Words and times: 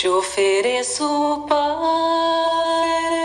Te 0.00 0.08
ofereço 0.08 1.44
paz, 1.46 3.19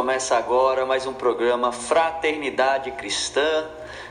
Começa 0.00 0.34
agora 0.34 0.86
mais 0.86 1.06
um 1.06 1.12
programa 1.12 1.70
Fraternidade 1.72 2.90
Cristã. 2.92 3.66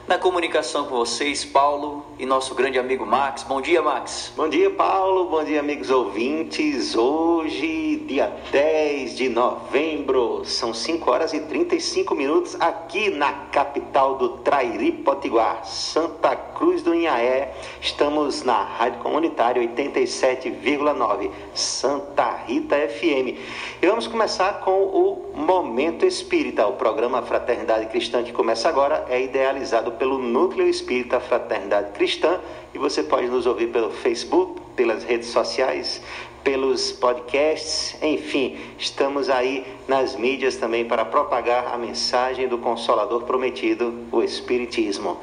Na 0.07 0.19
comunicação 0.19 0.85
com 0.85 0.95
vocês, 0.95 1.43
Paulo 1.43 2.05
e 2.19 2.27
nosso 2.27 2.53
grande 2.53 2.77
amigo 2.77 3.07
Max. 3.07 3.41
Bom 3.41 3.59
dia, 3.59 3.81
Max. 3.81 4.31
Bom 4.35 4.47
dia, 4.47 4.69
Paulo. 4.69 5.25
Bom 5.25 5.43
dia, 5.43 5.61
amigos 5.61 5.89
ouvintes. 5.89 6.95
Hoje, 6.95 8.03
dia 8.07 8.31
10 8.51 8.88
de 9.07 9.29
novembro, 9.29 10.43
são 10.43 10.73
5 10.73 11.09
horas 11.09 11.33
e 11.33 11.39
35 11.39 12.13
minutos 12.13 12.57
aqui 12.59 13.09
na 13.09 13.31
capital 13.31 14.15
do 14.17 14.29
Trairi 14.39 14.91
Potiguar, 14.91 15.65
Santa 15.65 16.35
Cruz 16.35 16.83
do 16.83 16.93
Inhaé. 16.93 17.55
Estamos 17.79 18.43
na 18.43 18.61
Rádio 18.61 18.99
Comunitária 18.99 19.61
87,9, 19.61 21.31
Santa 21.53 22.43
Rita 22.45 22.75
FM. 22.75 23.39
E 23.81 23.87
vamos 23.87 24.05
começar 24.05 24.59
com 24.59 24.83
o 24.83 25.31
Momento 25.33 26.05
Espírita. 26.05 26.67
O 26.67 26.73
programa 26.73 27.21
Fraternidade 27.21 27.85
Cristã 27.85 28.21
que 28.21 28.33
começa 28.33 28.67
agora 28.67 29.05
é 29.09 29.21
idealizado 29.21 29.93
pelo 29.93 30.17
Núcleo 30.17 30.67
Espírita 30.67 31.21
Fraternidade 31.21 31.91
Cristã 31.93 32.39
e 32.73 32.77
você 32.77 33.01
pode 33.01 33.27
nos 33.27 33.45
ouvir 33.45 33.67
pelo 33.67 33.89
Facebook, 33.91 34.59
pelas 34.75 35.03
redes 35.03 35.29
sociais, 35.29 36.01
pelos 36.43 36.91
podcasts, 36.91 37.95
enfim, 38.01 38.57
estamos 38.89 39.29
aí 39.29 39.65
nas 39.87 40.15
mídias 40.15 40.55
também 40.55 40.83
para 40.85 41.05
propagar 41.05 41.73
a 41.73 41.77
mensagem 41.77 42.47
do 42.47 42.57
Consolador 42.57 43.23
prometido, 43.23 43.93
o 44.11 44.21
Espiritismo. 44.21 45.19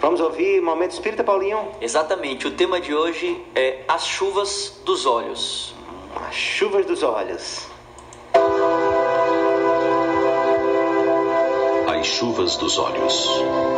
Vamos 0.00 0.20
ouvir 0.20 0.60
Momento 0.62 0.92
Espírita, 0.92 1.24
Paulinho? 1.24 1.68
Exatamente, 1.80 2.46
o 2.46 2.52
tema 2.52 2.80
de 2.80 2.94
hoje 2.94 3.40
é 3.54 3.82
as 3.88 4.06
chuvas 4.06 4.80
dos 4.84 5.04
olhos. 5.04 5.74
As 6.14 6.34
chuvas 6.34 6.86
dos 6.86 7.02
olhos. 7.02 7.66
As 11.86 12.06
chuvas 12.06 12.56
dos 12.56 12.78
olhos. 12.78 13.77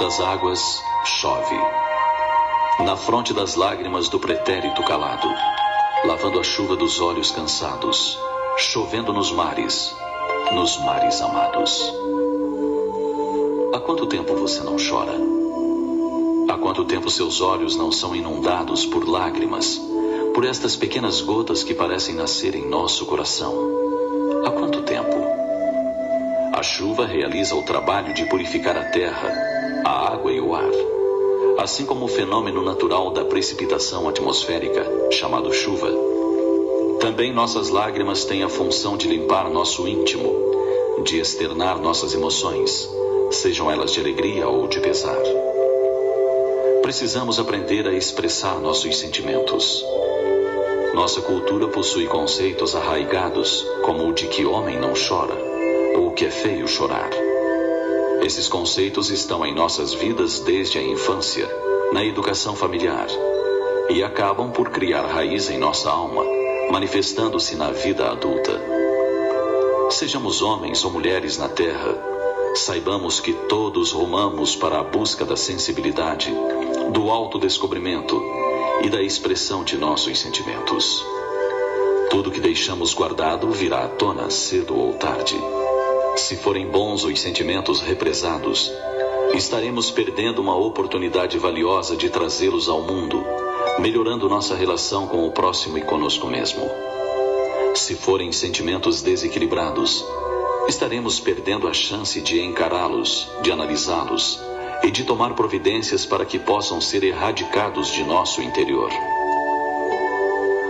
Das 0.00 0.20
águas, 0.20 0.80
chove. 1.04 1.58
Na 2.84 2.96
fronte 2.96 3.34
das 3.34 3.56
lágrimas 3.56 4.08
do 4.08 4.20
pretérito 4.20 4.82
calado, 4.84 5.28
lavando 6.04 6.38
a 6.38 6.44
chuva 6.44 6.76
dos 6.76 7.00
olhos 7.00 7.32
cansados, 7.32 8.16
chovendo 8.56 9.12
nos 9.12 9.32
mares, 9.32 9.92
nos 10.52 10.78
mares 10.78 11.20
amados. 11.20 11.92
Há 13.74 13.80
quanto 13.80 14.06
tempo 14.06 14.36
você 14.36 14.62
não 14.62 14.76
chora? 14.76 15.14
Há 16.48 16.56
quanto 16.56 16.84
tempo 16.84 17.10
seus 17.10 17.40
olhos 17.40 17.74
não 17.74 17.90
são 17.90 18.14
inundados 18.14 18.86
por 18.86 19.06
lágrimas, 19.06 19.80
por 20.32 20.44
estas 20.44 20.76
pequenas 20.76 21.20
gotas 21.20 21.64
que 21.64 21.74
parecem 21.74 22.14
nascer 22.14 22.54
em 22.54 22.68
nosso 22.68 23.04
coração? 23.04 23.52
Há 24.46 24.50
quanto 24.52 24.80
tempo? 24.82 25.16
A 26.54 26.62
chuva 26.62 27.04
realiza 27.04 27.56
o 27.56 27.64
trabalho 27.64 28.14
de 28.14 28.24
purificar 28.26 28.76
a 28.76 28.84
terra, 28.84 29.57
água 30.18 30.32
e 30.32 30.40
o 30.40 30.52
ar. 30.52 30.70
Assim 31.58 31.86
como 31.86 32.06
o 32.06 32.08
fenômeno 32.08 32.60
natural 32.64 33.10
da 33.10 33.24
precipitação 33.24 34.08
atmosférica, 34.08 34.84
chamado 35.12 35.52
chuva, 35.52 35.88
também 36.98 37.32
nossas 37.32 37.68
lágrimas 37.68 38.24
têm 38.24 38.42
a 38.42 38.48
função 38.48 38.96
de 38.96 39.06
limpar 39.06 39.48
nosso 39.48 39.86
íntimo, 39.86 40.34
de 41.04 41.20
externar 41.20 41.80
nossas 41.80 42.14
emoções, 42.14 42.90
sejam 43.30 43.70
elas 43.70 43.92
de 43.92 44.00
alegria 44.00 44.48
ou 44.48 44.66
de 44.66 44.80
pesar. 44.80 45.22
Precisamos 46.82 47.38
aprender 47.38 47.86
a 47.86 47.92
expressar 47.92 48.58
nossos 48.58 48.98
sentimentos. 48.98 49.84
Nossa 50.94 51.20
cultura 51.20 51.68
possui 51.68 52.06
conceitos 52.06 52.74
arraigados, 52.74 53.64
como 53.84 54.08
o 54.08 54.12
de 54.12 54.26
que 54.26 54.44
homem 54.44 54.80
não 54.80 54.94
chora, 54.94 55.36
ou 55.96 56.10
que 56.10 56.24
é 56.24 56.30
feio 56.30 56.66
chorar. 56.66 57.27
Esses 58.22 58.48
conceitos 58.48 59.10
estão 59.10 59.46
em 59.46 59.54
nossas 59.54 59.94
vidas 59.94 60.40
desde 60.40 60.78
a 60.78 60.82
infância, 60.82 61.48
na 61.92 62.04
educação 62.04 62.54
familiar, 62.54 63.06
e 63.88 64.02
acabam 64.02 64.50
por 64.50 64.70
criar 64.70 65.06
raiz 65.06 65.48
em 65.48 65.58
nossa 65.58 65.90
alma, 65.90 66.24
manifestando-se 66.70 67.56
na 67.56 67.70
vida 67.70 68.10
adulta. 68.10 68.60
Sejamos 69.90 70.42
homens 70.42 70.84
ou 70.84 70.90
mulheres 70.90 71.38
na 71.38 71.48
terra, 71.48 71.96
saibamos 72.54 73.20
que 73.20 73.32
todos 73.32 73.92
rumamos 73.92 74.56
para 74.56 74.80
a 74.80 74.82
busca 74.82 75.24
da 75.24 75.36
sensibilidade, 75.36 76.34
do 76.92 77.10
autodescobrimento 77.10 78.20
e 78.82 78.90
da 78.90 79.02
expressão 79.02 79.64
de 79.64 79.78
nossos 79.78 80.18
sentimentos. 80.18 81.04
Tudo 82.10 82.30
que 82.30 82.40
deixamos 82.40 82.92
guardado 82.94 83.50
virá 83.50 83.84
à 83.84 83.88
tona 83.88 84.28
cedo 84.30 84.76
ou 84.76 84.94
tarde. 84.94 85.38
Se 86.18 86.36
forem 86.36 86.66
bons 86.66 87.04
os 87.04 87.20
sentimentos 87.20 87.80
represados, 87.80 88.72
estaremos 89.34 89.88
perdendo 89.88 90.42
uma 90.42 90.54
oportunidade 90.56 91.38
valiosa 91.38 91.96
de 91.96 92.10
trazê-los 92.10 92.68
ao 92.68 92.82
mundo, 92.82 93.24
melhorando 93.78 94.28
nossa 94.28 94.56
relação 94.56 95.06
com 95.06 95.26
o 95.26 95.30
próximo 95.30 95.78
e 95.78 95.80
conosco 95.80 96.26
mesmo. 96.26 96.68
Se 97.72 97.94
forem 97.94 98.32
sentimentos 98.32 99.00
desequilibrados, 99.00 100.04
estaremos 100.68 101.20
perdendo 101.20 101.68
a 101.68 101.72
chance 101.72 102.20
de 102.20 102.42
encará-los, 102.42 103.30
de 103.40 103.52
analisá-los 103.52 104.40
e 104.82 104.90
de 104.90 105.04
tomar 105.04 105.34
providências 105.34 106.04
para 106.04 106.26
que 106.26 106.38
possam 106.38 106.80
ser 106.80 107.04
erradicados 107.04 107.92
de 107.92 108.02
nosso 108.02 108.42
interior. 108.42 108.90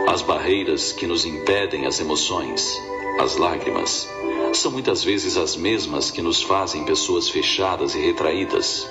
As 0.07 0.21
barreiras 0.21 0.93
que 0.93 1.07
nos 1.07 1.25
impedem 1.25 1.87
as 1.87 1.99
emoções, 1.99 2.79
as 3.19 3.37
lágrimas, 3.37 4.07
são 4.53 4.71
muitas 4.71 5.05
vezes 5.05 5.37
as 5.37 5.57
mesmas 5.57 6.11
que 6.11 6.23
nos 6.23 6.43
fazem 6.43 6.85
pessoas 6.85 7.29
fechadas 7.29 7.95
e 7.95 8.01
retraídas. 8.01 8.89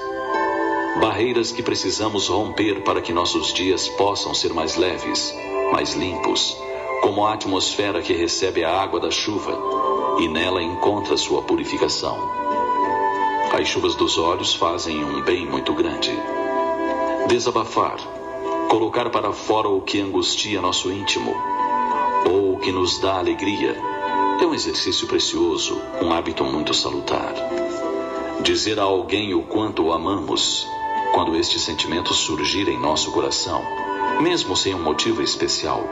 Barreiras 0.99 1.51
que 1.51 1.63
precisamos 1.63 2.27
romper 2.27 2.83
para 2.83 3.01
que 3.01 3.13
nossos 3.13 3.53
dias 3.53 3.87
possam 3.89 4.33
ser 4.33 4.53
mais 4.53 4.75
leves, 4.75 5.33
mais 5.71 5.93
limpos, 5.93 6.57
como 7.01 7.25
a 7.25 7.33
atmosfera 7.33 8.01
que 8.01 8.13
recebe 8.13 8.63
a 8.63 8.81
água 8.81 8.99
da 8.99 9.11
chuva 9.11 9.57
e 10.19 10.27
nela 10.27 10.61
encontra 10.61 11.17
sua 11.17 11.41
purificação. 11.41 12.17
As 13.51 13.67
chuvas 13.67 13.95
dos 13.95 14.17
olhos 14.17 14.53
fazem 14.55 15.03
um 15.03 15.21
bem 15.23 15.45
muito 15.45 15.73
grande. 15.73 16.11
Desabafar, 17.27 17.97
colocar 18.69 19.09
para 19.09 19.31
fora 19.31 19.67
o 19.67 19.81
que 19.81 19.99
angustia 19.99 20.61
nosso 20.61 20.91
íntimo 20.91 21.35
ou 22.29 22.53
o 22.53 22.59
que 22.59 22.71
nos 22.71 22.99
dá 22.99 23.17
alegria 23.17 23.96
é 24.39 24.45
um 24.45 24.53
exercício 24.53 25.07
precioso, 25.07 25.81
um 25.99 26.13
hábito 26.13 26.43
muito 26.43 26.71
salutar. 26.71 27.33
Dizer 28.41 28.79
a 28.79 28.83
alguém 28.83 29.33
o 29.33 29.41
quanto 29.41 29.83
o 29.83 29.91
amamos, 29.91 30.67
quando 31.11 31.35
este 31.35 31.59
sentimento 31.59 32.13
surgir 32.13 32.67
em 32.67 32.79
nosso 32.79 33.11
coração, 33.11 33.63
mesmo 34.21 34.55
sem 34.55 34.75
um 34.75 34.83
motivo 34.83 35.23
especial, 35.23 35.83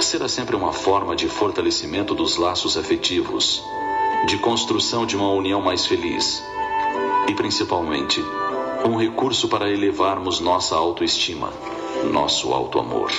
será 0.00 0.28
sempre 0.28 0.56
uma 0.56 0.72
forma 0.72 1.14
de 1.14 1.28
fortalecimento 1.28 2.14
dos 2.14 2.38
laços 2.38 2.78
afetivos, 2.78 3.62
de 4.26 4.38
construção 4.38 5.04
de 5.04 5.14
uma 5.14 5.30
união 5.30 5.60
mais 5.60 5.84
feliz 5.84 6.42
e, 7.28 7.34
principalmente, 7.34 8.24
um 8.82 8.96
recurso 8.96 9.46
para 9.46 9.70
elevarmos 9.70 10.40
nossa 10.40 10.74
autoestima, 10.74 11.52
nosso 12.10 12.52
auto-amor. 12.54 13.10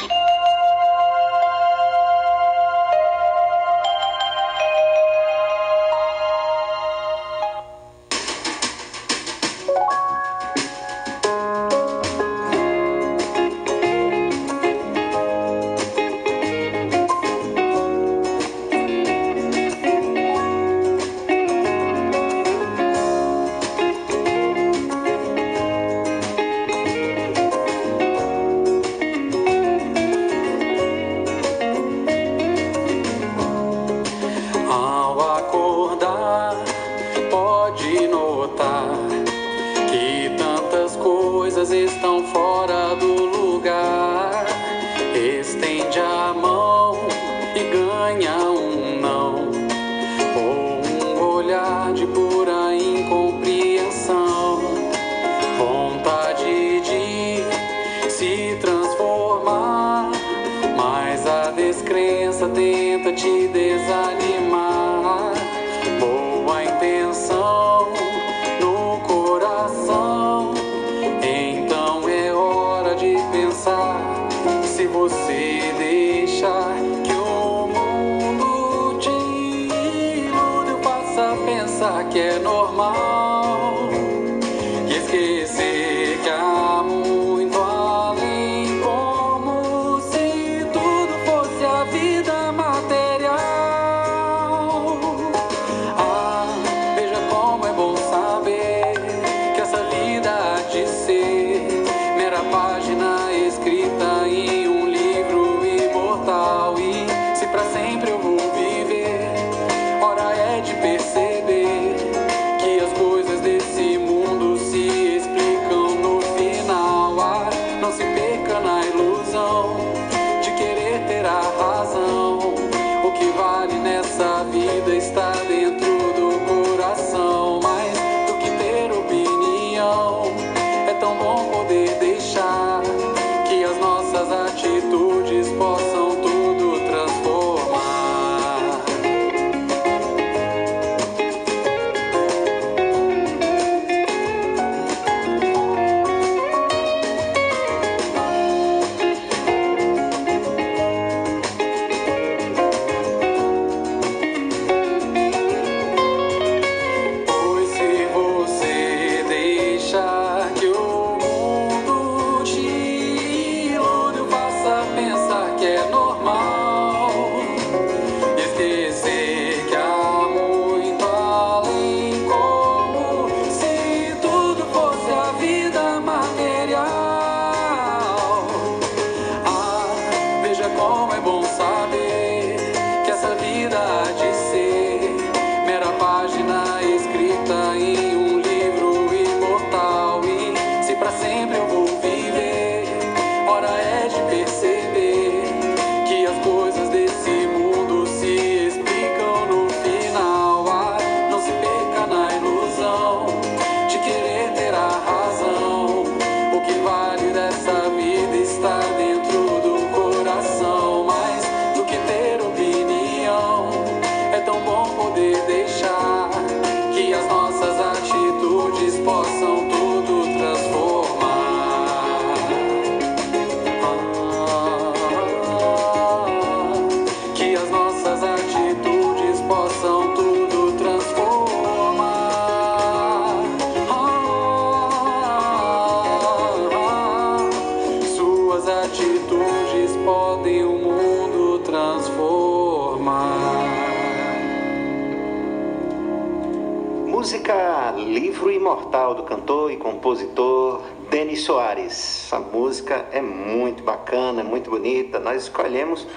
nós 255.33 255.43
escolhemos 255.43 256.07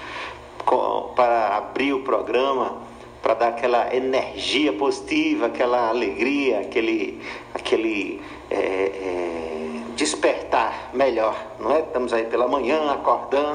para 1.15 1.57
abrir 1.57 1.93
o 1.93 2.03
programa, 2.03 2.77
para 3.21 3.33
dar 3.33 3.47
aquela 3.49 3.93
energia 3.95 4.71
positiva, 4.73 5.47
aquela 5.47 5.89
alegria, 5.89 6.59
aquele, 6.59 7.19
aquele 7.53 8.21
é, 8.49 8.55
é, 8.55 9.81
despertar 9.95 10.91
melhor 10.93 11.35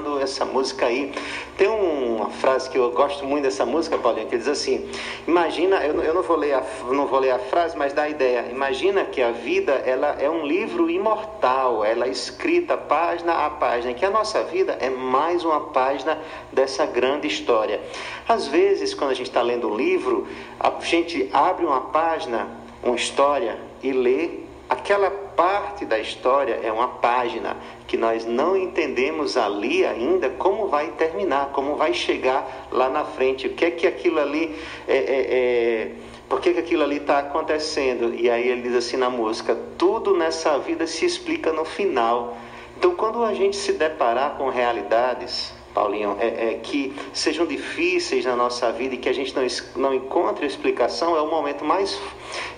acordando, 0.02 0.20
essa 0.20 0.44
música 0.44 0.86
aí. 0.86 1.12
Tem 1.56 1.68
uma 1.68 2.30
frase 2.30 2.68
que 2.68 2.76
eu 2.76 2.90
gosto 2.90 3.24
muito 3.24 3.44
dessa 3.44 3.64
música, 3.64 3.96
Paulinho, 3.96 4.26
que 4.26 4.36
diz 4.36 4.48
assim: 4.48 4.90
Imagina, 5.26 5.76
eu, 5.84 6.02
eu 6.02 6.14
não, 6.14 6.22
vou 6.22 6.36
ler 6.36 6.54
a, 6.54 6.62
não 6.90 7.06
vou 7.06 7.20
ler 7.20 7.30
a 7.30 7.38
frase, 7.38 7.76
mas 7.76 7.92
dá 7.92 8.02
a 8.02 8.08
ideia. 8.08 8.46
Imagina 8.50 9.04
que 9.04 9.22
a 9.22 9.30
vida 9.30 9.72
ela 9.72 10.16
é 10.18 10.28
um 10.28 10.44
livro 10.44 10.90
imortal, 10.90 11.84
ela 11.84 12.06
é 12.06 12.10
escrita 12.10 12.76
página 12.76 13.46
a 13.46 13.50
página, 13.50 13.94
que 13.94 14.04
a 14.04 14.10
nossa 14.10 14.42
vida 14.42 14.76
é 14.80 14.90
mais 14.90 15.44
uma 15.44 15.60
página 15.68 16.18
dessa 16.52 16.84
grande 16.84 17.28
história. 17.28 17.80
Às 18.28 18.46
vezes, 18.46 18.94
quando 18.94 19.10
a 19.10 19.14
gente 19.14 19.28
está 19.28 19.42
lendo 19.42 19.68
um 19.68 19.76
livro, 19.76 20.26
a 20.58 20.72
gente 20.80 21.28
abre 21.32 21.64
uma 21.64 21.80
página, 21.80 22.48
uma 22.82 22.96
história 22.96 23.58
e 23.82 23.92
lê 23.92 24.42
Aquela 24.72 25.10
parte 25.36 25.84
da 25.84 25.98
história 25.98 26.60
é 26.62 26.72
uma 26.72 26.88
página 26.88 27.56
que 27.86 27.96
nós 27.96 28.24
não 28.24 28.56
entendemos 28.56 29.36
ali 29.36 29.84
ainda 29.84 30.30
como 30.30 30.68
vai 30.68 30.88
terminar, 30.92 31.50
como 31.52 31.76
vai 31.76 31.92
chegar 31.92 32.68
lá 32.70 32.88
na 32.88 33.04
frente, 33.04 33.46
o 33.46 33.54
que 33.54 33.64
é 33.64 33.70
que 33.70 33.86
aquilo 33.86 34.20
ali 34.20 34.56
é, 34.86 34.96
é, 34.96 35.26
é 35.28 35.92
por 36.32 36.40
que, 36.40 36.54
que 36.54 36.60
aquilo 36.60 36.82
ali 36.82 36.96
está 36.96 37.18
acontecendo? 37.18 38.14
E 38.14 38.30
aí 38.30 38.48
ele 38.48 38.62
diz 38.62 38.74
assim 38.74 38.96
na 38.96 39.10
música: 39.10 39.54
tudo 39.76 40.16
nessa 40.16 40.58
vida 40.58 40.86
se 40.86 41.04
explica 41.04 41.52
no 41.52 41.62
final. 41.62 42.38
Então, 42.74 42.94
quando 42.94 43.22
a 43.22 43.34
gente 43.34 43.54
se 43.54 43.74
deparar 43.74 44.38
com 44.38 44.48
realidades 44.48 45.52
Paulinho, 45.74 46.16
é, 46.20 46.26
é, 46.26 46.54
que 46.62 46.94
sejam 47.12 47.46
difíceis 47.46 48.24
na 48.24 48.36
nossa 48.36 48.70
vida 48.72 48.94
e 48.94 48.98
que 48.98 49.08
a 49.08 49.12
gente 49.12 49.34
não, 49.34 49.42
não 49.76 49.94
encontre 49.94 50.46
explicação, 50.46 51.16
é 51.16 51.20
o 51.20 51.30
momento 51.30 51.64
mais 51.64 51.98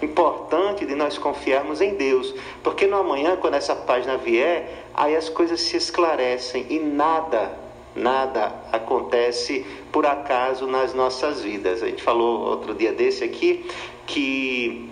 importante 0.03 0.85
de 0.85 0.95
nós 0.95 1.17
confiarmos 1.17 1.81
em 1.81 1.95
Deus. 1.95 2.35
Porque 2.63 2.87
no 2.87 2.97
amanhã, 2.97 3.37
quando 3.37 3.55
essa 3.55 3.75
página 3.75 4.17
vier, 4.17 4.87
aí 4.95 5.15
as 5.17 5.29
coisas 5.29 5.61
se 5.61 5.77
esclarecem 5.77 6.67
e 6.69 6.79
nada, 6.79 7.57
nada 7.95 8.53
acontece 8.73 9.65
por 9.93 10.07
acaso 10.07 10.67
nas 10.67 10.93
nossas 10.93 11.43
vidas. 11.43 11.83
A 11.83 11.87
gente 11.87 12.03
falou 12.03 12.41
outro 12.41 12.75
dia 12.75 12.93
desse 12.93 13.23
aqui 13.23 13.65
que 14.07 14.91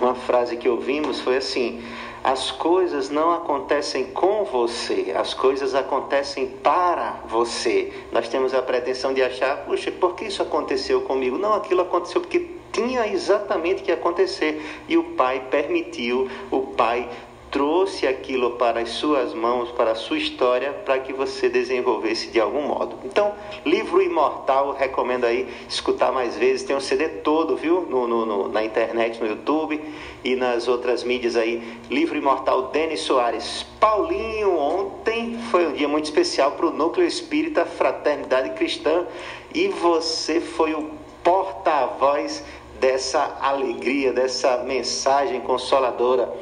uma 0.00 0.14
frase 0.14 0.56
que 0.56 0.68
ouvimos 0.68 1.20
foi 1.20 1.36
assim 1.36 1.82
as 2.22 2.50
coisas 2.50 3.08
não 3.08 3.32
acontecem 3.32 4.04
com 4.04 4.44
você, 4.44 5.14
as 5.16 5.32
coisas 5.32 5.74
acontecem 5.74 6.48
para 6.62 7.20
você. 7.26 7.92
Nós 8.12 8.28
temos 8.28 8.52
a 8.52 8.60
pretensão 8.60 9.14
de 9.14 9.22
achar, 9.22 9.64
puxa, 9.64 9.90
por 9.90 10.14
que 10.14 10.26
isso 10.26 10.42
aconteceu 10.42 11.00
comigo? 11.02 11.38
Não, 11.38 11.54
aquilo 11.54 11.80
aconteceu 11.80 12.20
porque 12.20 12.46
tinha 12.72 13.06
exatamente 13.06 13.82
que 13.82 13.90
acontecer 13.90 14.62
e 14.88 14.96
o 14.96 15.04
Pai 15.14 15.46
permitiu, 15.50 16.30
o 16.50 16.60
Pai 16.60 17.08
trouxe 17.50 18.06
aquilo 18.06 18.52
para 18.52 18.80
as 18.80 18.90
suas 18.90 19.34
mãos, 19.34 19.70
para 19.72 19.90
a 19.90 19.94
sua 19.94 20.18
história, 20.18 20.72
para 20.72 20.98
que 21.00 21.12
você 21.12 21.48
desenvolvesse 21.48 22.28
de 22.28 22.40
algum 22.40 22.62
modo. 22.62 22.96
Então, 23.04 23.34
livro 23.66 24.00
imortal, 24.00 24.72
recomendo 24.72 25.24
aí 25.24 25.48
escutar 25.68 26.12
mais 26.12 26.36
vezes. 26.36 26.62
Tem 26.62 26.76
um 26.76 26.80
CD 26.80 27.08
todo, 27.08 27.56
viu? 27.56 27.82
No, 27.82 28.06
no, 28.06 28.24
no, 28.24 28.48
na 28.48 28.64
internet, 28.64 29.20
no 29.20 29.26
YouTube 29.26 29.82
e 30.22 30.36
nas 30.36 30.68
outras 30.68 31.02
mídias 31.02 31.34
aí. 31.34 31.62
Livro 31.90 32.16
imortal, 32.16 32.68
Denis 32.68 33.00
Soares. 33.00 33.66
Paulinho, 33.80 34.56
ontem 34.56 35.38
foi 35.50 35.66
um 35.66 35.72
dia 35.72 35.88
muito 35.88 36.04
especial 36.04 36.52
para 36.52 36.66
o 36.66 36.70
Núcleo 36.70 37.06
Espírita 37.06 37.66
Fraternidade 37.66 38.50
Cristã 38.50 39.06
e 39.52 39.68
você 39.68 40.40
foi 40.40 40.72
o 40.74 40.90
porta-voz 41.24 42.44
dessa 42.80 43.38
alegria, 43.40 44.12
dessa 44.12 44.58
mensagem 44.58 45.40
consoladora. 45.40 46.32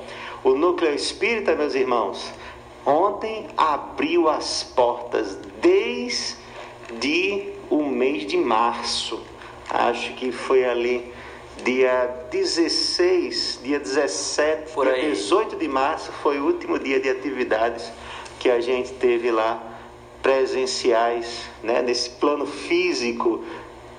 O 0.44 0.54
núcleo 0.54 0.94
espírita, 0.94 1.54
meus 1.56 1.74
irmãos, 1.74 2.32
ontem 2.86 3.48
abriu 3.56 4.28
as 4.28 4.62
portas 4.62 5.36
desde 5.60 7.52
o 7.68 7.82
mês 7.84 8.26
de 8.26 8.36
março. 8.36 9.20
Acho 9.68 10.12
que 10.14 10.30
foi 10.30 10.64
ali 10.64 11.12
dia 11.64 12.26
16, 12.30 13.60
dia 13.62 13.80
17, 13.80 14.72
Por 14.72 14.86
dia 14.86 15.10
18 15.10 15.56
de 15.56 15.68
março 15.68 16.12
foi 16.22 16.38
o 16.38 16.46
último 16.46 16.78
dia 16.78 17.00
de 17.00 17.10
atividades 17.10 17.90
que 18.38 18.48
a 18.48 18.60
gente 18.60 18.92
teve 18.92 19.30
lá 19.30 19.60
presenciais, 20.22 21.48
né, 21.62 21.82
nesse 21.82 22.10
plano 22.10 22.46
físico 22.46 23.44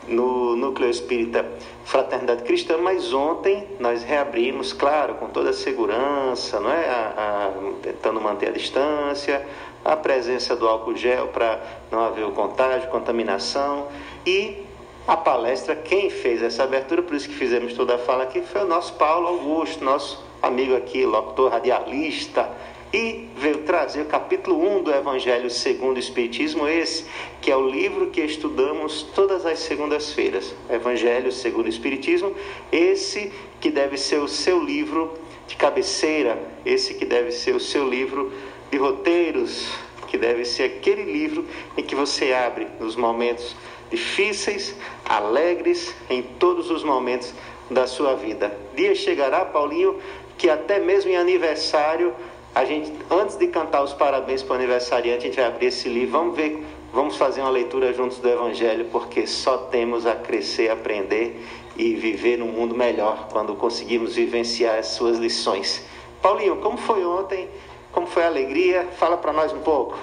no 0.09 0.55
núcleo 0.55 0.89
espírita 0.89 1.45
Fraternidade 1.85 2.43
Cristã, 2.43 2.77
mas 2.77 3.13
ontem 3.13 3.67
nós 3.79 4.03
reabrimos, 4.03 4.73
claro, 4.73 5.15
com 5.15 5.27
toda 5.27 5.51
a 5.51 5.53
segurança, 5.53 6.59
não 6.59 6.71
é? 6.71 6.89
A, 6.89 7.13
a, 7.17 7.51
tentando 7.81 8.19
manter 8.21 8.49
a 8.49 8.51
distância, 8.51 9.45
a 9.83 9.95
presença 9.95 10.55
do 10.55 10.67
álcool 10.67 10.95
gel 10.95 11.27
para 11.27 11.59
não 11.91 12.01
haver 12.01 12.25
o 12.25 12.31
contágio, 12.31 12.89
contaminação 12.89 13.87
e 14.25 14.63
a 15.07 15.17
palestra, 15.17 15.75
quem 15.75 16.09
fez 16.09 16.43
essa 16.43 16.63
abertura, 16.63 17.01
por 17.01 17.15
isso 17.15 17.27
que 17.27 17.33
fizemos 17.33 17.73
toda 17.73 17.95
a 17.95 17.97
fala 17.97 18.23
aqui, 18.23 18.41
foi 18.41 18.61
o 18.61 18.67
nosso 18.67 18.93
Paulo 18.93 19.27
Augusto, 19.27 19.83
nosso 19.83 20.23
amigo 20.41 20.75
aqui, 20.75 21.03
locutor 21.05 21.51
radialista, 21.51 22.47
e 22.93 23.27
veio 23.35 23.59
trazer 23.59 24.01
o 24.01 24.05
capítulo 24.05 24.59
1 24.77 24.83
do 24.83 24.91
Evangelho 24.91 25.49
segundo 25.49 25.97
o 25.97 25.99
Espiritismo, 25.99 26.67
esse 26.67 27.05
que 27.41 27.51
é 27.51 27.55
o 27.55 27.69
livro 27.69 28.07
que 28.07 28.21
estudamos 28.21 29.03
todas 29.03 29.45
as 29.45 29.59
segundas-feiras. 29.59 30.55
Evangelho 30.69 31.31
segundo 31.31 31.67
o 31.67 31.69
Espiritismo, 31.69 32.33
esse 32.71 33.31
que 33.61 33.69
deve 33.69 33.97
ser 33.97 34.19
o 34.19 34.27
seu 34.27 34.63
livro 34.63 35.13
de 35.47 35.55
cabeceira, 35.55 36.41
esse 36.65 36.95
que 36.95 37.05
deve 37.05 37.31
ser 37.31 37.55
o 37.55 37.59
seu 37.59 37.87
livro 37.87 38.31
de 38.71 38.77
roteiros, 38.77 39.69
que 40.07 40.17
deve 40.17 40.43
ser 40.43 40.63
aquele 40.63 41.03
livro 41.03 41.45
em 41.77 41.83
que 41.83 41.95
você 41.95 42.33
abre 42.33 42.67
nos 42.79 42.95
momentos 42.95 43.55
difíceis, 43.91 44.75
alegres, 45.05 45.95
em 46.09 46.21
todos 46.21 46.69
os 46.69 46.83
momentos 46.83 47.33
da 47.69 47.85
sua 47.85 48.15
vida. 48.15 48.55
Dia 48.75 48.95
chegará, 48.95 49.45
Paulinho, 49.45 49.99
que 50.37 50.49
até 50.49 50.79
mesmo 50.79 51.11
em 51.11 51.17
aniversário 51.17 52.13
a 52.53 52.65
gente, 52.65 52.91
antes 53.09 53.37
de 53.37 53.47
cantar 53.47 53.83
os 53.83 53.93
parabéns 53.93 54.41
para 54.41 54.53
o 54.53 54.55
aniversariante, 54.55 55.25
a 55.25 55.27
gente 55.27 55.35
vai 55.35 55.45
abrir 55.45 55.67
esse 55.67 55.87
livro, 55.87 56.11
vamos 56.11 56.35
ver, 56.35 56.65
vamos 56.91 57.15
fazer 57.15 57.41
uma 57.41 57.49
leitura 57.49 57.93
juntos 57.93 58.17
do 58.17 58.27
Evangelho, 58.27 58.85
porque 58.91 59.27
só 59.27 59.57
temos 59.57 60.05
a 60.05 60.15
crescer, 60.15 60.69
aprender 60.69 61.45
e 61.77 61.95
viver 61.95 62.37
num 62.37 62.47
mundo 62.47 62.75
melhor 62.75 63.27
quando 63.31 63.55
conseguimos 63.55 64.15
vivenciar 64.15 64.79
as 64.79 64.87
suas 64.87 65.17
lições. 65.17 65.85
Paulinho, 66.21 66.57
como 66.57 66.77
foi 66.77 67.05
ontem? 67.05 67.47
Como 67.91 68.07
foi 68.07 68.23
a 68.23 68.27
alegria? 68.27 68.87
Fala 68.97 69.17
para 69.17 69.31
nós 69.31 69.53
um 69.53 69.59
pouco. 69.59 69.97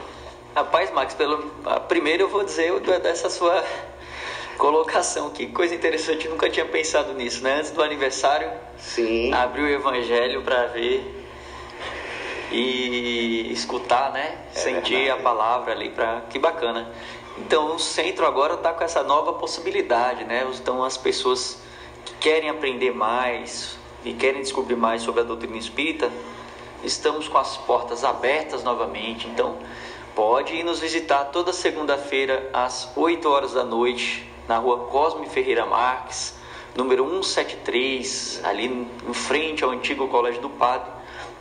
Rapaz, 0.55 0.91
Max, 0.91 1.13
pelo 1.13 1.51
primeiro 1.89 2.23
eu 2.23 2.29
vou 2.29 2.43
dizer 2.43 2.81
dessa 3.01 3.29
sua 3.29 3.63
colocação. 4.57 5.29
Que 5.31 5.49
coisa 5.49 5.75
interessante, 5.75 6.29
nunca 6.29 6.49
tinha 6.49 6.65
pensado 6.65 7.13
nisso, 7.13 7.45
né? 7.45 7.57
Antes 7.59 7.73
do 7.73 7.83
aniversário, 7.83 8.51
Sim. 8.79 9.33
abrir 9.35 9.63
o 9.63 9.69
evangelho 9.69 10.43
para 10.43 10.69
ver 10.69 11.26
e 12.57 13.53
escutar, 13.53 14.11
né? 14.13 14.39
É 14.55 14.59
Sentir 14.59 14.97
verdade. 14.97 15.21
a 15.21 15.23
palavra 15.23 15.73
ali 15.73 15.91
para 15.91 16.23
que 16.31 16.39
bacana. 16.39 16.91
Então 17.39 17.77
o 17.77 17.79
centro 17.79 18.27
agora 18.27 18.55
está 18.55 18.73
com 18.73 18.83
essa 18.83 19.03
nova 19.03 19.35
possibilidade, 19.35 20.25
né? 20.25 20.47
Então 20.55 20.83
as 20.83 20.97
pessoas 20.97 21.61
que 22.05 22.15
querem 22.15 22.49
aprender 22.49 22.93
mais 22.93 23.77
e 24.05 24.15
querem 24.15 24.41
descobrir 24.41 24.77
mais 24.77 25.03
sobre 25.03 25.21
a 25.21 25.25
doutrina 25.25 25.59
espírita, 25.59 26.11
estamos 26.83 27.29
com 27.29 27.37
as 27.37 27.59
portas 27.59 28.05
abertas 28.05 28.65
novamente. 28.65 29.27
Então 29.27 29.59
pode 30.15 30.55
ir 30.55 30.63
nos 30.63 30.81
visitar 30.81 31.27
toda 31.27 31.53
segunda-feira 31.53 32.49
às 32.55 32.91
8 32.97 33.29
horas 33.29 33.53
da 33.53 33.65
noite 33.65 34.27
na 34.49 34.57
rua 34.57 34.87
Cosme 34.87 35.29
Ferreira 35.29 35.67
Marques, 35.67 36.35
número 36.75 37.05
173, 37.05 38.41
ali 38.45 38.89
em 39.07 39.13
frente 39.13 39.63
ao 39.63 39.71
antigo 39.71 40.09
Colégio 40.09 40.41
do 40.41 40.49
Padre 40.49 40.96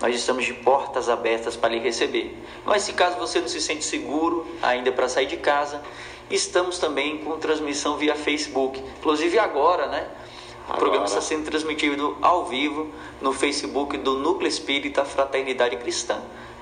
nós 0.05 0.15
estamos 0.17 0.45
de 0.45 0.53
portas 0.53 1.09
abertas 1.09 1.57
para 1.57 1.73
lhe 1.73 1.79
receber. 1.79 2.37
Mas 2.63 2.83
se 2.83 2.93
caso 2.93 3.17
você 3.17 3.41
não 3.41 3.47
se 3.47 3.59
sente 3.59 3.83
seguro 3.83 4.45
ainda 4.61 4.91
para 4.91 5.09
sair 5.09 5.25
de 5.25 5.37
casa, 5.37 5.81
estamos 6.29 6.77
também 6.77 7.17
com 7.17 7.39
transmissão 7.39 7.97
via 7.97 8.13
Facebook. 8.13 8.79
Inclusive 8.99 9.39
agora, 9.39 9.87
né? 9.87 10.07
O 10.07 10.63
agora. 10.65 10.77
programa 10.77 11.05
está 11.05 11.21
sendo 11.21 11.45
transmitido 11.45 12.15
ao 12.21 12.45
vivo 12.45 12.91
no 13.19 13.33
Facebook 13.33 13.97
do 13.97 14.19
Núcleo 14.19 14.47
Espírita 14.47 15.03
Fraternidade 15.03 15.75
Cristã. 15.77 16.21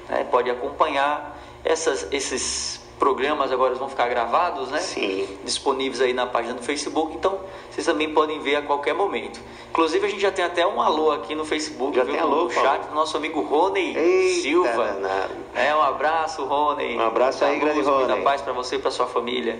É, 0.09 0.23
pode 0.23 0.49
acompanhar 0.49 1.37
essas, 1.65 2.07
esses 2.13 2.79
programas 3.03 3.51
agora 3.51 3.75
vão 3.75 3.89
ficar 3.89 4.07
gravados, 4.07 4.71
né? 4.71 4.79
Sim. 4.79 5.27
Disponíveis 5.43 5.99
aí 5.99 6.13
na 6.13 6.25
página 6.25 6.53
do 6.53 6.63
Facebook, 6.63 7.13
então 7.13 7.37
vocês 7.69 7.85
também 7.85 8.13
podem 8.13 8.39
ver 8.39 8.55
a 8.55 8.61
qualquer 8.61 8.93
momento. 8.93 9.41
Inclusive 9.69 10.07
a 10.07 10.09
gente 10.09 10.21
já 10.21 10.31
tem 10.31 10.45
até 10.45 10.65
um 10.65 10.81
alô 10.81 11.11
aqui 11.11 11.35
no 11.35 11.43
Facebook, 11.43 11.97
já 11.97 12.05
viu? 12.05 12.13
tem 12.13 12.21
alô, 12.21 12.45
no 12.45 12.49
chat 12.49 12.87
do 12.87 12.95
nosso 12.95 13.17
amigo 13.17 13.41
Rony 13.41 13.93
Eita, 13.93 14.41
Silva. 14.41 14.85
Danado. 14.85 15.33
É, 15.53 15.75
um 15.75 15.81
abraço, 15.81 16.45
Rony. 16.45 16.95
Um 16.95 17.01
abraço 17.01 17.43
aí, 17.43 17.59
grande 17.59 17.81
Rony. 17.81 18.05
Muita 18.05 18.21
paz 18.21 18.41
para 18.41 18.53
você 18.53 18.77
e 18.77 18.79
para 18.79 18.89
sua 18.89 19.05
família. 19.05 19.59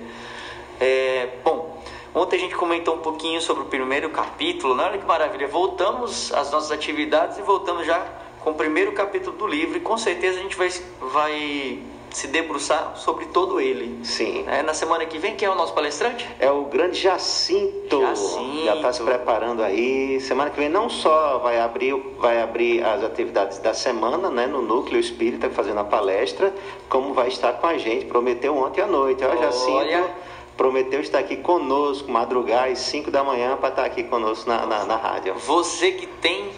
É, 0.80 1.28
bom, 1.44 1.74
Ontem 2.16 2.38
a 2.38 2.40
gente 2.40 2.56
comentou 2.56 2.96
um 2.96 3.00
pouquinho 3.00 3.42
sobre 3.42 3.64
o 3.64 3.66
primeiro 3.66 4.10
capítulo, 4.12 4.76
né? 4.76 4.84
olha 4.84 5.00
que 5.00 5.06
maravilha. 5.06 5.48
Voltamos 5.48 6.32
às 6.32 6.52
nossas 6.52 6.72
atividades 6.72 7.40
e 7.40 7.42
voltamos 7.42 7.88
já 7.88 8.06
com 8.40 8.52
o 8.52 8.54
primeiro 8.54 8.92
capítulo 8.92 9.36
do 9.36 9.48
livro 9.48 9.78
e 9.78 9.82
com 9.82 9.98
certeza 9.98 10.40
a 10.40 10.44
gente 10.44 10.56
vai, 10.56 10.70
vai 11.12 11.84
se 12.18 12.28
debruçar 12.28 12.94
sobre 12.96 13.26
todo 13.26 13.60
ele. 13.60 14.04
Sim. 14.06 14.46
É, 14.48 14.62
na 14.62 14.74
semana 14.74 15.06
que 15.06 15.18
vem, 15.18 15.36
quem 15.36 15.48
é 15.48 15.52
o 15.52 15.56
nosso 15.56 15.74
palestrante? 15.74 16.28
É 16.40 16.50
o 16.52 16.66
grande 16.66 17.00
Jacinto. 17.00 18.02
Jacinto. 18.02 18.66
Já 18.66 18.76
está 18.76 18.94
se 18.94 19.04
preparando 19.04 19.64
aí. 19.64 20.20
Semana 20.22 20.50
que 20.50 20.60
vem 20.60 20.70
não 20.70 20.90
só 20.90 21.40
vai 21.40 21.60
abrir, 21.60 21.96
vai 22.20 22.42
abrir 22.42 22.84
as 22.84 23.04
atividades 23.04 23.60
da 23.60 23.74
semana, 23.74 24.30
né, 24.30 24.48
no 24.48 24.62
Núcleo 24.62 25.00
Espírita, 25.00 25.50
fazendo 25.50 25.80
a 25.80 25.84
palestra, 25.84 26.54
como 26.90 27.14
vai 27.14 27.28
estar 27.28 27.54
com 27.54 27.68
a 27.68 27.78
gente. 27.78 28.06
Prometeu 28.06 28.56
ontem 28.58 28.82
à 28.82 28.88
noite. 28.88 29.24
Ó, 29.24 29.36
Jacinto. 29.36 29.72
Olha. 29.72 30.10
Prometeu 30.56 31.02
estar 31.02 31.18
aqui 31.18 31.38
conosco, 31.38 32.12
madrugar 32.12 32.70
às 32.70 32.78
5 32.78 33.10
da 33.10 33.24
manhã 33.24 33.58
para 33.58 33.70
estar 33.70 33.86
aqui 33.86 34.04
conosco 34.04 34.48
na, 34.48 34.68
na, 34.68 34.86
na 34.86 34.96
rádio. 34.96 35.34
Você 35.34 35.92
que 35.94 36.06
tem 36.06 36.52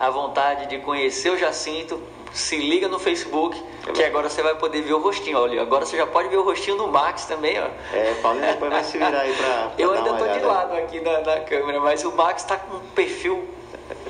a 0.00 0.08
vontade 0.10 0.66
de 0.66 0.78
conhecer 0.78 1.30
o 1.30 1.36
Jacinto, 1.36 2.00
se 2.32 2.56
liga 2.56 2.88
no 2.88 2.98
Facebook, 2.98 3.60
que 3.94 4.02
agora 4.02 4.28
você 4.28 4.42
vai 4.42 4.54
poder 4.54 4.82
ver 4.82 4.92
o 4.92 4.98
rostinho. 4.98 5.38
Olha, 5.38 5.62
agora 5.62 5.84
você 5.86 5.96
já 5.96 6.06
pode 6.06 6.28
ver 6.28 6.36
o 6.36 6.42
rostinho 6.42 6.76
do 6.76 6.88
Max 6.88 7.24
também, 7.24 7.58
ó. 7.58 7.68
É, 7.94 8.14
Paulinho 8.22 8.46
depois 8.46 8.70
vai 8.70 8.84
se 8.84 8.98
virar 8.98 9.20
aí 9.20 9.32
para. 9.34 9.72
Eu 9.78 9.92
ainda 9.92 10.14
tô 10.14 10.26
de 10.26 10.40
lado 10.40 10.74
aqui 10.74 11.00
na, 11.00 11.20
na 11.20 11.40
câmera, 11.40 11.80
mas 11.80 12.04
o 12.04 12.12
Max 12.12 12.44
tá 12.44 12.56
com 12.56 12.76
um 12.76 12.80
perfil 12.94 13.48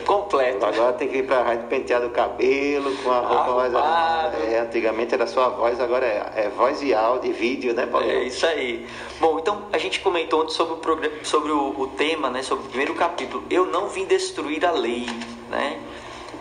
completo. 0.04 0.64
Agora 0.64 0.92
tem 0.94 1.08
que 1.08 1.18
ir 1.18 1.26
pra 1.26 1.42
rádio 1.42 1.66
pentear 1.68 2.04
o 2.04 2.10
cabelo, 2.10 2.96
com 2.96 3.10
a 3.10 3.20
roupa 3.20 3.52
mais 3.52 3.74
Arrumado. 3.74 4.36
É, 4.42 4.58
antigamente 4.58 5.14
era 5.14 5.26
só 5.26 5.44
a 5.44 5.48
voz, 5.50 5.80
agora 5.80 6.06
é, 6.06 6.44
é 6.46 6.48
voz 6.48 6.82
e 6.82 6.94
áudio 6.94 7.30
e 7.30 7.32
vídeo, 7.32 7.74
né, 7.74 7.86
Paulinho? 7.86 8.12
É 8.12 8.24
isso 8.24 8.46
aí. 8.46 8.86
Bom, 9.20 9.38
então 9.38 9.66
a 9.72 9.78
gente 9.78 10.00
comentou 10.00 10.42
ontem 10.42 10.54
sobre 10.54 10.74
o, 10.74 10.78
programa, 10.78 11.14
sobre 11.22 11.52
o, 11.52 11.74
o 11.78 11.86
tema, 11.88 12.30
né, 12.30 12.42
sobre 12.42 12.64
o 12.64 12.68
primeiro 12.68 12.94
capítulo. 12.94 13.44
Eu 13.50 13.66
não 13.66 13.88
vim 13.88 14.06
destruir 14.06 14.64
a 14.64 14.70
lei, 14.70 15.06
né? 15.50 15.78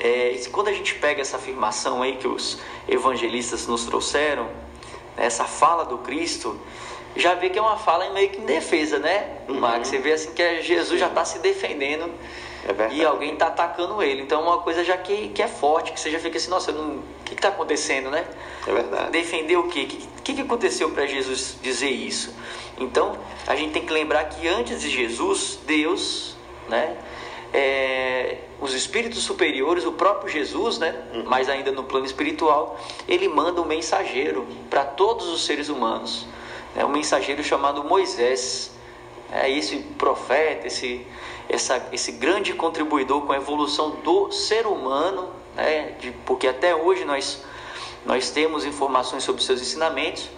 É, 0.07 0.31
e 0.31 0.45
quando 0.49 0.69
a 0.69 0.73
gente 0.73 0.95
pega 0.95 1.21
essa 1.21 1.35
afirmação 1.35 2.01
aí 2.01 2.15
que 2.15 2.27
os 2.27 2.57
evangelistas 2.87 3.67
nos 3.67 3.83
trouxeram, 3.83 4.47
essa 5.17 5.43
fala 5.43 5.83
do 5.83 5.97
Cristo, 5.97 6.57
já 7.15 7.33
vê 7.33 7.49
que 7.49 7.59
é 7.59 7.61
uma 7.61 7.77
fala 7.77 8.09
meio 8.11 8.29
que 8.29 8.39
em 8.39 8.45
defesa, 8.45 8.99
né, 8.99 9.39
Max? 9.49 9.89
Você 9.89 9.97
vê 9.97 10.13
assim 10.13 10.31
que 10.31 10.41
é- 10.41 10.61
Jesus 10.61 10.97
já 10.97 11.07
está 11.07 11.25
se 11.25 11.39
defendendo 11.39 12.09
É 12.63 12.93
e 12.93 13.03
alguém 13.03 13.33
está 13.33 13.47
atacando 13.47 14.01
ele. 14.01 14.21
Então 14.21 14.41
é 14.41 14.43
uma 14.43 14.59
coisa 14.59 14.83
já 14.83 14.97
que, 14.97 15.29
que 15.29 15.41
é 15.41 15.47
forte, 15.47 15.91
que 15.91 15.99
você 15.99 16.11
já 16.11 16.19
fica 16.19 16.37
assim, 16.37 16.49
nossa, 16.49 16.71
o 16.71 17.01
que 17.25 17.33
está 17.33 17.49
acontecendo, 17.49 18.09
né? 18.09 18.25
É 18.65 18.71
verdade. 18.71 19.11
Defender 19.11 19.57
o 19.57 19.67
quê? 19.67 19.81
O 19.81 19.87
que, 19.87 20.07
que, 20.23 20.33
que 20.35 20.41
aconteceu 20.41 20.91
para 20.91 21.05
Jesus 21.05 21.57
dizer 21.61 21.89
isso? 21.89 22.33
Então, 22.77 23.17
a 23.45 23.55
gente 23.55 23.73
tem 23.73 23.85
que 23.85 23.91
lembrar 23.91 24.25
que 24.25 24.47
antes 24.47 24.81
de 24.81 24.89
Jesus, 24.89 25.59
Deus, 25.65 26.35
né, 26.69 26.95
é, 27.53 28.37
os 28.59 28.73
espíritos 28.73 29.23
superiores, 29.23 29.85
o 29.85 29.91
próprio 29.91 30.31
Jesus, 30.31 30.77
né, 30.77 30.95
mas 31.25 31.49
ainda 31.49 31.71
no 31.71 31.83
plano 31.83 32.05
espiritual, 32.05 32.79
ele 33.07 33.27
manda 33.27 33.61
um 33.61 33.65
mensageiro 33.65 34.47
para 34.69 34.83
todos 34.83 35.27
os 35.27 35.45
seres 35.45 35.69
humanos. 35.69 36.27
É 36.75 36.85
um 36.85 36.89
mensageiro 36.89 37.43
chamado 37.43 37.83
Moisés. 37.83 38.71
É 39.31 39.49
esse 39.49 39.77
profeta, 39.97 40.67
esse, 40.67 41.05
essa, 41.49 41.85
esse 41.91 42.13
grande 42.13 42.53
contribuidor 42.53 43.21
com 43.23 43.33
a 43.33 43.37
evolução 43.37 43.91
do 44.03 44.31
ser 44.31 44.65
humano, 44.65 45.29
né, 45.55 45.95
de, 45.99 46.11
porque 46.25 46.47
até 46.47 46.75
hoje 46.75 47.03
nós 47.03 47.43
nós 48.05 48.29
temos 48.29 48.63
informações 48.63 49.23
sobre 49.23 49.43
seus 49.43 49.61
ensinamentos. 49.61 50.29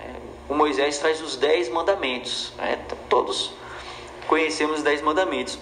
É, 0.00 0.10
O 0.48 0.54
Moisés 0.54 0.98
traz 0.98 1.22
os 1.22 1.36
dez 1.36 1.68
mandamentos. 1.68 2.52
né? 2.58 2.84
Todos 3.08 3.52
conhecemos 4.26 4.78
os 4.78 4.82
dez 4.82 5.00
mandamentos. 5.02 5.56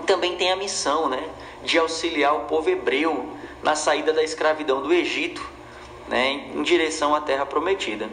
Também 0.00 0.36
tem 0.36 0.50
a 0.50 0.56
missão 0.56 1.08
né, 1.08 1.28
de 1.62 1.78
auxiliar 1.78 2.34
o 2.34 2.40
povo 2.40 2.68
hebreu 2.68 3.28
na 3.62 3.74
saída 3.74 4.12
da 4.12 4.22
escravidão 4.22 4.82
do 4.82 4.92
Egito, 4.92 5.42
né, 6.08 6.50
em 6.54 6.62
direção 6.62 7.14
à 7.14 7.20
terra 7.20 7.46
prometida. 7.46 8.10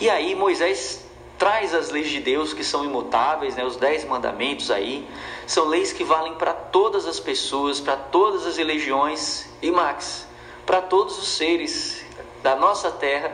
E 0.00 0.08
aí 0.08 0.34
Moisés 0.34 1.04
traz 1.38 1.74
as 1.74 1.90
leis 1.90 2.08
de 2.08 2.20
Deus 2.20 2.52
que 2.52 2.62
são 2.62 2.84
imutáveis, 2.84 3.56
né, 3.56 3.64
os 3.64 3.76
dez 3.76 4.04
mandamentos 4.04 4.70
aí, 4.70 5.06
são 5.46 5.66
leis 5.66 5.92
que 5.92 6.04
valem 6.04 6.34
para 6.34 6.52
todas 6.52 7.06
as 7.06 7.18
pessoas, 7.18 7.80
para 7.80 7.96
todas 7.96 8.46
as 8.46 8.56
religiões 8.56 9.48
e 9.60 9.70
Max, 9.70 10.28
para 10.64 10.80
todos 10.80 11.18
os 11.18 11.28
seres 11.28 12.04
da 12.42 12.54
nossa 12.54 12.90
terra 12.90 13.32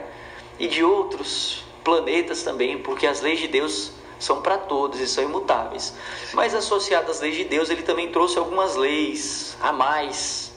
e 0.58 0.66
de 0.66 0.82
outros 0.82 1.64
planetas 1.84 2.42
também, 2.42 2.78
porque 2.78 3.06
as 3.06 3.20
leis 3.20 3.38
de 3.38 3.48
Deus 3.48 3.92
são 4.20 4.40
para 4.40 4.56
todos 4.58 5.00
e 5.00 5.08
são 5.08 5.24
imutáveis. 5.24 5.92
Mas 6.34 6.54
associado 6.54 7.10
às 7.10 7.20
leis 7.20 7.34
de 7.34 7.44
Deus, 7.44 7.70
ele 7.70 7.82
também 7.82 8.12
trouxe 8.12 8.38
algumas 8.38 8.76
leis 8.76 9.56
a 9.60 9.72
mais, 9.72 10.52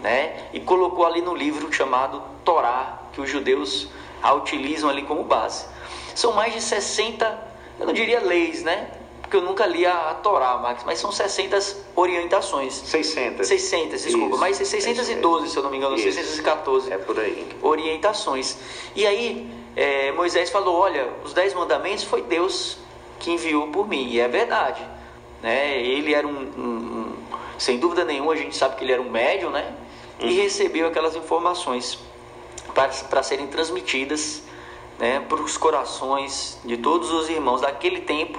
né? 0.00 0.48
E 0.52 0.60
colocou 0.60 1.04
ali 1.04 1.20
no 1.22 1.34
livro 1.34 1.72
chamado 1.72 2.22
Torá, 2.44 3.00
que 3.12 3.20
os 3.20 3.28
judeus 3.28 3.88
a 4.22 4.32
utilizam 4.34 4.88
ali 4.90 5.02
como 5.02 5.24
base. 5.24 5.64
São 6.14 6.32
mais 6.32 6.52
de 6.54 6.60
60, 6.60 7.48
eu 7.80 7.86
não 7.86 7.92
diria 7.92 8.20
leis, 8.20 8.62
né? 8.62 8.90
Porque 9.22 9.36
eu 9.36 9.42
nunca 9.42 9.64
li 9.64 9.86
a, 9.86 10.10
a 10.10 10.14
Torá, 10.14 10.58
Max, 10.58 10.82
mas 10.84 10.98
são 10.98 11.10
60 11.12 11.56
orientações. 11.94 12.74
600. 12.74 13.46
600, 13.46 14.02
desculpa, 14.02 14.30
Isso, 14.30 14.38
mas 14.40 14.58
é 14.58 14.62
isso 14.64 14.70
612, 14.72 15.40
mesmo. 15.42 15.52
se 15.52 15.56
eu 15.56 15.62
não 15.62 15.70
me 15.70 15.76
engano, 15.76 15.94
Isso. 15.94 16.02
614 16.12 16.92
É 16.92 16.98
por 16.98 17.18
aí. 17.18 17.46
orientações. 17.62 18.56
E 18.94 19.06
aí 19.06 19.48
é, 19.76 20.10
Moisés 20.12 20.50
falou: 20.50 20.74
olha, 20.74 21.08
os 21.24 21.32
dez 21.32 21.54
mandamentos 21.54 22.02
foi 22.04 22.22
Deus 22.22 22.78
que 23.20 23.30
enviou 23.30 23.68
por 23.68 23.86
mim, 23.86 24.08
e 24.08 24.18
é 24.18 24.26
verdade. 24.26 24.82
Né? 25.42 25.80
Ele 25.80 26.12
era 26.12 26.26
um, 26.26 26.32
um- 26.32 26.60
um- 26.62 27.16
sem 27.58 27.78
dúvida 27.78 28.04
nenhuma, 28.04 28.32
a 28.32 28.36
gente 28.36 28.56
sabe 28.56 28.76
que 28.76 28.84
ele 28.84 28.92
era 28.92 29.00
um 29.02 29.08
médium, 29.10 29.50
né? 29.50 29.72
E 30.18 30.34
recebeu 30.34 30.86
aquelas 30.88 31.14
informações 31.14 31.98
para, 32.74 33.22
serem 33.22 33.46
transmitidas 33.46 34.42
né, 34.98 35.20
para 35.26 35.40
os 35.40 35.56
corações 35.56 36.58
de 36.64 36.76
todos 36.76 37.10
os 37.10 37.30
irmãos 37.30 37.62
daquele 37.62 38.00
tempo 38.02 38.38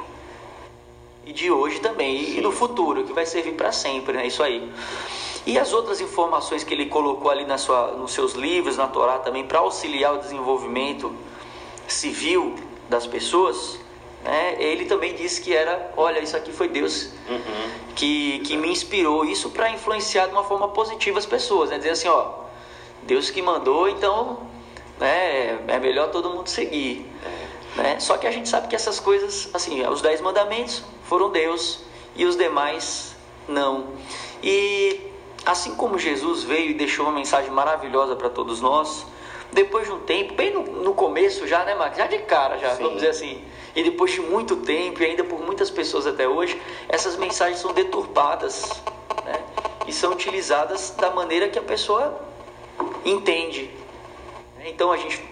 e 1.25 1.33
de 1.33 1.49
hoje 1.49 1.79
também, 1.79 2.15
e- 2.17 2.37
e 2.37 2.41
do 2.41 2.51
futuro, 2.51 3.03
que 3.03 3.13
vai 3.13 3.25
servir 3.25 3.53
para 3.53 3.71
sempre, 3.71 4.13
né? 4.13 4.27
Isso 4.27 4.43
aí. 4.43 4.71
E 5.45 5.57
as 5.57 5.73
outras 5.73 5.99
informações 6.01 6.63
que 6.63 6.71
ele 6.71 6.85
colocou 6.85 7.31
ali 7.31 7.45
na 7.45 7.57
sua, 7.57 7.91
nos 7.93 8.11
seus 8.11 8.33
livros, 8.33 8.77
na 8.77 8.87
Torá 8.87 9.17
também, 9.17 9.43
para 9.43 9.57
auxiliar 9.59 10.13
o 10.13 10.19
desenvolvimento 10.19 11.11
civil 11.87 12.55
das 12.89 13.07
pessoas, 13.07 13.79
né? 14.23 14.55
ele 14.59 14.85
também 14.85 15.15
disse 15.15 15.41
que 15.41 15.53
era, 15.53 15.91
olha, 15.97 16.19
isso 16.19 16.35
aqui 16.35 16.51
foi 16.51 16.67
Deus 16.67 17.09
que, 17.95 18.39
que 18.39 18.57
me 18.57 18.69
inspirou, 18.69 19.25
isso 19.25 19.49
para 19.49 19.69
influenciar 19.69 20.27
de 20.27 20.33
uma 20.33 20.43
forma 20.43 20.69
positiva 20.69 21.19
as 21.19 21.25
pessoas, 21.25 21.69
né? 21.69 21.77
dizer 21.77 21.91
assim, 21.91 22.07
ó, 22.07 22.41
Deus 23.03 23.29
que 23.29 23.41
mandou, 23.41 23.89
então 23.89 24.39
né, 24.99 25.59
é 25.67 25.79
melhor 25.79 26.09
todo 26.11 26.29
mundo 26.29 26.47
seguir. 26.47 27.05
Né? 27.75 27.99
Só 27.99 28.17
que 28.17 28.27
a 28.27 28.31
gente 28.31 28.47
sabe 28.49 28.67
que 28.67 28.75
essas 28.75 28.99
coisas, 28.99 29.49
assim, 29.53 29.85
os 29.87 30.01
dez 30.01 30.21
mandamentos 30.21 30.83
foram 31.03 31.29
Deus 31.29 31.83
e 32.15 32.25
os 32.25 32.35
demais 32.35 33.15
não. 33.47 33.87
E 34.43 35.11
assim 35.45 35.75
como 35.75 35.97
Jesus 35.97 36.43
veio 36.43 36.71
e 36.71 36.73
deixou 36.73 37.05
uma 37.05 37.13
mensagem 37.13 37.49
maravilhosa 37.49 38.15
para 38.15 38.29
todos 38.29 38.61
nós, 38.61 39.05
depois 39.51 39.87
de 39.87 39.93
um 39.93 39.99
tempo, 39.99 40.33
bem 40.33 40.53
no, 40.53 40.63
no 40.63 40.93
começo 40.93 41.47
já, 41.47 41.63
né, 41.65 41.75
Max? 41.75 41.97
Já 41.97 42.07
de 42.07 42.19
cara, 42.19 42.57
já, 42.57 42.71
Sim. 42.71 42.83
vamos 42.83 42.95
dizer 42.95 43.09
assim. 43.09 43.43
E 43.75 43.83
depois 43.83 44.11
de 44.11 44.21
muito 44.21 44.57
tempo, 44.57 45.01
e 45.01 45.05
ainda 45.05 45.23
por 45.23 45.39
muitas 45.39 45.69
pessoas 45.69 46.05
até 46.05 46.27
hoje, 46.27 46.59
essas 46.89 47.15
mensagens 47.15 47.59
são 47.59 47.73
deturpadas 47.73 48.81
né? 49.25 49.39
e 49.87 49.93
são 49.93 50.11
utilizadas 50.11 50.91
da 50.97 51.09
maneira 51.09 51.47
que 51.47 51.57
a 51.57 51.61
pessoa 51.61 52.19
entende. 53.05 53.69
Então 54.65 54.91
a 54.91 54.97
gente 54.97 55.23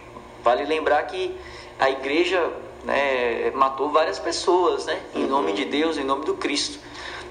vale 0.44 0.66
lembrar 0.66 1.04
que 1.04 1.36
a 1.78 1.90
igreja 1.90 2.52
né, 2.84 3.52
matou 3.52 3.90
várias 3.90 4.20
pessoas, 4.20 4.86
né, 4.86 5.02
em 5.14 5.26
nome 5.26 5.54
de 5.54 5.66
Deus, 5.66 5.98
em 5.98 6.04
nome 6.04 6.26
do 6.26 6.36
Cristo. 6.36 6.80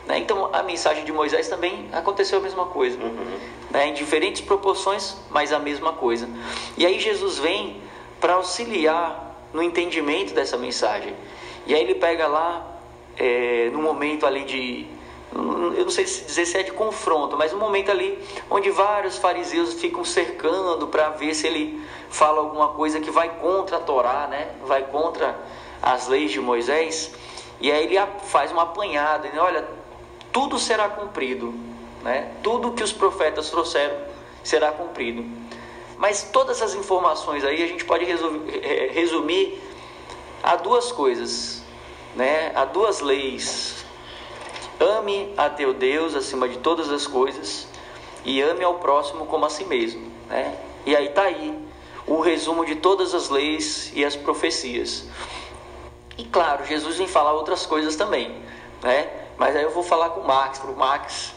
Né? 0.07 0.18
Então 0.18 0.51
a 0.53 0.62
mensagem 0.62 1.05
de 1.05 1.12
Moisés 1.12 1.49
também 1.49 1.88
aconteceu 1.92 2.38
a 2.38 2.42
mesma 2.42 2.66
coisa, 2.66 2.99
né, 3.71 3.88
em 3.88 3.94
diferentes 3.94 4.40
proporções, 4.40 5.16
mas 5.31 5.53
a 5.53 5.59
mesma 5.59 5.92
coisa. 5.92 6.29
E 6.77 6.87
aí 6.87 6.99
Jesus 7.01 7.38
vem 7.38 7.83
para 8.21 8.35
auxiliar 8.35 9.28
no 9.53 9.63
entendimento 9.63 10.35
dessa 10.35 10.57
mensagem. 10.57 11.15
E 11.67 11.75
aí 11.75 11.81
ele 11.81 11.95
pega 11.95 12.27
lá 12.27 12.67
é, 13.17 13.71
no 13.73 13.81
momento 13.83 14.27
ali 14.27 14.45
de 14.45 14.99
eu 15.31 15.85
não 15.85 15.91
sei 15.91 16.07
se 16.07 16.25
dizer 16.25 16.47
se 16.47 16.57
é 16.57 16.63
de 16.63 16.73
confronto, 16.73 17.37
mas 17.37 17.53
um 17.53 17.59
momento 17.59 17.91
ali 17.91 18.19
onde 18.49 18.71
vários 18.71 19.19
fariseus 19.19 19.75
ficam 19.75 20.05
cercando 20.05 20.89
para 20.89 21.11
ver 21.11 21.35
se 21.35 21.47
ele 21.47 21.83
fala 22.09 22.39
alguma 22.39 22.69
coisa 22.69 22.99
que 22.99 23.11
vai 23.11 23.29
contra 23.39 23.77
a 23.77 23.81
Torá, 23.81 24.27
né? 24.27 24.49
Vai 24.65 24.85
contra 24.85 25.39
as 25.83 26.09
leis 26.09 26.31
de 26.31 26.41
Moisés. 26.41 27.13
E 27.61 27.71
aí 27.71 27.85
ele 27.85 27.97
faz 28.25 28.51
uma 28.51 28.63
apanhada, 28.63 29.29
né? 29.29 29.39
olha, 29.41 29.69
tudo 30.33 30.59
será 30.59 30.89
cumprido, 30.89 31.53
né? 32.03 32.33
Tudo 32.43 32.73
que 32.73 32.83
os 32.83 32.93
profetas 32.93 33.51
trouxeram 33.51 33.97
será 34.43 34.73
cumprido. 34.73 35.25
Mas 35.99 36.23
todas 36.33 36.57
essas 36.57 36.75
informações 36.75 37.45
aí 37.45 37.63
a 37.63 37.67
gente 37.67 37.85
pode 37.85 38.05
resumir 38.05 39.61
a 40.43 40.57
duas 40.57 40.93
coisas, 40.93 41.63
né? 42.15 42.53
A 42.55 42.65
duas 42.65 43.01
leis 43.01 43.79
Ame 44.81 45.35
a 45.37 45.51
teu 45.51 45.75
Deus 45.75 46.15
acima 46.15 46.49
de 46.49 46.59
todas 46.59 46.89
as 46.91 47.05
coisas 47.05 47.67
e 48.25 48.41
ame 48.41 48.63
ao 48.63 48.75
próximo 48.75 49.27
como 49.27 49.45
a 49.45 49.51
si 49.51 49.65
mesmo. 49.65 50.09
Né? 50.29 50.57
E 50.87 50.95
aí 50.95 51.07
está 51.07 51.23
aí 51.23 51.59
o 52.07 52.21
resumo 52.21 52.65
de 52.65 52.77
todas 52.77 53.13
as 53.13 53.29
leis 53.29 53.91
e 53.93 54.05
as 54.05 54.15
profecias. 54.15 55.05
E 56.17 56.25
claro, 56.25 56.65
Jesus 56.65 56.97
vem 56.97 57.09
falar 57.09 57.33
outras 57.33 57.67
coisas 57.67 57.97
também, 57.97 58.41
né? 58.83 59.11
Mas 59.37 59.57
aí 59.57 59.65
eu 59.65 59.71
vou 59.71 59.83
falar 59.83 60.11
com 60.11 60.21
o 60.21 60.27
Max, 60.27 60.59
para 60.59 60.71
o 60.71 60.77
Max 60.77 61.35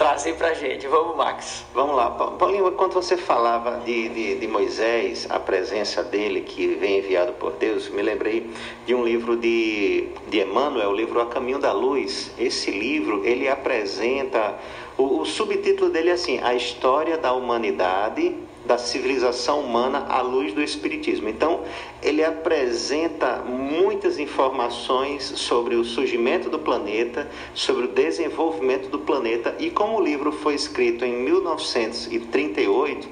trazer 0.00 0.34
para 0.36 0.48
a 0.48 0.54
gente. 0.54 0.86
Vamos, 0.86 1.14
Max. 1.14 1.66
Vamos 1.74 1.94
lá, 1.94 2.10
Paulinho. 2.10 2.66
Enquanto 2.66 2.94
você 2.94 3.18
falava 3.18 3.80
de, 3.84 4.08
de, 4.08 4.34
de, 4.36 4.48
Moisés, 4.48 5.26
a 5.28 5.38
presença 5.38 6.02
dele 6.02 6.40
que 6.40 6.68
vem 6.68 7.00
enviado 7.00 7.34
por 7.34 7.52
Deus, 7.52 7.90
me 7.90 8.00
lembrei 8.00 8.50
de 8.86 8.94
um 8.94 9.04
livro 9.04 9.36
de, 9.36 10.08
de 10.26 10.40
Emmanuel, 10.40 10.88
o 10.88 10.94
livro 10.94 11.20
A 11.20 11.26
Caminho 11.26 11.58
da 11.58 11.72
Luz. 11.72 12.32
Esse 12.38 12.70
livro 12.70 13.26
ele 13.26 13.46
apresenta 13.46 14.58
o, 14.96 15.20
o 15.20 15.26
subtítulo 15.26 15.90
dele 15.90 16.08
é 16.08 16.12
assim: 16.12 16.40
A 16.42 16.54
História 16.54 17.18
da 17.18 17.34
Humanidade 17.34 18.34
da 18.64 18.78
civilização 18.78 19.60
humana 19.60 20.06
à 20.08 20.22
luz 20.22 20.52
do 20.54 20.62
Espiritismo. 20.62 21.28
Então, 21.28 21.60
ele 22.02 22.24
apresenta 22.24 23.42
muitas 23.46 24.18
informações 24.18 25.22
sobre 25.36 25.74
o 25.74 25.84
surgimento 25.84 26.48
do 26.48 26.58
planeta, 26.58 27.28
sobre 27.54 27.84
o 27.84 27.88
desenvolvimento 27.88 28.88
do 28.88 28.98
planeta, 28.98 29.54
e 29.58 29.70
como 29.70 29.98
o 29.98 30.02
livro 30.02 30.32
foi 30.32 30.54
escrito 30.54 31.04
em 31.04 31.12
1938, 31.12 33.08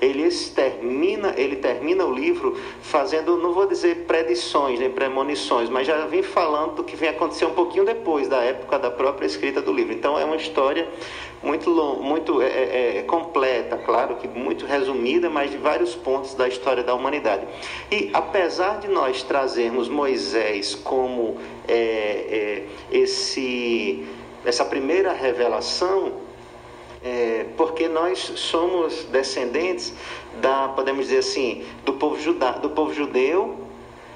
ele 0.00 0.28
termina, 0.54 1.34
ele 1.36 1.56
termina 1.56 2.04
o 2.04 2.12
livro 2.12 2.56
fazendo, 2.80 3.36
não 3.36 3.52
vou 3.52 3.66
dizer 3.66 4.04
predições 4.06 4.78
nem 4.78 4.90
premonições, 4.90 5.68
mas 5.68 5.86
já 5.86 6.06
vem 6.06 6.22
falando 6.22 6.76
do 6.76 6.84
que 6.84 6.94
vem 6.96 7.08
acontecer 7.08 7.44
um 7.46 7.54
pouquinho 7.54 7.84
depois 7.84 8.28
da 8.28 8.38
época 8.38 8.78
da 8.78 8.90
própria 8.90 9.26
escrita 9.26 9.60
do 9.60 9.72
livro. 9.72 9.92
Então 9.92 10.18
é 10.18 10.24
uma 10.24 10.36
história 10.36 10.88
muito, 11.42 11.70
muito 12.00 12.40
é, 12.42 12.46
é, 12.46 12.98
é, 12.98 13.02
completa, 13.02 13.76
claro 13.76 14.16
que 14.16 14.28
muito 14.28 14.66
resumida, 14.66 15.28
mas 15.28 15.50
de 15.50 15.56
vários 15.56 15.94
pontos 15.94 16.34
da 16.34 16.48
história 16.48 16.82
da 16.82 16.94
humanidade. 16.94 17.46
E 17.90 18.10
apesar 18.28 18.78
de 18.78 18.88
nós 18.88 19.22
trazermos 19.22 19.88
Moisés 19.88 20.74
como 20.74 21.38
é, 21.66 21.72
é 21.72 22.66
esse, 22.92 24.06
essa 24.44 24.66
primeira 24.66 25.14
revelação, 25.14 26.12
é, 27.02 27.46
porque 27.56 27.88
nós 27.88 28.18
somos 28.36 29.04
descendentes 29.04 29.94
da, 30.42 30.68
podemos 30.68 31.06
dizer 31.06 31.20
assim, 31.20 31.64
do 31.86 31.94
povo, 31.94 32.20
juda, 32.20 32.52
do 32.52 32.68
povo 32.68 32.92
judeu 32.92 33.56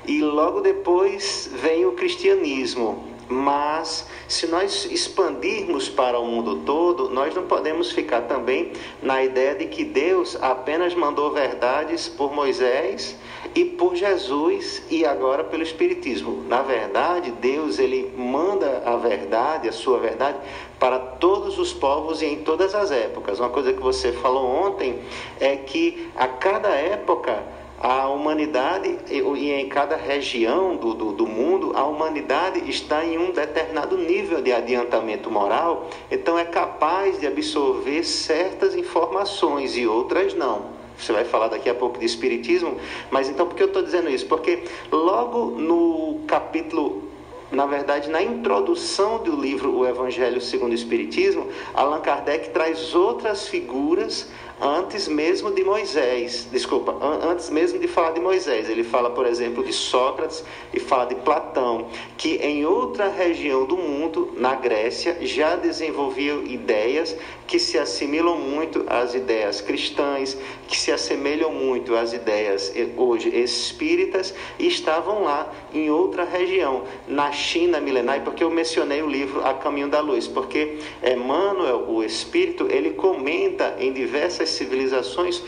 e 0.05 0.21
logo 0.21 0.61
depois 0.61 1.51
vem 1.55 1.87
o 1.87 1.93
cristianismo. 1.93 3.11
Mas 3.29 4.07
se 4.29 4.47
nós 4.47 4.85
expandirmos 4.85 5.89
para 5.89 6.19
o 6.19 6.27
mundo 6.27 6.57
todo, 6.67 7.09
nós 7.09 7.35
não 7.35 7.45
podemos 7.45 7.91
ficar 7.91 8.23
também 8.23 8.73
na 9.01 9.25
ideia 9.25 9.55
de 9.55 9.67
que 9.67 9.85
Deus 9.85 10.37
apenas 10.43 10.95
mandou 10.95 11.31
verdades 11.31 12.09
por 12.09 12.31
Moisés 12.31 13.17
e 13.55 13.65
por 13.65 13.95
Jesus 13.95 14.83
e 14.91 15.05
agora 15.05 15.45
pelo 15.45 15.63
Espiritismo. 15.63 16.45
Na 16.49 16.63
verdade, 16.63 17.31
Deus 17.33 17.79
ele 17.79 18.13
manda 18.17 18.83
a 18.85 18.97
verdade, 18.97 19.69
a 19.69 19.73
sua 19.73 19.99
verdade, 19.99 20.39
para 20.79 20.99
todos 20.99 21.59
os 21.59 21.73
povos 21.73 22.23
e 22.23 22.27
em 22.27 22.37
todas 22.39 22.75
as 22.75 22.91
épocas. 22.91 23.39
Uma 23.39 23.51
coisa 23.51 23.73
que 23.73 23.81
você 23.81 24.13
falou 24.13 24.47
ontem 24.47 24.99
é 25.41 25.57
que 25.57 26.11
a 26.17 26.27
cada 26.27 26.71
época 26.71 27.43
a 27.83 28.09
humanidade, 28.09 28.97
e 29.11 29.51
em 29.51 29.69
cada 29.69 29.97
região 29.97 30.77
do, 30.77 30.95
do, 30.95 31.13
do, 31.13 31.27
mundo, 31.27 31.73
a 31.75 31.85
humanidade 31.85 32.71
está 32.71 33.05
em 33.05 33.19
um 33.19 33.33
determinado 33.33 33.99
nível 33.99 34.41
de 34.41 34.53
adiantamento 34.53 35.29
moral, 35.29 35.91
então 36.09 36.39
é 36.39 36.45
capaz 36.45 37.19
de 37.19 37.27
absorver 37.27 38.05
certas 38.05 38.77
informações 38.77 39.77
e 39.77 39.85
outras 39.85 40.33
não. 40.33 40.82
Você 41.03 41.13
vai 41.13 41.25
falar 41.25 41.49
daqui 41.49 41.69
a 41.69 41.75
pouco 41.75 41.99
de 41.99 42.07
Espiritismo, 42.07 42.77
mas 43.11 43.29
então 43.29 43.47
por 43.47 43.57
que 43.57 43.63
eu 43.63 43.67
estou 43.67 43.83
dizendo 43.83 44.09
isso? 44.09 44.27
Porque 44.27 44.65
logo 44.91 45.51
no 45.59 46.21
capítulo 46.27 47.11
na 47.51 47.67
verdade, 47.67 48.09
na 48.09 48.23
introdução 48.23 49.19
do 49.23 49.37
livro 49.37 49.77
O 49.77 49.87
Evangelho 49.87 50.41
segundo 50.41 50.73
o 50.73 50.75
Espiritismo, 50.75 51.49
Allan 51.75 52.01
Kardec 52.01 52.49
traz 52.49 52.95
outras 52.95 53.47
figuras 53.47 54.27
antes 54.63 55.09
mesmo 55.09 55.51
de 55.51 55.65
Moisés, 55.65 56.47
desculpa, 56.53 56.97
antes 57.03 57.51
mesmo 57.51 57.81
de 57.81 57.89
falar 57.89 58.13
de 58.13 58.21
Moisés. 58.21 58.71
Ele 58.71 58.85
fala, 58.85 59.11
por 59.11 59.27
exemplo, 59.27 59.65
de 59.65 59.73
Sócrates 59.73 60.45
e 60.73 60.79
fala 60.79 61.07
de 61.07 61.17
Platão, 61.17 61.89
que 62.17 62.37
em 62.37 62.65
outra 62.65 63.09
região 63.09 63.65
do 63.67 63.77
mundo, 63.77 64.33
na 64.37 64.55
Grécia, 64.55 65.19
já 65.23 65.57
desenvolviam 65.57 66.45
ideias 66.45 67.17
que 67.47 67.59
se 67.59 67.77
assimilam 67.77 68.39
muito 68.39 68.85
às 68.87 69.15
ideias 69.15 69.61
cristãs, 69.61 70.39
que 70.69 70.79
se 70.79 70.93
assemelham 70.93 71.53
muito 71.53 71.97
às 71.97 72.13
ideias 72.13 72.73
hoje 72.97 73.29
espíritas 73.29 74.33
e 74.59 74.69
estavam 74.69 75.25
lá 75.25 75.53
em 75.75 75.91
outra 75.91 76.25
região, 76.25 76.85
na 77.09 77.33
China 77.33 77.81
milenar, 77.81 78.23
porque 78.23 78.45
eu 78.45 78.51
mencionei 78.51 79.03
o 79.03 79.09
livro 79.09 79.45
A 79.45 79.55
Caminho 79.55 79.89
da 79.89 80.01
Luz, 80.01 80.29
porque 80.29 80.79
Emmanuel, 81.03 81.87
o 81.89 82.03
espírito, 82.03 82.69
ele 82.71 82.91
comenta 82.91 83.77
em 83.79 83.93
diversas 83.93 84.52
civilizações 84.53 85.43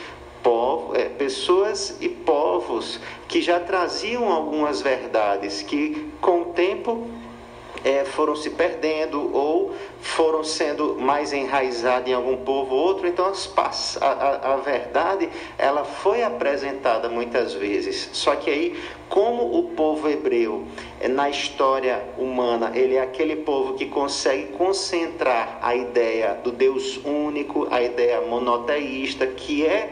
povo, 0.45 0.95
é, 0.95 1.05
pessoas 1.09 1.97
e 2.01 2.09
povos 2.09 3.01
que 3.27 3.41
já 3.41 3.59
traziam 3.59 4.31
algumas 4.31 4.83
verdades 4.83 5.63
que 5.63 6.13
com 6.21 6.43
o 6.43 6.45
tempo 6.47 7.09
é, 7.85 8.05
foram 8.05 8.35
se 8.35 8.49
perdendo 8.51 9.31
ou 9.37 9.75
foram 10.01 10.43
sendo 10.43 10.97
mais 10.99 11.33
enraizadas 11.33 12.09
em 12.09 12.15
algum 12.15 12.39
povo 12.39 12.75
ou 12.75 12.87
outro. 12.87 13.07
Então 13.07 13.27
a, 13.27 14.07
a, 14.07 14.55
a 14.55 14.57
verdade 14.57 15.29
ela 15.59 15.85
foi 15.85 16.23
apresentada 16.23 17.11
muitas 17.11 17.53
vezes. 17.53 18.09
Só 18.13 18.35
que 18.35 18.51
aí, 18.51 18.83
como 19.09 19.59
o 19.59 19.75
povo 19.75 20.09
hebreu 20.09 20.65
é, 20.99 21.09
na 21.09 21.29
história 21.29 22.03
humana 22.17 22.73
ele 22.75 22.95
é 22.95 23.03
aquele 23.03 23.37
povo 23.37 23.75
que 23.75 23.87
consegue 23.87 24.53
concentrar 24.53 25.59
a 25.61 25.77
ideia 25.77 26.41
do 26.43 26.51
Deus 26.51 26.99
único, 27.05 27.69
a 27.71 27.83
ideia 27.83 28.23
monoteísta, 28.23 29.27
que 29.27 29.67
é 29.67 29.91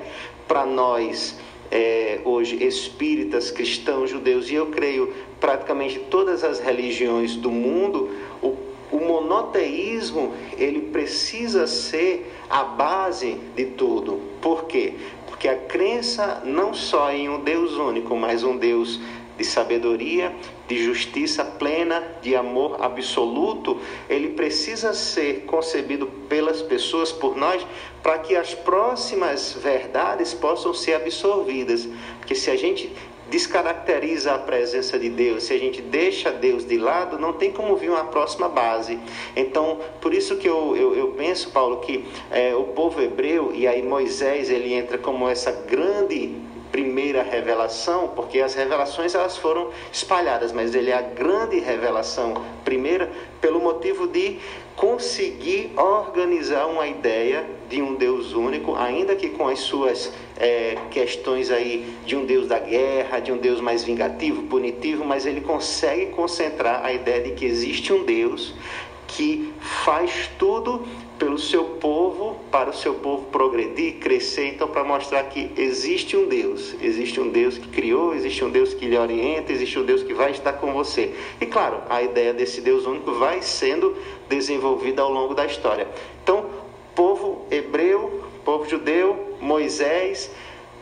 para 0.49 0.65
nós 0.65 1.39
é, 1.71 2.21
hoje 2.25 2.63
espíritas, 2.63 3.51
cristãos, 3.51 4.11
judeus, 4.11 4.51
e 4.51 4.55
eu 4.55 4.67
creio 4.67 5.15
praticamente 5.43 5.99
todas 5.99 6.45
as 6.45 6.61
religiões 6.61 7.35
do 7.35 7.51
mundo, 7.51 8.17
o, 8.41 8.57
o 8.93 9.01
monoteísmo 9.01 10.33
ele 10.57 10.83
precisa 10.83 11.67
ser 11.67 12.33
a 12.49 12.63
base 12.63 13.41
de 13.57 13.65
tudo. 13.65 14.21
Por 14.41 14.67
quê? 14.67 14.95
Porque 15.27 15.49
a 15.49 15.57
crença 15.57 16.43
não 16.45 16.73
só 16.73 17.11
em 17.11 17.29
um 17.29 17.41
Deus 17.41 17.73
único, 17.73 18.17
mas 18.17 18.45
um 18.45 18.57
Deus 18.57 19.01
de 19.37 19.45
sabedoria, 19.45 20.33
de 20.69 20.85
justiça 20.85 21.45
plena, 21.45 22.01
de 22.23 22.37
amor 22.37 22.77
absoluto, 22.81 23.81
ele 24.09 24.29
precisa 24.29 24.95
ser 24.95 25.41
concebido 25.45 26.07
pelas 26.29 26.63
pessoas, 26.63 27.11
por 27.11 27.37
nós, 27.37 27.67
para 28.01 28.19
que 28.21 28.37
as 28.37 28.55
próximas 28.55 29.55
verdades 29.61 30.33
possam 30.33 30.73
ser 30.73 30.95
absorvidas. 30.95 31.89
Porque 32.19 32.37
se 32.37 32.49
a 32.49 32.57
gente 32.57 32.93
descaracteriza 33.33 34.35
a 34.35 34.39
presença 34.39 34.99
de 34.99 35.09
Deus, 35.09 35.45
se 35.45 35.55
a 35.55 35.59
gente 35.59 35.81
deixa 35.81 36.31
Deus 36.31 36.67
de 36.67 36.77
lado, 36.77 37.19
não 37.19 37.33
tem 37.33 37.51
como 37.51 37.75
vir 37.75 37.89
uma 37.89 38.05
próxima 38.05 38.47
base. 38.47 38.99
Então, 39.35 39.81
por 40.03 40.13
isso 40.13 40.37
que 40.37 40.47
eu, 40.47 40.77
eu, 40.77 40.95
eu 40.95 41.09
penso, 41.13 41.49
Paulo, 41.49 41.79
que 41.79 42.05
é, 42.31 42.55
o 42.55 42.65
povo 42.65 43.01
hebreu, 43.01 43.51
e 43.55 43.67
aí 43.67 43.83
Moisés, 43.83 44.51
ele 44.51 44.75
entra 44.75 44.99
como 44.99 45.27
essa 45.27 45.51
grande 45.51 46.37
primeira 46.73 47.23
revelação, 47.23 48.09
porque 48.17 48.41
as 48.41 48.55
revelações 48.55 49.15
elas 49.15 49.37
foram 49.37 49.71
espalhadas, 49.93 50.51
mas 50.51 50.75
ele 50.75 50.91
é 50.91 50.95
a 50.95 51.03
grande 51.03 51.61
revelação 51.61 52.43
primeira 52.65 53.13
pelo 53.43 53.61
motivo 53.61 54.09
de 54.09 54.39
conseguir 54.75 55.71
organizar 55.77 56.67
uma 56.67 56.87
ideia 56.89 57.45
de 57.69 57.83
um 57.83 57.95
Deus 57.95 58.33
único, 58.33 58.75
ainda 58.75 59.15
que 59.15 59.29
com 59.29 59.47
as 59.47 59.61
suas 59.61 60.13
é, 60.39 60.79
questões 60.91 61.51
aí 61.51 61.95
de 62.07 62.17
um 62.17 62.25
Deus 62.25 62.49
da 62.49 62.59
guerra, 62.59 63.21
de 63.21 63.31
um 63.31 63.37
Deus 63.37 63.61
mais 63.61 63.85
vingativo, 63.85 64.45
punitivo, 64.45 65.05
mas 65.05 65.27
ele 65.27 65.43
consegue 65.43 66.07
concentrar 66.07 66.85
a 66.85 66.93
ideia 66.93 67.21
de 67.21 67.33
que 67.33 67.45
existe 67.45 67.93
um 67.93 68.03
Deus 68.03 68.55
que 69.07 69.53
faz 69.61 70.31
tudo 70.39 70.87
pelo 71.23 71.39
seu 71.39 71.65
povo, 71.65 72.35
para 72.51 72.71
o 72.71 72.73
seu 72.73 72.95
povo 72.95 73.27
progredir, 73.27 74.01
crescer, 74.01 74.49
então 74.49 74.67
para 74.67 74.83
mostrar 74.83 75.23
que 75.23 75.53
existe 75.57 76.17
um 76.17 76.27
Deus, 76.27 76.75
existe 76.83 77.21
um 77.21 77.29
Deus 77.29 77.57
que 77.57 77.69
criou, 77.69 78.13
existe 78.13 78.45
um 78.45 78.51
Deus 78.51 78.75
que 78.75 78.87
lhe 78.87 78.99
orienta, 78.99 79.53
existe 79.53 79.79
um 79.79 79.85
Deus 79.85 80.03
que 80.03 80.13
vai 80.13 80.33
estar 80.33 80.55
com 80.55 80.73
você. 80.73 81.15
E 81.41 81.47
claro, 81.47 81.81
a 81.89 82.03
ideia 82.03 82.35
desse 82.35 82.61
Deus 82.61 82.87
único 82.87 83.13
vai 83.13 83.41
sendo 83.41 83.97
desenvolvida 84.29 85.01
ao 85.01 85.13
longo 85.13 85.33
da 85.33 85.47
história. 85.47 85.87
Então, 86.25 86.47
povo 86.93 87.47
hebreu, 87.53 88.25
povo 88.45 88.69
judeu, 88.69 89.37
Moisés, 89.41 90.29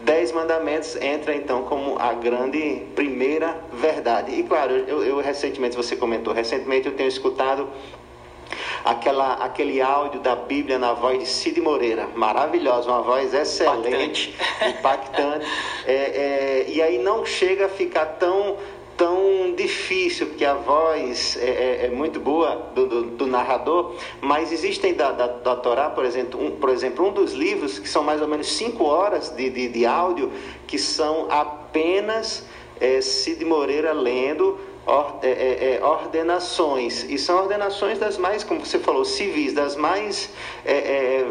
Dez 0.02 0.32
mandamentos 0.32 0.96
entra 0.96 1.34
então 1.34 1.64
como 1.64 1.98
a 1.98 2.14
grande 2.14 2.86
primeira 2.94 3.60
verdade. 3.70 4.34
E 4.34 4.42
claro, 4.42 4.72
eu, 4.72 5.04
eu 5.04 5.20
recentemente, 5.20 5.76
você 5.76 5.94
comentou, 5.94 6.32
recentemente 6.32 6.86
eu 6.86 6.94
tenho 6.94 7.08
escutado 7.08 7.68
aquela, 8.84 9.34
aquele 9.34 9.80
áudio 9.80 10.20
da 10.20 10.34
Bíblia 10.34 10.78
na 10.78 10.92
voz 10.92 11.18
de 11.18 11.26
Cid 11.26 11.60
Moreira, 11.60 12.08
maravilhosa, 12.14 12.88
uma 12.88 13.02
voz 13.02 13.32
excelente, 13.34 14.34
impactante. 14.58 14.76
impactante. 14.78 15.46
É, 15.86 15.94
é, 15.94 16.64
e 16.68 16.82
aí 16.82 16.98
não 16.98 17.24
chega 17.24 17.66
a 17.66 17.68
ficar 17.68 18.06
tão 18.06 18.56
tão 19.00 19.54
difícil, 19.56 20.26
porque 20.26 20.44
a 20.44 20.52
voz 20.52 21.34
é, 21.40 21.46
é, 21.46 21.86
é 21.86 21.88
muito 21.88 22.20
boa 22.20 22.70
do, 22.74 22.86
do, 22.86 23.02
do, 23.02 23.26
narrador, 23.26 23.94
mas 24.20 24.52
existem 24.52 24.92
da, 24.92 25.10
da, 25.10 25.26
da 25.26 25.56
Torá, 25.56 25.88
por 25.88 26.04
exemplo, 26.04 26.38
um, 26.38 26.50
por 26.50 26.68
exemplo, 26.68 27.08
um 27.08 27.10
dos 27.10 27.32
livros 27.32 27.78
que 27.78 27.88
são 27.88 28.02
mais 28.02 28.20
ou 28.20 28.28
menos 28.28 28.52
cinco 28.52 28.84
horas 28.84 29.30
de, 29.30 29.48
de, 29.48 29.68
de 29.70 29.86
áudio, 29.86 30.30
que 30.66 30.76
são 30.78 31.28
apenas 31.30 32.44
é, 32.78 33.00
Cid 33.00 33.42
Moreira 33.42 33.92
lendo 33.94 34.58
é, 35.22 35.28
é, 35.28 35.74
é, 35.76 35.84
ordenações, 35.84 37.04
e 37.04 37.18
são 37.18 37.42
ordenações 37.42 37.98
das 37.98 38.18
mais, 38.18 38.42
como 38.42 38.64
você 38.64 38.78
falou, 38.78 39.04
civis, 39.04 39.52
das 39.52 39.76
mais 39.76 40.30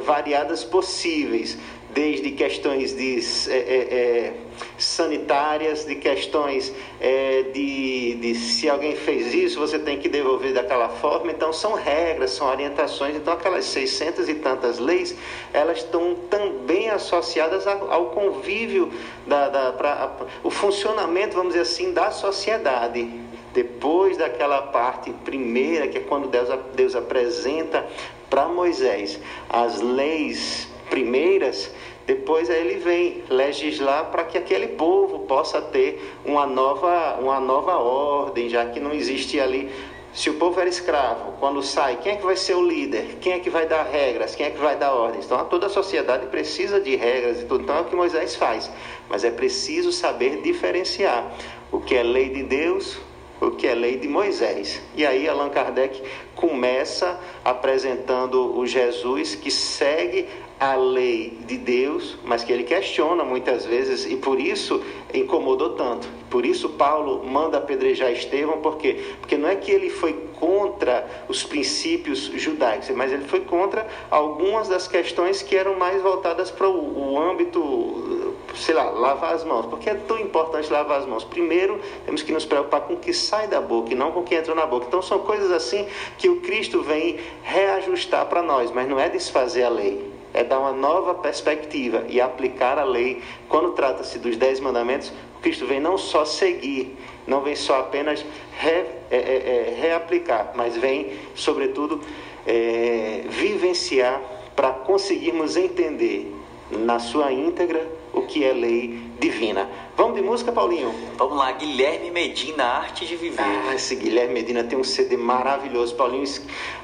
variadas 0.06 0.63
possíveis 0.63 1.58
desde 1.91 2.32
questões 2.32 2.95
de, 2.95 3.19
é, 3.50 3.58
é, 3.58 3.76
é, 3.76 4.34
sanitárias, 4.78 5.86
de 5.86 5.95
questões 5.95 6.74
é, 7.00 7.43
de, 7.54 8.15
de, 8.15 8.36
se 8.36 8.69
alguém 8.69 8.95
fez 8.95 9.34
isso, 9.34 9.60
você 9.60 9.80
tem 9.80 9.98
que 9.98 10.08
devolver 10.08 10.54
daquela 10.54 10.89
forma. 10.89 11.32
Então, 11.32 11.52
são 11.52 11.74
regras, 11.74 12.32
são 12.32 12.48
orientações. 12.48 13.15
Então, 13.15 13.34
aquelas 13.34 13.65
600 13.65 14.30
e 14.30 14.36
tantas 14.36 14.78
leis, 14.78 15.15
elas 15.52 15.80
estão 15.80 16.15
também 16.30 16.89
associadas 16.89 17.65
ao, 17.65 17.91
ao 17.91 18.06
convívio, 18.08 18.91
da, 19.26 19.50
da, 19.50 19.72
pra, 19.74 20.12
o 20.43 20.50
funcionamento, 20.50 21.36
vamos 21.36 21.54
dizer 21.54 21.62
assim, 21.62 21.91
da 21.91 22.12
sociedade. 22.12 23.29
Depois 23.53 24.17
daquela 24.17 24.62
parte 24.63 25.12
primeira, 25.25 25.88
que 25.88 25.97
é 25.97 26.01
quando 26.01 26.27
Deus, 26.27 26.49
Deus 26.75 26.95
apresenta 26.95 27.88
para 28.29 28.47
Moisés 28.47 29.19
as 29.49 29.81
leis 29.81 30.67
primeiras, 30.89 31.71
depois 32.05 32.49
ele 32.49 32.79
vem 32.79 33.23
legislar 33.29 34.05
para 34.05 34.23
que 34.23 34.38
aquele 34.38 34.69
povo 34.69 35.19
possa 35.19 35.62
ter 35.62 36.17
uma 36.25 36.45
nova, 36.45 37.19
uma 37.21 37.39
nova 37.39 37.77
ordem, 37.77 38.49
já 38.49 38.65
que 38.65 38.79
não 38.79 38.91
existe 38.91 39.39
ali. 39.39 39.69
Se 40.12 40.27
o 40.27 40.33
povo 40.33 40.59
era 40.59 40.67
escravo, 40.67 41.33
quando 41.39 41.62
sai, 41.62 41.97
quem 42.01 42.13
é 42.13 42.15
que 42.15 42.25
vai 42.25 42.35
ser 42.35 42.55
o 42.55 42.65
líder? 42.65 43.17
Quem 43.21 43.33
é 43.33 43.39
que 43.39 43.49
vai 43.49 43.67
dar 43.67 43.83
regras? 43.83 44.33
Quem 44.33 44.47
é 44.47 44.49
que 44.49 44.57
vai 44.57 44.75
dar 44.75 44.91
ordens? 44.91 45.25
Então 45.25 45.45
toda 45.45 45.67
a 45.67 45.69
sociedade 45.69 46.25
precisa 46.25 46.81
de 46.81 46.95
regras 46.95 47.41
e 47.41 47.45
tudo. 47.45 47.63
Então 47.63 47.77
é 47.77 47.81
o 47.81 47.85
que 47.85 47.95
Moisés 47.95 48.35
faz. 48.35 48.71
Mas 49.07 49.23
é 49.23 49.29
preciso 49.29 49.91
saber 49.91 50.41
diferenciar 50.41 51.31
o 51.71 51.79
que 51.79 51.93
é 51.93 52.01
lei 52.01 52.29
de 52.29 52.41
Deus, 52.41 52.99
o 53.41 53.52
que 53.52 53.67
é 53.67 53.73
lei 53.73 53.97
de 53.97 54.08
Moisés. 54.08 54.82
E 54.95 55.06
aí 55.06 55.28
Allan 55.28 55.49
Kardec 55.49 56.02
começa 56.36 57.19
apresentando 57.43 58.58
o 58.58 58.65
Jesus 58.65 59.36
que 59.36 59.52
segue 59.52 60.28
a 60.60 60.75
lei 60.75 61.38
de 61.45 61.58
Deus, 61.58 62.17
mas 62.25 62.43
que 62.43 62.52
ele 62.52 62.65
questiona 62.65 63.23
muitas 63.23 63.65
vezes 63.65 64.06
e 64.06 64.17
por 64.17 64.39
isso 64.39 64.84
incomodou 65.13 65.69
tanto. 65.71 66.10
Por 66.30 66.45
isso 66.45 66.69
Paulo 66.69 67.25
manda 67.25 67.58
apedrejar 67.58 68.12
Estevão, 68.12 68.60
por 68.60 68.78
quê? 68.78 69.15
Porque 69.21 69.38
não 69.38 69.47
é 69.47 69.56
que 69.56 69.71
ele 69.71 69.89
foi 69.89 70.13
contra 70.38 71.08
os 71.30 71.43
princípios 71.43 72.32
judaicos, 72.36 72.89
mas 72.89 73.12
ele 73.12 73.23
foi 73.23 73.41
contra 73.41 73.88
algumas 74.12 74.67
das 74.67 74.88
questões 74.88 75.41
que 75.41 75.56
eram 75.56 75.75
mais 75.75 76.02
voltadas 76.02 76.52
para 76.52 76.67
o, 76.67 77.13
o 77.13 77.19
âmbito, 77.19 78.36
sei 78.55 78.75
lá, 78.75 78.83
lavar 78.89 79.33
as 79.33 79.43
mãos. 79.43 79.65
Porque 79.65 79.89
é 79.89 79.95
tão 79.95 80.19
importante 80.19 80.71
lavar 80.71 80.99
as 80.99 81.05
mãos? 81.05 81.23
Primeiro, 81.23 81.79
temos 82.05 82.21
que 82.21 82.31
nos 82.31 82.45
preocupar 82.45 82.81
com 82.81 82.93
o 82.93 82.97
que 82.97 83.13
sai 83.13 83.47
da 83.47 83.62
boca 83.62 83.91
e 83.91 83.95
não 83.95 84.12
com 84.12 84.21
o 84.21 84.23
que 84.23 84.35
entra 84.35 84.53
na 84.55 84.65
boca. 84.65 84.85
Então 84.88 85.01
são 85.01 85.19
coisas 85.19 85.51
assim 85.51 85.88
que 86.17 86.29
o 86.29 86.41
Cristo 86.41 86.81
vem 86.81 87.19
reajustar 87.43 88.25
para 88.25 88.41
nós, 88.41 88.71
mas 88.71 88.88
não 88.88 88.99
é 88.99 89.09
desfazer 89.09 89.63
a 89.63 89.69
lei 89.69 90.19
é 90.33 90.43
dar 90.43 90.59
uma 90.59 90.71
nova 90.71 91.15
perspectiva 91.15 92.05
e 92.07 92.21
aplicar 92.21 92.77
a 92.77 92.83
lei. 92.83 93.21
Quando 93.47 93.71
trata-se 93.71 94.19
dos 94.19 94.38
dez 94.38 94.59
mandamentos, 94.59 95.12
Cristo 95.41 95.65
vem 95.65 95.79
não 95.79 95.97
só 95.97 96.25
seguir, 96.25 96.95
não 97.25 97.41
vem 97.41 97.55
só 97.55 97.79
apenas 97.79 98.25
re, 98.57 98.69
é, 98.69 98.85
é, 99.12 99.15
é, 99.15 99.77
reaplicar, 99.79 100.51
mas 100.55 100.75
vem, 100.75 101.17
sobretudo, 101.33 102.01
é, 102.45 103.23
vivenciar 103.27 104.21
para 104.55 104.71
conseguirmos 104.71 105.55
entender 105.55 106.35
na 106.69 106.99
sua 106.99 107.31
íntegra 107.31 107.98
o 108.13 108.22
que 108.22 108.43
é 108.43 108.54
lei 108.54 109.00
divina. 109.19 109.69
Vamos 109.95 110.15
de 110.15 110.22
música, 110.22 110.52
Paulinho? 110.52 110.93
Vamos 111.17 111.38
lá, 111.38 111.52
Guilherme 111.52 112.10
Medina, 112.10 112.63
Arte 112.63 113.06
de 113.06 113.15
Viver. 113.15 113.41
Ah, 113.41 113.76
esse 113.76 113.95
Guilherme 113.95 114.34
Medina 114.34 114.63
tem 114.63 114.78
um 114.78 114.84
CD 114.84 115.17
maravilhoso. 115.17 115.95
Paulinho, 115.95 116.26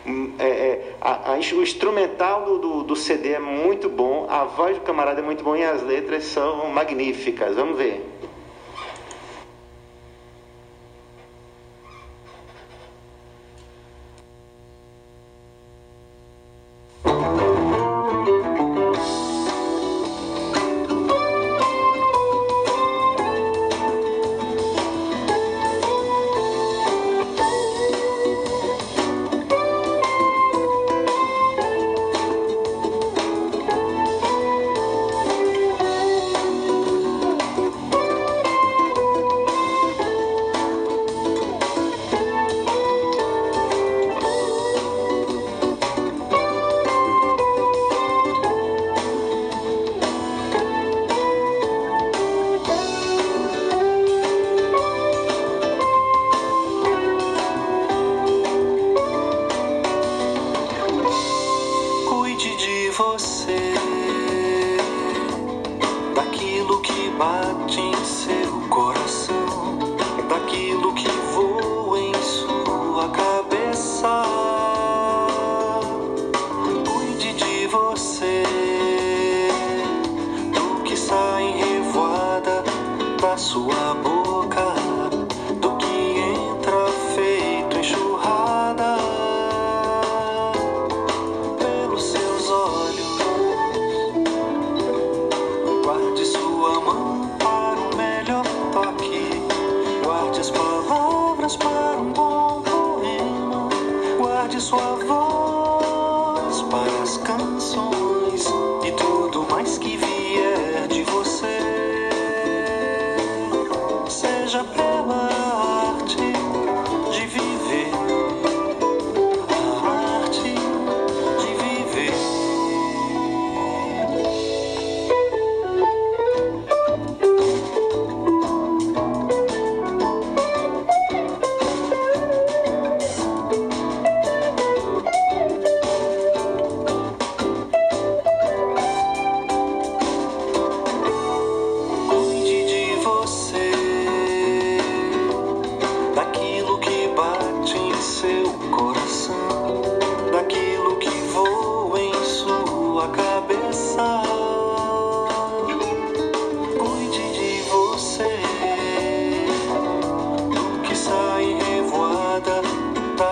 hum, 0.05 0.33
é, 0.37 0.47
é, 0.47 0.95
a, 1.01 1.33
a, 1.33 1.35
o 1.35 1.61
instrumental 1.61 2.45
do, 2.45 2.57
do, 2.59 2.83
do, 2.83 2.95
CD 2.95 3.33
é 3.33 3.39
muito 3.39 3.89
bom, 3.89 4.27
a 4.29 4.43
voz 4.43 4.77
do 4.77 4.81
camarada 4.83 5.21
é 5.21 5.23
muito 5.23 5.43
bom 5.43 5.55
e 5.55 5.63
as 5.63 5.81
letras 5.81 6.25
são 6.25 6.69
magníficas. 6.69 7.55
Vamos 7.55 7.77
ver. 7.77 8.05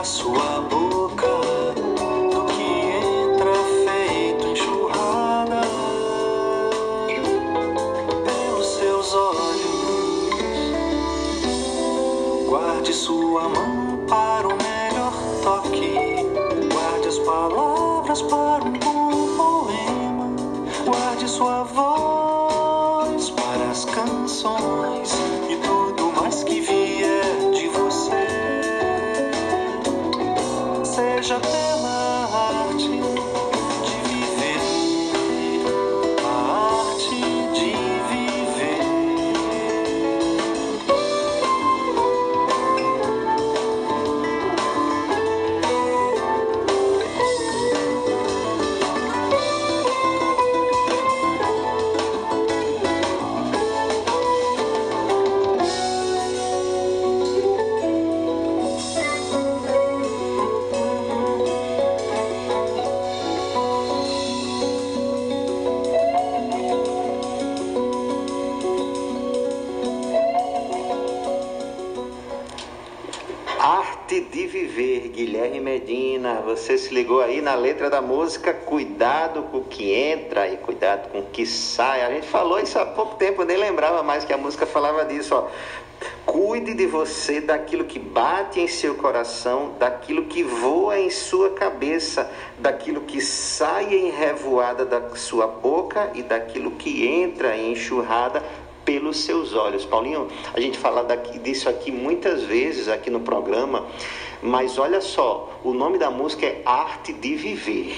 password. 0.03 0.52
Você 76.53 76.77
se 76.77 76.93
ligou 76.93 77.19
aí 77.19 77.41
na 77.41 77.55
letra 77.55 77.89
da 77.89 77.99
música 77.99 78.53
Cuidado 78.53 79.41
com 79.51 79.57
o 79.57 79.63
que 79.63 79.91
entra 79.91 80.47
e 80.47 80.55
cuidado 80.55 81.09
com 81.09 81.21
o 81.21 81.25
que 81.25 81.47
sai. 81.47 82.03
A 82.03 82.11
gente 82.11 82.27
falou 82.27 82.59
isso 82.59 82.77
há 82.77 82.85
pouco 82.85 83.15
tempo, 83.15 83.41
eu 83.41 83.45
nem 83.47 83.57
lembrava 83.57 84.03
mais 84.03 84.23
que 84.23 84.31
a 84.31 84.37
música 84.37 84.67
falava 84.67 85.03
disso, 85.03 85.33
ó. 85.33 85.47
Cuide 86.27 86.75
de 86.75 86.85
você 86.85 87.41
daquilo 87.41 87.85
que 87.85 87.97
bate 87.97 88.59
em 88.59 88.67
seu 88.67 88.93
coração, 88.93 89.73
daquilo 89.79 90.25
que 90.25 90.43
voa 90.43 90.99
em 90.99 91.09
sua 91.09 91.49
cabeça, 91.49 92.29
daquilo 92.59 93.01
que 93.01 93.19
sai 93.19 93.91
em 93.91 94.11
revoada 94.11 94.85
da 94.85 95.15
sua 95.15 95.47
boca 95.47 96.11
e 96.13 96.21
daquilo 96.21 96.71
que 96.71 97.07
entra 97.07 97.57
em 97.57 97.71
enxurrada 97.71 98.43
pelos 98.85 99.23
seus 99.23 99.55
olhos. 99.55 99.85
Paulinho, 99.85 100.27
a 100.53 100.59
gente 100.59 100.77
fala 100.77 101.03
daqui, 101.03 101.39
disso 101.39 101.67
aqui 101.67 101.91
muitas 101.91 102.43
vezes 102.43 102.87
aqui 102.87 103.09
no 103.09 103.21
programa, 103.21 103.87
mas 104.43 104.77
olha 104.77 104.99
só, 104.99 105.49
o 105.63 105.73
nome 105.73 105.97
da 105.97 106.12
música 106.12 106.45
é 106.45 106.62
Arte 106.65 107.13
de 107.13 107.34
Viver. 107.34 107.95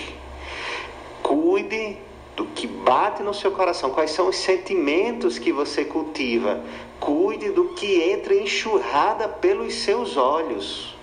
Cuide 1.23 1.97
do 2.35 2.45
que 2.45 2.67
bate 2.67 3.23
no 3.23 3.33
seu 3.33 3.49
coração, 3.49 3.89
quais 3.89 4.11
são 4.11 4.27
os 4.27 4.35
sentimentos 4.35 5.39
que 5.39 5.51
você 5.51 5.83
cultiva. 5.83 6.61
Cuide 6.99 7.49
do 7.49 7.69
que 7.69 7.99
entra 8.11 8.35
enxurrada 8.35 9.27
pelos 9.27 9.73
seus 9.73 10.17
olhos. 10.17 10.95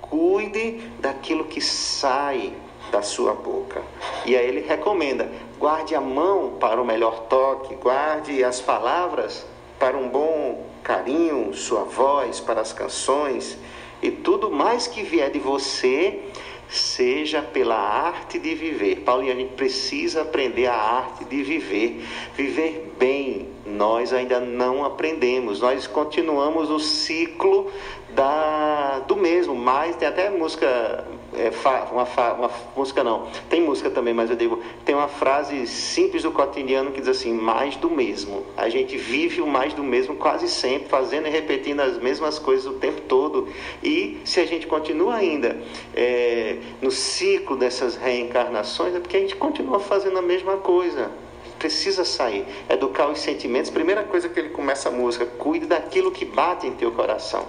Cuide 0.00 0.80
daquilo 1.00 1.44
que 1.44 1.60
sai 1.60 2.54
da 2.90 3.02
sua 3.02 3.34
boca. 3.34 3.82
E 4.24 4.34
aí 4.34 4.46
ele 4.46 4.62
recomenda: 4.62 5.30
guarde 5.58 5.94
a 5.94 6.00
mão 6.00 6.56
para 6.58 6.80
o 6.80 6.84
melhor 6.86 7.26
toque, 7.28 7.74
guarde 7.74 8.42
as 8.42 8.58
palavras 8.58 9.44
para 9.78 9.98
um 9.98 10.08
bom 10.08 10.64
carinho, 10.82 11.52
sua 11.52 11.84
voz 11.84 12.40
para 12.40 12.62
as 12.62 12.72
canções 12.72 13.58
e 14.02 14.10
tudo 14.10 14.50
mais 14.50 14.86
que 14.86 15.02
vier 15.02 15.30
de 15.30 15.38
você 15.38 16.20
seja 16.68 17.40
pela 17.40 17.76
arte 17.76 18.38
de 18.38 18.54
viver. 18.54 18.96
Paulinho, 18.96 19.32
a 19.32 19.36
gente 19.36 19.54
precisa 19.54 20.22
aprender 20.22 20.66
a 20.66 20.74
arte 20.74 21.24
de 21.24 21.42
viver, 21.42 22.04
viver 22.34 22.94
bem. 22.98 23.48
Nós 23.64 24.12
ainda 24.12 24.38
não 24.40 24.84
aprendemos, 24.84 25.60
nós 25.60 25.86
continuamos 25.86 26.70
o 26.70 26.78
ciclo 26.78 27.70
da, 28.10 29.00
do 29.00 29.16
mesmo, 29.16 29.54
mas 29.54 29.96
tem 29.96 30.08
até 30.08 30.30
música, 30.30 31.06
é, 31.38 31.52
uma, 31.90 32.04
uma 32.34 32.50
música 32.76 33.04
não, 33.04 33.28
tem 33.48 33.60
música 33.60 33.90
também, 33.90 34.12
mas 34.12 34.30
eu 34.30 34.36
digo, 34.36 34.62
tem 34.84 34.94
uma 34.94 35.08
frase 35.08 35.66
simples 35.66 36.22
do 36.22 36.32
cotidiano 36.32 36.90
que 36.90 37.00
diz 37.00 37.08
assim, 37.08 37.32
mais 37.32 37.76
do 37.76 37.88
mesmo. 37.90 38.44
A 38.56 38.68
gente 38.68 38.96
vive 38.96 39.40
o 39.40 39.46
mais 39.46 39.72
do 39.72 39.82
mesmo 39.82 40.16
quase 40.16 40.48
sempre, 40.48 40.88
fazendo 40.88 41.26
e 41.26 41.30
repetindo 41.30 41.80
as 41.80 41.98
mesmas 41.98 42.38
coisas 42.38 42.66
o 42.66 42.74
tempo 42.74 43.00
todo. 43.02 43.48
E 43.82 44.18
se 44.24 44.40
a 44.40 44.46
gente 44.46 44.66
continua 44.66 45.16
ainda 45.16 45.56
é, 45.94 46.58
no 46.80 46.90
ciclo 46.90 47.56
dessas 47.56 47.96
reencarnações, 47.96 48.94
é 48.94 49.00
porque 49.00 49.16
a 49.16 49.20
gente 49.20 49.36
continua 49.36 49.80
fazendo 49.80 50.18
a 50.18 50.22
mesma 50.22 50.56
coisa 50.56 51.10
precisa 51.58 52.04
sair, 52.04 52.46
educar 52.70 53.08
os 53.08 53.18
sentimentos. 53.18 53.68
Primeira 53.68 54.04
coisa 54.04 54.28
que 54.28 54.38
ele 54.38 54.50
começa 54.50 54.88
a 54.88 54.92
música, 54.92 55.26
cuide 55.26 55.66
daquilo 55.66 56.12
que 56.12 56.24
bate 56.24 56.66
em 56.66 56.72
teu 56.72 56.92
coração. 56.92 57.46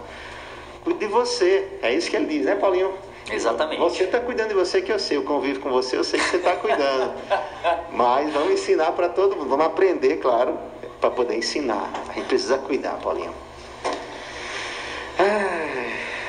Cuide 0.84 1.00
de 1.00 1.06
você. 1.06 1.68
É 1.82 1.94
isso 1.94 2.10
que 2.10 2.16
ele 2.16 2.26
diz, 2.26 2.46
né, 2.46 2.56
Paulinho? 2.56 2.92
Exatamente. 3.32 3.80
Você 3.80 4.04
está 4.04 4.20
cuidando 4.20 4.50
de 4.50 4.56
você 4.56 4.82
que 4.82 4.92
eu 4.92 5.00
sei, 5.00 5.18
eu 5.18 5.24
convivo 5.24 5.60
com 5.60 5.70
você, 5.70 5.98
eu 5.98 6.04
sei 6.04 6.20
que 6.20 6.26
você 6.26 6.38
está 6.38 6.56
cuidando. 6.56 7.14
Mas 7.92 8.34
vamos 8.34 8.52
ensinar 8.54 8.92
para 8.94 9.10
todo 9.10 9.36
mundo, 9.36 9.50
vamos 9.50 9.66
aprender, 9.66 10.18
claro, 10.18 10.58
para 11.00 11.12
poder 11.12 11.38
ensinar. 11.38 11.90
A 12.10 12.14
gente 12.14 12.28
precisa 12.28 12.58
cuidar, 12.58 13.00
Paulinho. 13.02 13.34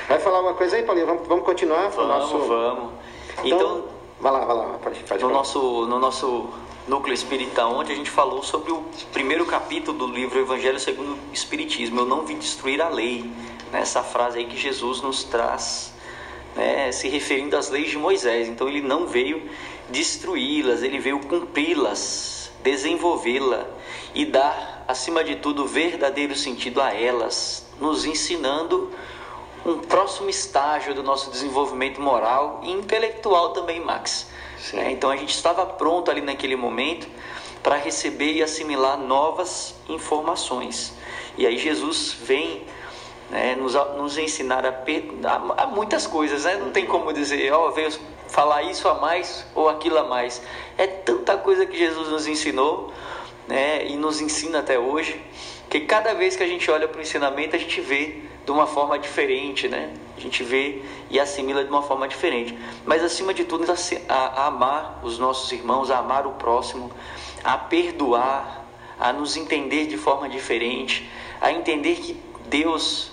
Vai 0.08 0.18
falar 0.18 0.38
alguma 0.38 0.54
coisa 0.54 0.76
aí, 0.76 0.82
Paulinho? 0.82 1.06
Vamos, 1.06 1.28
vamos 1.28 1.44
continuar? 1.44 1.88
Vamos, 1.90 2.08
nosso... 2.08 2.38
vamos. 2.38 2.92
Então, 3.44 3.58
Então, 3.58 3.84
vai 4.20 4.32
lá, 4.32 4.44
vai 4.44 4.56
lá. 4.56 4.78
Pode, 4.82 4.98
pode 5.04 5.12
no 5.22 5.28
falar. 5.28 5.32
nosso, 5.32 5.86
no 5.86 5.98
nosso 6.00 6.50
núcleo 6.88 7.14
espírita, 7.14 7.64
onde 7.66 7.92
a 7.92 7.94
gente 7.94 8.10
falou 8.10 8.42
sobre 8.42 8.72
o 8.72 8.84
primeiro 9.12 9.46
capítulo 9.46 9.96
do 9.96 10.06
livro 10.08 10.40
Evangelho 10.40 10.80
segundo 10.80 11.12
o 11.12 11.18
Espiritismo. 11.32 12.00
Eu 12.00 12.06
não 12.06 12.22
vim 12.26 12.36
destruir 12.38 12.82
a 12.82 12.88
lei. 12.88 13.30
Né? 13.70 13.82
Essa 13.82 14.02
frase 14.02 14.38
aí 14.38 14.46
que 14.46 14.56
Jesus 14.56 15.00
nos 15.00 15.22
traz, 15.22 15.92
né? 16.56 16.92
se 16.92 17.08
referindo 17.08 17.56
às 17.56 17.70
leis 17.70 17.90
de 17.90 17.98
Moisés. 17.98 18.48
Então 18.48 18.68
ele 18.68 18.80
não 18.80 19.06
veio 19.06 19.48
destruí-las, 19.88 20.82
ele 20.82 20.98
veio 20.98 21.20
cumpri-las, 21.20 22.50
desenvolvê-la 22.62 23.66
e 24.14 24.24
dar, 24.24 24.84
acima 24.86 25.22
de 25.22 25.36
tudo, 25.36 25.66
verdadeiro 25.66 26.34
sentido 26.34 26.80
a 26.80 26.92
elas, 26.94 27.66
nos 27.80 28.04
ensinando 28.04 28.90
um 29.64 29.78
próximo 29.78 30.30
estágio 30.30 30.94
do 30.94 31.02
nosso 31.02 31.30
desenvolvimento 31.30 32.00
moral 32.00 32.60
e 32.62 32.70
intelectual 32.70 33.52
também, 33.52 33.80
Max. 33.80 34.26
Sim. 34.58 34.78
É, 34.78 34.90
então 34.90 35.10
a 35.10 35.16
gente 35.16 35.34
estava 35.34 35.64
pronto 35.66 36.10
ali 36.10 36.20
naquele 36.20 36.56
momento 36.56 37.08
para 37.62 37.76
receber 37.76 38.32
e 38.34 38.42
assimilar 38.42 38.98
novas 38.98 39.74
informações. 39.88 40.94
E 41.36 41.46
aí 41.46 41.58
Jesus 41.58 42.16
vem 42.22 42.64
né, 43.30 43.54
nos, 43.54 43.74
nos 43.96 44.18
ensinar 44.18 44.64
a, 44.66 44.70
a- 44.70 45.62
a 45.62 45.66
muitas 45.66 46.06
coisas, 46.06 46.44
né? 46.44 46.56
não 46.56 46.70
tem 46.70 46.86
como 46.86 47.12
dizer, 47.12 47.52
ó, 47.52 47.70
veio 47.70 47.90
falar 48.28 48.62
isso 48.62 48.88
a 48.88 48.94
mais 48.94 49.46
ou 49.54 49.68
aquilo 49.68 49.98
a 49.98 50.04
mais. 50.04 50.42
É 50.76 50.86
tanta 50.86 51.36
coisa 51.36 51.66
que 51.66 51.76
Jesus 51.76 52.08
nos 52.08 52.26
ensinou 52.26 52.92
né, 53.48 53.86
e 53.86 53.96
nos 53.96 54.20
ensina 54.20 54.60
até 54.60 54.78
hoje, 54.78 55.20
que 55.68 55.80
cada 55.80 56.14
vez 56.14 56.36
que 56.36 56.42
a 56.42 56.46
gente 56.46 56.70
olha 56.70 56.88
para 56.88 56.98
o 56.98 57.02
ensinamento, 57.02 57.54
a 57.56 57.58
gente 57.58 57.80
vê 57.80 58.22
de 58.44 58.50
uma 58.50 58.66
forma 58.66 58.98
diferente, 58.98 59.68
né? 59.68 59.92
A 60.16 60.20
gente 60.20 60.42
vê 60.42 60.82
e 61.08 61.20
assimila 61.20 61.62
de 61.62 61.70
uma 61.70 61.82
forma 61.82 62.08
diferente. 62.08 62.58
Mas 62.84 63.04
acima 63.04 63.32
de 63.32 63.44
tudo, 63.44 63.64
a, 64.08 64.14
a 64.14 64.46
amar 64.46 65.00
os 65.04 65.18
nossos 65.18 65.52
irmãos, 65.52 65.90
a 65.90 65.98
amar 65.98 66.26
o 66.26 66.32
próximo, 66.32 66.90
a 67.44 67.56
perdoar, 67.56 68.64
a 68.98 69.12
nos 69.12 69.36
entender 69.36 69.86
de 69.86 69.96
forma 69.96 70.28
diferente, 70.28 71.08
a 71.40 71.52
entender 71.52 71.96
que 71.96 72.20
Deus 72.46 73.12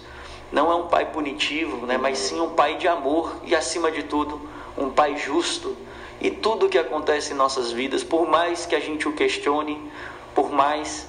não 0.51 0.71
é 0.71 0.75
um 0.75 0.87
pai 0.87 1.05
punitivo, 1.05 1.85
né? 1.85 1.97
Mas 1.97 2.17
sim 2.19 2.39
um 2.39 2.51
pai 2.51 2.77
de 2.77 2.87
amor 2.87 3.35
e 3.43 3.55
acima 3.55 3.91
de 3.91 4.03
tudo, 4.03 4.41
um 4.77 4.89
pai 4.89 5.17
justo. 5.17 5.75
E 6.19 6.31
tudo 6.31 6.69
que 6.69 6.77
acontece 6.77 7.33
em 7.33 7.35
nossas 7.35 7.71
vidas, 7.71 8.03
por 8.03 8.27
mais 8.27 8.65
que 8.65 8.75
a 8.75 8.79
gente 8.79 9.07
o 9.07 9.13
questione, 9.13 9.91
por 10.33 10.51
mais 10.51 11.07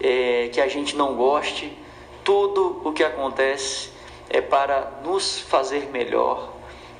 é, 0.00 0.50
que 0.52 0.60
a 0.60 0.68
gente 0.68 0.96
não 0.96 1.14
goste, 1.14 1.76
tudo 2.22 2.80
o 2.84 2.92
que 2.92 3.04
acontece 3.04 3.90
é 4.28 4.40
para 4.40 5.00
nos 5.02 5.38
fazer 5.40 5.90
melhor, 5.90 6.52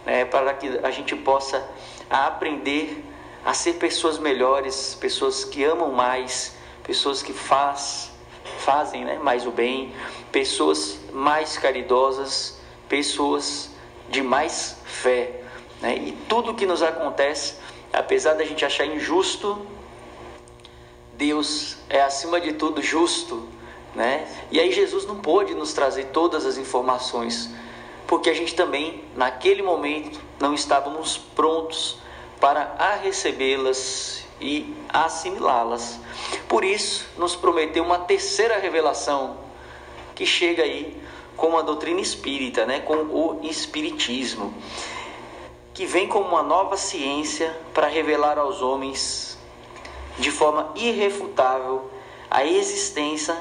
né, 0.06 0.24
para 0.24 0.54
que 0.54 0.78
a 0.82 0.90
gente 0.90 1.16
possa 1.16 1.66
aprender 2.08 3.04
a 3.44 3.52
ser 3.52 3.74
pessoas 3.74 4.18
melhores, 4.18 4.94
pessoas 4.94 5.44
que 5.44 5.64
amam 5.64 5.90
mais, 5.90 6.54
pessoas 6.82 7.22
que 7.22 7.32
faz, 7.32 8.13
fazem 8.59 9.05
né, 9.05 9.18
mais 9.18 9.46
o 9.46 9.50
bem, 9.50 9.92
pessoas 10.32 10.98
mais 11.12 11.57
caridosas, 11.59 12.59
pessoas 12.88 13.70
de 14.09 14.22
mais 14.22 14.78
fé. 14.84 15.42
Né? 15.80 15.96
E 15.96 16.12
tudo 16.28 16.55
que 16.55 16.66
nos 16.66 16.82
acontece, 16.82 17.55
apesar 17.92 18.34
da 18.34 18.44
gente 18.44 18.64
achar 18.64 18.86
injusto, 18.86 19.66
Deus 21.14 21.76
é 21.88 22.00
acima 22.00 22.40
de 22.40 22.55
tudo 22.55 22.82
justo 22.82 23.55
né? 23.94 24.26
E 24.50 24.59
aí 24.59 24.72
Jesus 24.72 25.07
não 25.07 25.16
pôde 25.16 25.55
nos 25.55 25.72
trazer 25.72 26.07
todas 26.07 26.44
as 26.44 26.59
informações, 26.59 27.50
porque 28.07 28.28
a 28.28 28.34
gente 28.34 28.55
também, 28.55 29.05
naquele 29.16 29.62
momento, 29.62 30.20
não 30.40 30.52
estávamos 30.52 31.16
prontos 31.16 31.98
para 32.40 32.74
a 32.78 32.94
recebê-las 32.96 34.23
e 34.45 34.76
assimilá-las. 34.90 35.99
Por 36.47 36.62
isso, 36.64 37.09
nos 37.16 37.34
prometeu 37.34 37.82
uma 37.82 38.01
terceira 38.01 38.59
revelação 38.59 39.38
que 40.14 40.26
chega 40.26 40.62
aí 40.62 41.03
com 41.34 41.57
a 41.57 41.62
doutrina 41.62 42.01
espírita, 42.01 42.66
né? 42.66 42.80
com 42.80 42.95
o 42.95 43.40
espiritismo, 43.42 44.53
que 45.72 45.86
vem 45.86 46.07
como 46.07 46.28
uma 46.28 46.42
nova 46.42 46.76
ciência 46.76 47.59
para 47.72 47.88
revelar 47.88 48.38
aos 48.38 48.61
homens 48.61 49.38
de 50.18 50.30
forma 50.30 50.70
irrefutável 50.76 51.90
a 52.30 52.45
existência 52.45 53.36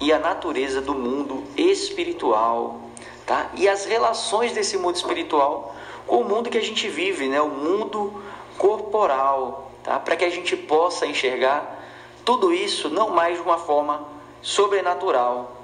e 0.00 0.10
a 0.12 0.18
natureza 0.18 0.80
do 0.80 0.94
mundo 0.94 1.44
espiritual, 1.56 2.80
tá? 3.24 3.50
E 3.54 3.68
as 3.68 3.84
relações 3.84 4.52
desse 4.52 4.76
mundo 4.76 4.96
espiritual 4.96 5.74
com 6.06 6.20
o 6.20 6.24
mundo 6.24 6.50
que 6.50 6.58
a 6.58 6.62
gente 6.62 6.88
vive, 6.88 7.28
né? 7.28 7.40
O 7.40 7.48
mundo 7.48 8.22
corporal, 8.58 9.65
tá? 9.86 10.00
Para 10.00 10.16
que 10.16 10.24
a 10.24 10.30
gente 10.30 10.56
possa 10.56 11.06
enxergar 11.06 11.84
tudo 12.24 12.52
isso 12.52 12.90
não 12.90 13.10
mais 13.10 13.36
de 13.36 13.42
uma 13.42 13.56
forma 13.56 14.04
sobrenatural, 14.42 15.62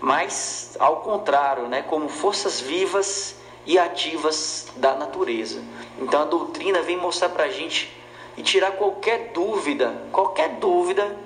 mas 0.00 0.76
ao 0.78 0.96
contrário, 0.96 1.68
né? 1.68 1.82
Como 1.82 2.08
forças 2.08 2.60
vivas 2.60 3.36
e 3.64 3.78
ativas 3.78 4.66
da 4.76 4.94
natureza. 4.96 5.62
Então 5.98 6.22
a 6.22 6.24
doutrina 6.24 6.82
vem 6.82 6.96
mostrar 6.96 7.28
para 7.28 7.44
a 7.44 7.48
gente 7.48 7.96
e 8.36 8.42
tirar 8.42 8.72
qualquer 8.72 9.30
dúvida, 9.32 10.02
qualquer 10.10 10.56
dúvida 10.56 11.16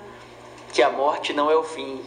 que 0.73 0.83
a 0.83 0.91
morte 0.91 1.33
não 1.33 1.51
é 1.51 1.57
o 1.57 1.63
fim, 1.63 2.05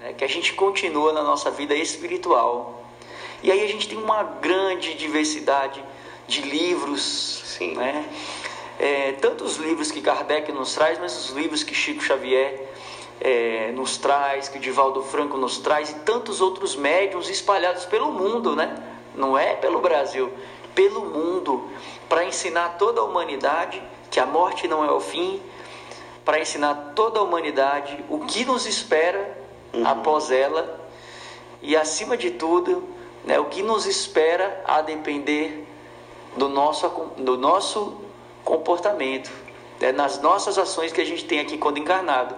né? 0.00 0.12
que 0.12 0.24
a 0.24 0.28
gente 0.28 0.52
continua 0.52 1.12
na 1.12 1.22
nossa 1.22 1.50
vida 1.50 1.74
espiritual. 1.74 2.84
E 3.42 3.50
aí 3.50 3.62
a 3.62 3.68
gente 3.68 3.88
tem 3.88 3.96
uma 3.96 4.22
grande 4.24 4.94
diversidade 4.94 5.82
de 6.26 6.42
livros, 6.42 7.42
Sim. 7.44 7.74
né? 7.74 8.04
É, 8.78 9.12
tanto 9.12 9.44
os 9.44 9.56
livros 9.56 9.90
que 9.90 10.00
Kardec 10.00 10.50
nos 10.52 10.74
traz, 10.74 10.98
mas 10.98 11.16
os 11.16 11.30
livros 11.30 11.62
que 11.62 11.74
Chico 11.74 12.02
Xavier 12.02 12.68
é, 13.20 13.72
nos 13.74 13.96
traz, 13.96 14.48
que 14.48 14.58
Divaldo 14.58 15.02
Franco 15.02 15.36
nos 15.36 15.58
traz, 15.58 15.90
e 15.90 15.94
tantos 16.00 16.40
outros 16.40 16.74
médiums 16.74 17.28
espalhados 17.28 17.84
pelo 17.84 18.10
mundo, 18.10 18.56
né? 18.56 18.76
Não 19.14 19.38
é 19.38 19.54
pelo 19.54 19.80
Brasil, 19.80 20.32
pelo 20.74 21.04
mundo, 21.06 21.70
para 22.08 22.24
ensinar 22.24 22.76
toda 22.78 23.00
a 23.00 23.04
humanidade 23.04 23.82
que 24.10 24.18
a 24.18 24.26
morte 24.26 24.66
não 24.66 24.84
é 24.84 24.90
o 24.90 25.00
fim, 25.00 25.40
para 26.24 26.40
ensinar 26.40 26.92
toda 26.94 27.20
a 27.20 27.22
humanidade 27.22 28.04
o 28.08 28.20
que 28.20 28.44
nos 28.44 28.66
espera 28.66 29.44
Uhum. 29.74 29.86
após 29.86 30.30
ela 30.30 30.80
e, 31.60 31.76
acima 31.76 32.16
de 32.16 32.30
tudo, 32.30 32.84
né, 33.24 33.40
o 33.40 33.46
que 33.46 33.62
nos 33.62 33.86
espera 33.86 34.62
a 34.64 34.80
depender 34.80 35.66
do 36.36 36.48
nosso, 36.48 36.88
do 37.16 37.36
nosso 37.36 37.96
comportamento, 38.44 39.30
né, 39.80 39.92
nas 39.92 40.20
nossas 40.20 40.58
ações 40.58 40.92
que 40.92 41.00
a 41.00 41.04
gente 41.04 41.24
tem 41.24 41.40
aqui 41.40 41.58
quando 41.58 41.78
encarnado. 41.78 42.34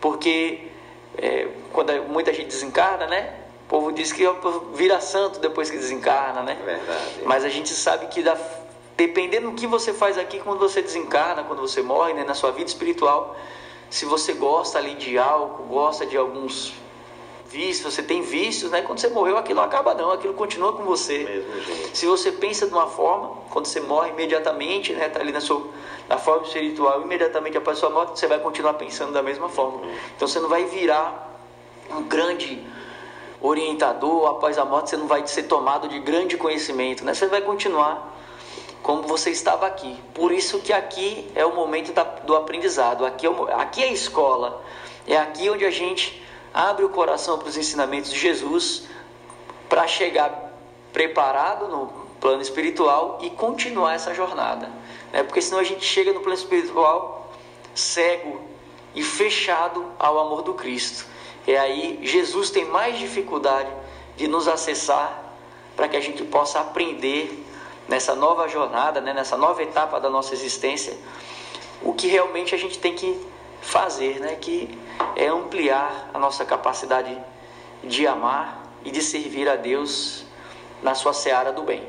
Porque 0.00 0.68
é, 1.16 1.48
quando 1.72 1.92
muita 2.04 2.32
gente 2.32 2.48
desencarna, 2.48 3.06
né? 3.06 3.34
O 3.66 3.68
povo 3.68 3.92
diz 3.92 4.12
que 4.12 4.24
vira 4.74 5.00
santo 5.00 5.40
depois 5.40 5.70
que 5.70 5.76
desencarna, 5.76 6.42
né? 6.42 6.56
Verdade. 6.64 7.22
Mas 7.24 7.44
a 7.44 7.48
gente 7.48 7.70
sabe 7.70 8.06
que 8.06 8.22
da, 8.22 8.36
dependendo 8.96 9.50
do 9.50 9.56
que 9.56 9.66
você 9.66 9.92
faz 9.92 10.16
aqui 10.16 10.38
quando 10.38 10.58
você 10.58 10.80
desencarna, 10.80 11.44
quando 11.44 11.60
você 11.60 11.82
morre, 11.82 12.14
né, 12.14 12.24
na 12.24 12.34
sua 12.34 12.50
vida 12.50 12.68
espiritual, 12.68 13.36
se 13.90 14.04
você 14.04 14.32
gosta 14.32 14.78
ali 14.78 14.94
de 14.94 15.18
álcool, 15.18 15.64
gosta 15.64 16.06
de 16.06 16.16
alguns 16.16 16.74
vícios, 17.50 17.94
você 17.94 18.02
tem 18.02 18.22
vícios, 18.22 18.70
né? 18.70 18.82
Quando 18.82 18.98
você 18.98 19.08
morreu, 19.08 19.36
aquilo 19.38 19.60
acaba 19.60 19.94
não, 19.94 20.12
aquilo 20.12 20.34
continua 20.34 20.72
com 20.74 20.84
você. 20.84 21.44
Se 21.94 22.06
você 22.06 22.30
pensa 22.30 22.66
de 22.66 22.72
uma 22.72 22.86
forma, 22.86 23.36
quando 23.50 23.66
você 23.66 23.80
morre 23.80 24.10
imediatamente, 24.10 24.92
né, 24.92 25.08
tá 25.08 25.20
ali 25.20 25.32
na 25.32 25.40
sua 25.40 25.66
na 26.08 26.16
forma 26.16 26.46
espiritual, 26.46 27.02
imediatamente 27.02 27.56
após 27.58 27.76
a 27.76 27.80
sua 27.80 27.90
morte, 27.90 28.18
você 28.18 28.26
vai 28.26 28.38
continuar 28.38 28.74
pensando 28.74 29.12
da 29.12 29.22
mesma 29.22 29.48
forma. 29.48 29.82
Então 30.16 30.26
você 30.26 30.40
não 30.40 30.48
vai 30.48 30.64
virar 30.64 31.38
um 31.90 32.02
grande 32.02 32.64
orientador, 33.40 34.26
após 34.26 34.58
a 34.58 34.64
morte 34.64 34.90
você 34.90 34.96
não 34.96 35.06
vai 35.06 35.26
ser 35.26 35.44
tomado 35.44 35.88
de 35.88 35.98
grande 36.00 36.36
conhecimento, 36.36 37.04
né? 37.04 37.14
Você 37.14 37.26
vai 37.26 37.40
continuar 37.40 38.16
como 38.82 39.02
você 39.02 39.30
estava 39.30 39.66
aqui. 39.66 39.98
Por 40.14 40.32
isso 40.32 40.60
que 40.60 40.72
aqui 40.72 41.30
é 41.34 41.44
o 41.44 41.54
momento 41.54 41.92
da, 41.92 42.04
do 42.04 42.34
aprendizado, 42.34 43.04
aqui 43.04 43.26
é, 43.26 43.30
o, 43.30 43.44
aqui 43.54 43.82
é 43.82 43.88
a 43.88 43.92
escola, 43.92 44.62
é 45.06 45.16
aqui 45.16 45.48
onde 45.50 45.64
a 45.64 45.70
gente 45.70 46.22
abre 46.52 46.84
o 46.84 46.88
coração 46.88 47.38
para 47.38 47.48
os 47.48 47.56
ensinamentos 47.56 48.10
de 48.10 48.18
Jesus 48.18 48.84
para 49.68 49.86
chegar 49.86 50.52
preparado 50.92 51.68
no 51.68 51.86
plano 52.20 52.42
espiritual 52.42 53.18
e 53.22 53.30
continuar 53.30 53.94
essa 53.94 54.14
jornada. 54.14 54.70
Né? 55.12 55.22
Porque 55.22 55.40
senão 55.40 55.60
a 55.60 55.64
gente 55.64 55.84
chega 55.84 56.12
no 56.12 56.20
plano 56.20 56.38
espiritual 56.38 57.32
cego 57.74 58.40
e 58.94 59.02
fechado 59.02 59.92
ao 59.98 60.18
amor 60.18 60.42
do 60.42 60.54
Cristo. 60.54 61.06
E 61.46 61.56
aí 61.56 62.00
Jesus 62.02 62.50
tem 62.50 62.64
mais 62.64 62.98
dificuldade 62.98 63.70
de 64.16 64.26
nos 64.26 64.48
acessar 64.48 65.32
para 65.76 65.88
que 65.88 65.96
a 65.96 66.00
gente 66.00 66.24
possa 66.24 66.60
aprender 66.60 67.44
nessa 67.86 68.14
nova 68.14 68.48
jornada, 68.48 69.00
né? 69.00 69.14
nessa 69.14 69.36
nova 69.36 69.62
etapa 69.62 70.00
da 70.00 70.10
nossa 70.10 70.34
existência, 70.34 70.98
o 71.82 71.94
que 71.94 72.08
realmente 72.08 72.54
a 72.54 72.58
gente 72.58 72.78
tem 72.78 72.94
que 72.94 73.18
fazer, 73.60 74.20
né? 74.20 74.36
que 74.40 74.78
é 75.16 75.26
ampliar 75.26 76.10
a 76.12 76.18
nossa 76.18 76.44
capacidade 76.44 77.16
de 77.82 78.06
amar 78.06 78.62
e 78.84 78.90
de 78.90 79.02
servir 79.02 79.48
a 79.48 79.56
Deus 79.56 80.24
na 80.82 80.94
sua 80.94 81.12
seara 81.12 81.52
do 81.52 81.62
bem. 81.62 81.82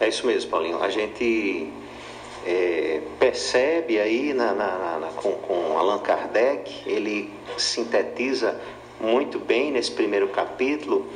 É 0.00 0.08
isso 0.08 0.26
mesmo, 0.26 0.50
Paulinho. 0.50 0.82
A 0.82 0.88
gente 0.88 1.72
é, 2.44 3.00
percebe 3.18 3.98
aí 3.98 4.32
na, 4.32 4.52
na, 4.52 4.98
na, 4.98 5.06
com, 5.16 5.32
com 5.32 5.78
Allan 5.78 5.98
Kardec, 5.98 6.82
ele 6.86 7.32
sintetiza 7.56 8.60
muito 9.00 9.38
bem 9.38 9.70
nesse 9.72 9.90
primeiro 9.90 10.28
capítulo 10.28 11.06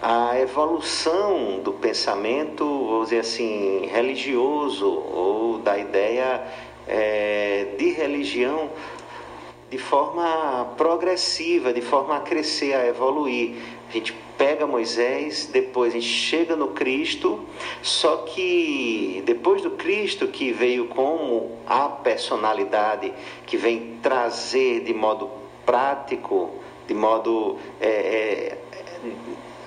a 0.00 0.38
evolução 0.38 1.60
do 1.60 1.72
pensamento, 1.72 2.64
vamos 2.64 3.08
dizer 3.08 3.20
assim, 3.20 3.86
religioso 3.86 4.88
ou 4.88 5.58
da 5.58 5.76
ideia 5.76 6.40
é, 6.86 7.74
de 7.76 7.90
religião 7.90 8.70
de 9.70 9.78
forma 9.78 10.74
progressiva, 10.76 11.72
de 11.72 11.80
forma 11.82 12.16
a 12.16 12.20
crescer, 12.20 12.74
a 12.74 12.86
evoluir. 12.86 13.56
A 13.88 13.92
gente 13.92 14.14
pega 14.36 14.66
Moisés, 14.66 15.48
depois 15.52 15.92
a 15.92 15.94
gente 15.98 16.06
chega 16.06 16.54
no 16.54 16.68
Cristo, 16.68 17.40
só 17.82 18.18
que 18.18 19.22
depois 19.26 19.62
do 19.62 19.72
Cristo, 19.72 20.28
que 20.28 20.52
veio 20.52 20.86
como 20.88 21.58
a 21.66 21.88
personalidade 21.88 23.12
que 23.46 23.56
vem 23.56 23.98
trazer 24.02 24.84
de 24.84 24.94
modo 24.94 25.30
prático, 25.66 26.50
de 26.86 26.94
modo 26.94 27.58
é, 27.80 27.88
é, 27.88 28.58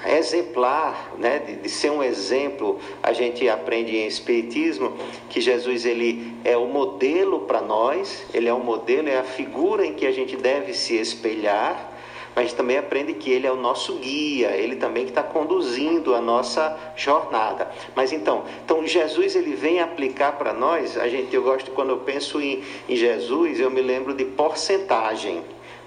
exemplar, 0.06 1.14
né, 1.18 1.40
de, 1.40 1.56
de, 1.58 1.70
ser 1.70 1.92
um 1.92 2.02
exemplo, 2.04 2.80
a 3.04 3.14
gente 3.14 3.48
aprende 3.48 3.96
em 3.96 4.08
Espiritismo 4.08 4.94
que 5.30 5.40
Jesus 5.40 5.86
ele 5.86 6.36
é 6.44 6.58
o 6.58 6.66
modelo 6.66 7.42
para 7.42 7.62
nós, 7.62 8.26
ele 8.34 8.48
é 8.48 8.54
o 8.54 8.60
modelo, 8.60 9.10
é 9.10 9.18
a 9.18 9.24
figura 9.24 9.86
em 9.86 9.94
que 9.94 10.06
a 10.06 10.12
gente 10.12 10.36
deve 10.36 10.74
se 10.74 10.96
espelhar, 10.96 11.92
mas 12.36 12.54
também 12.54 12.78
aprende 12.78 13.14
que 13.14 13.30
ele 13.30 13.46
é 13.46 13.52
o 13.52 13.58
nosso 13.58 13.96
guia, 13.96 14.52
ele 14.52 14.78
também 14.78 15.04
que 15.04 15.12
está 15.12 15.24
conduzindo 15.24 16.16
a 16.16 16.22
nossa 16.22 16.78
jornada. 16.96 17.70
Mas 17.96 18.12
então, 18.14 18.46
então 18.64 18.86
Jesus 18.88 19.36
ele 19.36 19.54
vem 19.54 19.82
aplicar 19.82 20.34
para 20.34 20.54
nós, 20.54 20.98
a 20.98 21.08
gente, 21.08 21.36
eu 21.36 21.44
gosto 21.44 21.72
quando 21.72 21.90
eu 21.90 21.98
penso 21.98 22.42
em, 22.42 22.64
em 22.88 22.96
Jesus, 22.96 23.60
eu 23.60 23.70
me 23.70 23.82
lembro 23.82 24.14
de 24.14 24.26
porcentagem. 24.26 25.44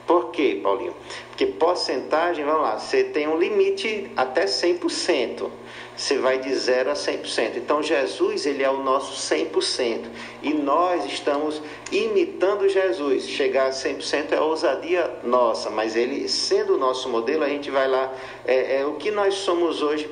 Por 0.06 0.30
quê, 0.30 0.60
Paulinho? 0.62 0.94
Porque 1.28 1.46
porcentagem, 1.46 2.44
vamos 2.44 2.62
lá, 2.62 2.78
você 2.78 3.04
tem 3.04 3.26
um 3.26 3.38
limite 3.38 4.10
até 4.16 4.44
100%. 4.44 5.50
Você 5.96 6.18
vai 6.18 6.38
de 6.38 6.52
0 6.52 6.90
a 6.90 6.94
100%. 6.94 7.56
Então 7.56 7.80
Jesus, 7.80 8.46
ele 8.46 8.64
é 8.64 8.70
o 8.70 8.82
nosso 8.82 9.14
100%. 9.32 10.06
E 10.42 10.52
nós 10.52 11.04
estamos 11.06 11.62
imitando 11.92 12.68
Jesus. 12.68 13.28
Chegar 13.28 13.68
a 13.68 13.70
100% 13.70 14.32
é 14.32 14.40
ousadia 14.40 15.08
nossa, 15.22 15.70
mas 15.70 15.94
ele 15.94 16.28
sendo 16.28 16.74
o 16.74 16.78
nosso 16.78 17.08
modelo, 17.08 17.44
a 17.44 17.48
gente 17.48 17.70
vai 17.70 17.86
lá. 17.86 18.12
É, 18.44 18.80
é 18.80 18.86
o 18.86 18.94
que 18.94 19.12
nós 19.12 19.34
somos 19.34 19.82
hoje 19.82 20.10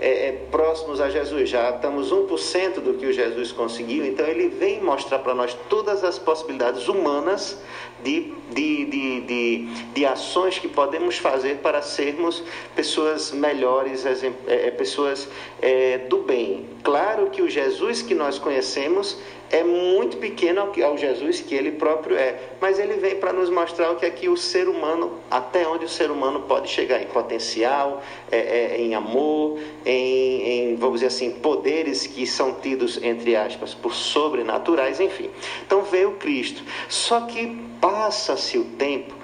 é, 0.00 0.28
é, 0.28 0.32
próximos 0.50 1.00
a 1.00 1.10
Jesus. 1.10 1.48
Já 1.48 1.70
estamos 1.70 2.12
1% 2.12 2.74
do 2.80 2.94
que 2.94 3.06
o 3.06 3.12
Jesus 3.12 3.50
conseguiu. 3.50 4.04
Então 4.06 4.26
ele 4.26 4.48
vem 4.48 4.80
mostrar 4.80 5.18
para 5.18 5.34
nós 5.34 5.56
todas 5.68 6.04
as 6.04 6.20
possibilidades 6.20 6.86
humanas 6.86 7.58
de, 8.02 8.32
de, 8.50 8.84
de, 8.84 9.20
de, 9.22 9.66
de 9.94 10.06
ações 10.06 10.58
que 10.58 10.68
podemos 10.68 11.18
fazer 11.18 11.58
para 11.58 11.80
sermos 11.82 12.42
pessoas 12.74 13.32
melhores, 13.32 14.04
é, 14.46 14.70
pessoas 14.70 15.28
é, 15.62 15.98
do 15.98 16.18
bem. 16.18 16.66
Claro 16.82 17.03
o 17.44 17.50
Jesus 17.50 18.02
que 18.02 18.14
nós 18.14 18.38
conhecemos 18.38 19.18
é 19.50 19.62
muito 19.62 20.16
pequeno 20.16 20.60
ao 20.60 20.98
Jesus 20.98 21.40
que 21.40 21.54
ele 21.54 21.72
próprio 21.72 22.16
é, 22.16 22.40
mas 22.60 22.78
ele 22.78 22.94
vem 22.94 23.16
para 23.16 23.32
nos 23.32 23.50
mostrar 23.50 23.92
o 23.92 23.96
que 23.96 24.04
aqui 24.04 24.28
o 24.28 24.36
ser 24.36 24.68
humano, 24.68 25.18
até 25.30 25.66
onde 25.68 25.84
o 25.84 25.88
ser 25.88 26.10
humano 26.10 26.40
pode 26.48 26.68
chegar 26.68 27.00
em 27.00 27.06
potencial, 27.06 28.02
é, 28.32 28.38
é, 28.38 28.80
em 28.80 28.94
amor, 28.94 29.60
em, 29.84 30.72
em, 30.72 30.76
vamos 30.76 31.00
dizer 31.00 31.06
assim, 31.06 31.30
poderes 31.30 32.06
que 32.06 32.26
são 32.26 32.54
tidos, 32.54 33.00
entre 33.02 33.36
aspas, 33.36 33.74
por 33.74 33.94
sobrenaturais, 33.94 34.98
enfim. 34.98 35.30
Então 35.64 35.82
veio 35.82 36.12
Cristo. 36.12 36.62
Só 36.88 37.20
que 37.20 37.56
passa-se 37.80 38.58
o 38.58 38.64
tempo, 38.64 39.14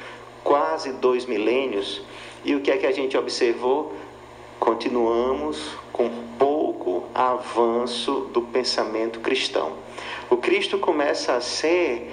quase 0.45 0.93
dois 0.93 1.27
milênios, 1.27 2.03
e 2.45 2.55
o 2.55 2.61
que 2.61 2.71
é 2.71 2.77
que 2.77 2.87
a 2.87 2.93
gente 2.93 3.16
observou? 3.16 3.93
Continuamos 4.61 5.80
com 6.01 6.09
pouco 6.38 7.05
avanço 7.14 8.30
do 8.32 8.40
pensamento 8.40 9.20
cristão. 9.20 9.74
O 10.30 10.36
Cristo 10.38 10.78
começa 10.78 11.34
a 11.34 11.42
ser 11.42 12.11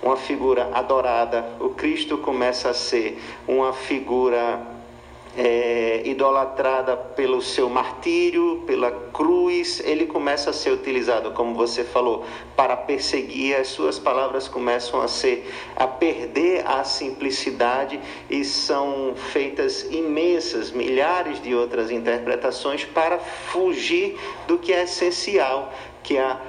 uma 0.00 0.16
figura 0.16 0.70
adorada, 0.72 1.44
o 1.58 1.70
Cristo 1.70 2.16
começa 2.18 2.70
a 2.70 2.74
ser 2.74 3.20
uma 3.48 3.72
figura 3.72 4.73
é, 5.36 6.02
idolatrada 6.04 6.96
pelo 6.96 7.42
seu 7.42 7.68
martírio, 7.68 8.62
pela 8.66 8.90
cruz, 8.90 9.80
ele 9.84 10.06
começa 10.06 10.50
a 10.50 10.52
ser 10.52 10.70
utilizado, 10.70 11.32
como 11.32 11.54
você 11.54 11.84
falou, 11.84 12.24
para 12.56 12.76
perseguir. 12.76 13.56
As 13.56 13.68
suas 13.68 13.98
palavras 13.98 14.48
começam 14.48 15.00
a 15.00 15.08
ser 15.08 15.50
a 15.76 15.86
perder 15.86 16.66
a 16.66 16.84
simplicidade 16.84 18.00
e 18.30 18.44
são 18.44 19.14
feitas 19.32 19.82
imensas, 19.90 20.70
milhares 20.70 21.40
de 21.42 21.54
outras 21.54 21.90
interpretações 21.90 22.84
para 22.84 23.18
fugir 23.18 24.18
do 24.46 24.58
que 24.58 24.72
é 24.72 24.84
essencial, 24.84 25.72
que 26.02 26.16
é 26.16 26.22
a 26.22 26.40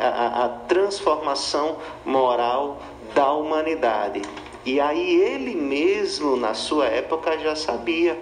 a, 0.00 0.44
a 0.44 0.48
transformação 0.68 1.78
moral 2.04 2.78
da 3.14 3.32
humanidade. 3.32 4.22
E 4.66 4.80
aí 4.80 5.20
ele 5.22 5.54
mesmo, 5.54 6.36
na 6.36 6.52
sua 6.52 6.86
época, 6.86 7.38
já 7.38 7.54
sabia. 7.54 8.18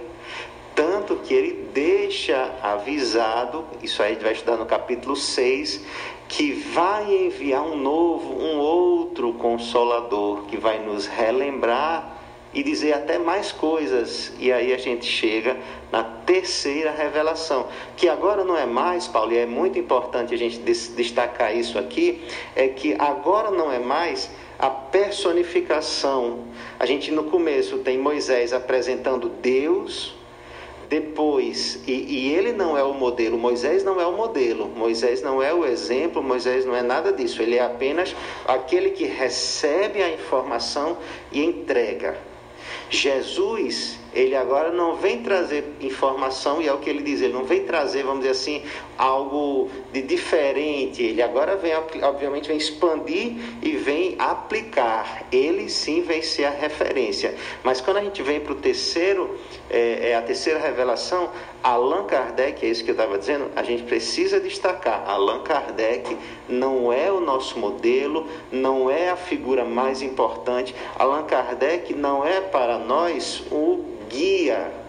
Tanto 0.75 1.17
que 1.17 1.33
ele 1.33 1.71
deixa 1.73 2.55
avisado, 2.63 3.65
isso 3.83 4.03
aí 4.03 4.11
a 4.11 4.13
gente 4.13 4.25
vai 4.25 4.33
estudar 4.35 4.59
no 4.59 4.67
capítulo 4.67 5.17
6, 5.17 5.81
que 6.29 6.53
vai 6.53 7.11
enviar 7.15 7.63
um 7.63 7.77
novo, 7.77 8.35
um 8.35 8.59
outro 8.59 9.33
consolador, 9.35 10.43
que 10.43 10.59
vai 10.59 10.81
nos 10.81 11.07
relembrar 11.07 12.19
e 12.53 12.63
dizer 12.63 12.93
até 12.93 13.19
mais 13.19 13.51
coisas. 13.51 14.31
E 14.39 14.53
aí 14.53 14.75
a 14.75 14.79
gente 14.79 15.07
chega 15.07 15.57
na 15.91 16.05
terceira 16.05 16.91
revelação, 16.91 17.69
que 17.97 18.07
agora 18.07 18.45
não 18.45 18.57
é 18.57 18.67
mais, 18.67 19.09
Paulo, 19.09 19.33
e 19.33 19.39
é 19.39 19.47
muito 19.47 19.79
importante 19.79 20.35
a 20.35 20.37
gente 20.37 20.59
destacar 20.59 21.57
isso 21.57 21.79
aqui, 21.79 22.23
é 22.55 22.69
que 22.69 22.95
agora 22.99 23.51
não 23.51 23.73
é 23.73 23.79
mais 23.79 24.31
a 24.59 24.71
personificação. 24.71 26.45
A 26.79 26.87
gente 26.87 27.11
no 27.11 27.25
começo 27.25 27.79
tem 27.79 27.99
Moisés 27.99 28.53
apresentando 28.53 29.29
Deus, 29.29 30.15
depois, 30.89 31.81
e, 31.87 31.93
e, 31.93 32.35
ele 32.35 32.53
não 32.53 32.77
é 32.77 32.83
o 32.85 32.93
modelo, 32.93 33.39
Moisés 33.39 33.83
não 33.83 34.01
é 34.01 34.07
o 34.07 34.13
modelo, 34.13 34.69
Moisés 34.69 35.23
não 35.23 35.43
é 35.43 35.53
o 35.53 35.65
exemplo, 35.65 36.23
Moisés 36.23 36.65
não 36.65 36.77
é 36.77 36.83
nada 36.83 37.13
disso, 37.13 37.43
ele 37.43 37.57
é 37.57 37.63
apenas 37.63 38.15
aquele 38.47 38.91
que 38.91 39.05
recebe 39.05 40.03
a 40.03 40.11
informação 40.11 40.99
e 41.33 41.43
entrega. 41.43 42.17
Jesus, 42.91 43.99
ele 44.13 44.37
agora 44.37 44.71
não 44.71 44.97
vem 44.97 45.23
trazer 45.23 45.65
informação, 45.81 46.61
e 46.61 46.69
é 46.69 46.73
o 46.73 46.79
que 46.79 46.91
ele 46.91 47.03
diz, 47.03 47.21
ele 47.21 47.33
não 47.33 47.45
vem 47.45 47.65
trazer, 47.65 48.05
vamos 48.05 48.21
dizer 48.21 48.31
assim, 48.31 48.63
algo 48.97 49.71
de 49.93 50.03
diferente. 50.03 51.03
Ele 51.03 51.23
agora 51.23 51.57
vem, 51.57 51.73
obviamente, 52.03 52.49
vem 52.49 52.57
expandir 52.57 53.33
e 53.63 53.71
vem 53.77 54.17
aplicar. 54.19 55.27
Ele 55.33 55.69
sim 55.69 56.03
vem 56.03 56.23
ser 56.23 56.45
a 56.45 56.51
referência. 56.51 57.35
Mas 57.63 57.81
quando 57.81 57.99
a 57.99 58.05
gente 58.05 58.23
vem 58.23 58.41
para 58.41 58.53
o 58.53 58.57
terceiro, 58.57 59.39
é, 59.71 60.11
é, 60.11 60.17
a 60.17 60.23
terceira 60.23 60.59
revelação, 60.59 61.31
Allan 61.63 62.05
Kardec, 62.05 62.65
é 62.65 62.69
isso 62.69 62.85
que 62.85 62.91
eu 62.91 62.95
estava 62.95 63.19
dizendo, 63.19 63.51
a 63.57 63.63
gente 63.63 63.83
precisa 63.85 64.39
destacar. 64.39 65.03
Allan 65.09 65.43
Kardec 65.43 66.17
não 66.49 66.93
é 66.93 67.11
o 67.11 67.21
nosso 67.21 67.59
modelo, 67.59 68.29
não 68.53 68.91
é 68.91 69.11
a 69.11 69.17
figura 69.17 69.65
mais 69.65 70.03
importante. 70.03 70.75
Allan 70.99 71.25
Kardec 71.25 71.95
não 71.95 72.25
é 72.25 72.41
para 72.41 72.79
nós 72.79 73.43
o 73.51 73.85
guia 74.09 74.84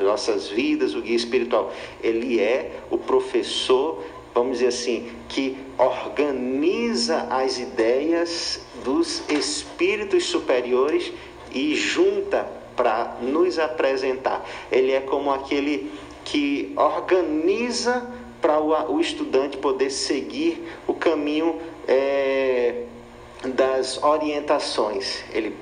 nossas 0.00 0.48
vidas, 0.48 0.94
o 0.94 1.00
guia 1.00 1.16
espiritual. 1.16 1.72
Ele 2.02 2.40
é 2.40 2.80
o 2.90 2.98
professor, 2.98 4.04
vamos 4.34 4.58
dizer 4.58 4.68
assim, 4.68 5.10
que 5.28 5.56
organiza 5.78 7.26
as 7.30 7.58
ideias 7.58 8.60
dos 8.84 9.22
espíritos 9.28 10.24
superiores 10.24 11.12
e 11.52 11.74
junta 11.74 12.48
para 12.76 13.16
nos 13.20 13.58
apresentar. 13.58 14.44
Ele 14.70 14.92
é 14.92 15.00
como 15.00 15.30
aquele 15.32 15.90
que 16.24 16.72
organiza 16.76 18.08
para 18.40 18.58
o, 18.58 18.94
o, 18.94 19.00
estudante 19.00 19.58
poder 19.58 19.90
seguir 19.90 20.66
o 20.86 20.94
caminho 20.94 21.60
é, 21.86 22.84
das 23.44 24.02
orientações. 24.02 25.22
Ele 25.32 25.54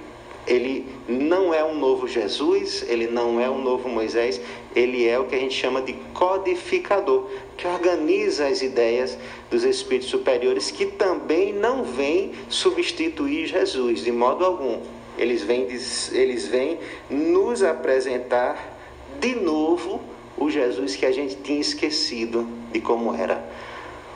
ele 0.49 0.87
não 1.07 1.53
é 1.53 1.63
um 1.63 1.79
novo 1.79 2.09
Jesus, 2.09 2.83
ele 2.89 3.07
não 3.07 3.39
é 3.39 3.51
um 3.51 3.61
novo 3.61 3.87
Moisés, 3.89 4.41
ele 4.75 5.07
é 5.07 5.19
o 5.19 5.27
que 5.27 5.35
a 5.35 5.39
gente 5.39 5.55
chama 5.55 5.83
de 5.83 5.93
codificador, 6.15 7.27
que 7.57 7.67
organiza 7.67 8.47
as 8.47 8.63
ideias 8.63 9.19
dos 9.51 9.63
espíritos 9.63 10.09
superiores, 10.09 10.71
que 10.71 10.87
também 10.87 11.53
não 11.53 11.85
vem 11.85 12.33
substituir 12.49 13.47
Jesus 13.47 14.03
de 14.03 14.11
modo 14.11 14.45
algum. 14.45 14.81
Eles 15.19 15.43
vêm, 15.43 15.69
eles 16.13 16.49
vêm 16.49 16.79
nos 17.11 17.63
apresentar 17.63 18.79
de 19.21 19.35
novo 19.35 20.01
o 20.37 20.49
Jesus 20.49 20.97
que 20.97 21.05
a 21.05 21.13
gente 21.13 21.37
tinha 21.37 21.61
esquecido 21.61 22.49
de 22.73 22.81
como 22.81 23.15
era. 23.15 23.45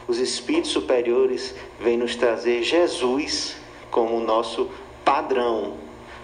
Os 0.08 0.18
espíritos 0.18 0.70
superiores 0.70 1.54
vêm 1.78 1.98
nos 1.98 2.16
trazer 2.16 2.62
Jesus 2.62 3.56
como 3.90 4.18
nosso 4.20 4.70
padrão, 5.04 5.74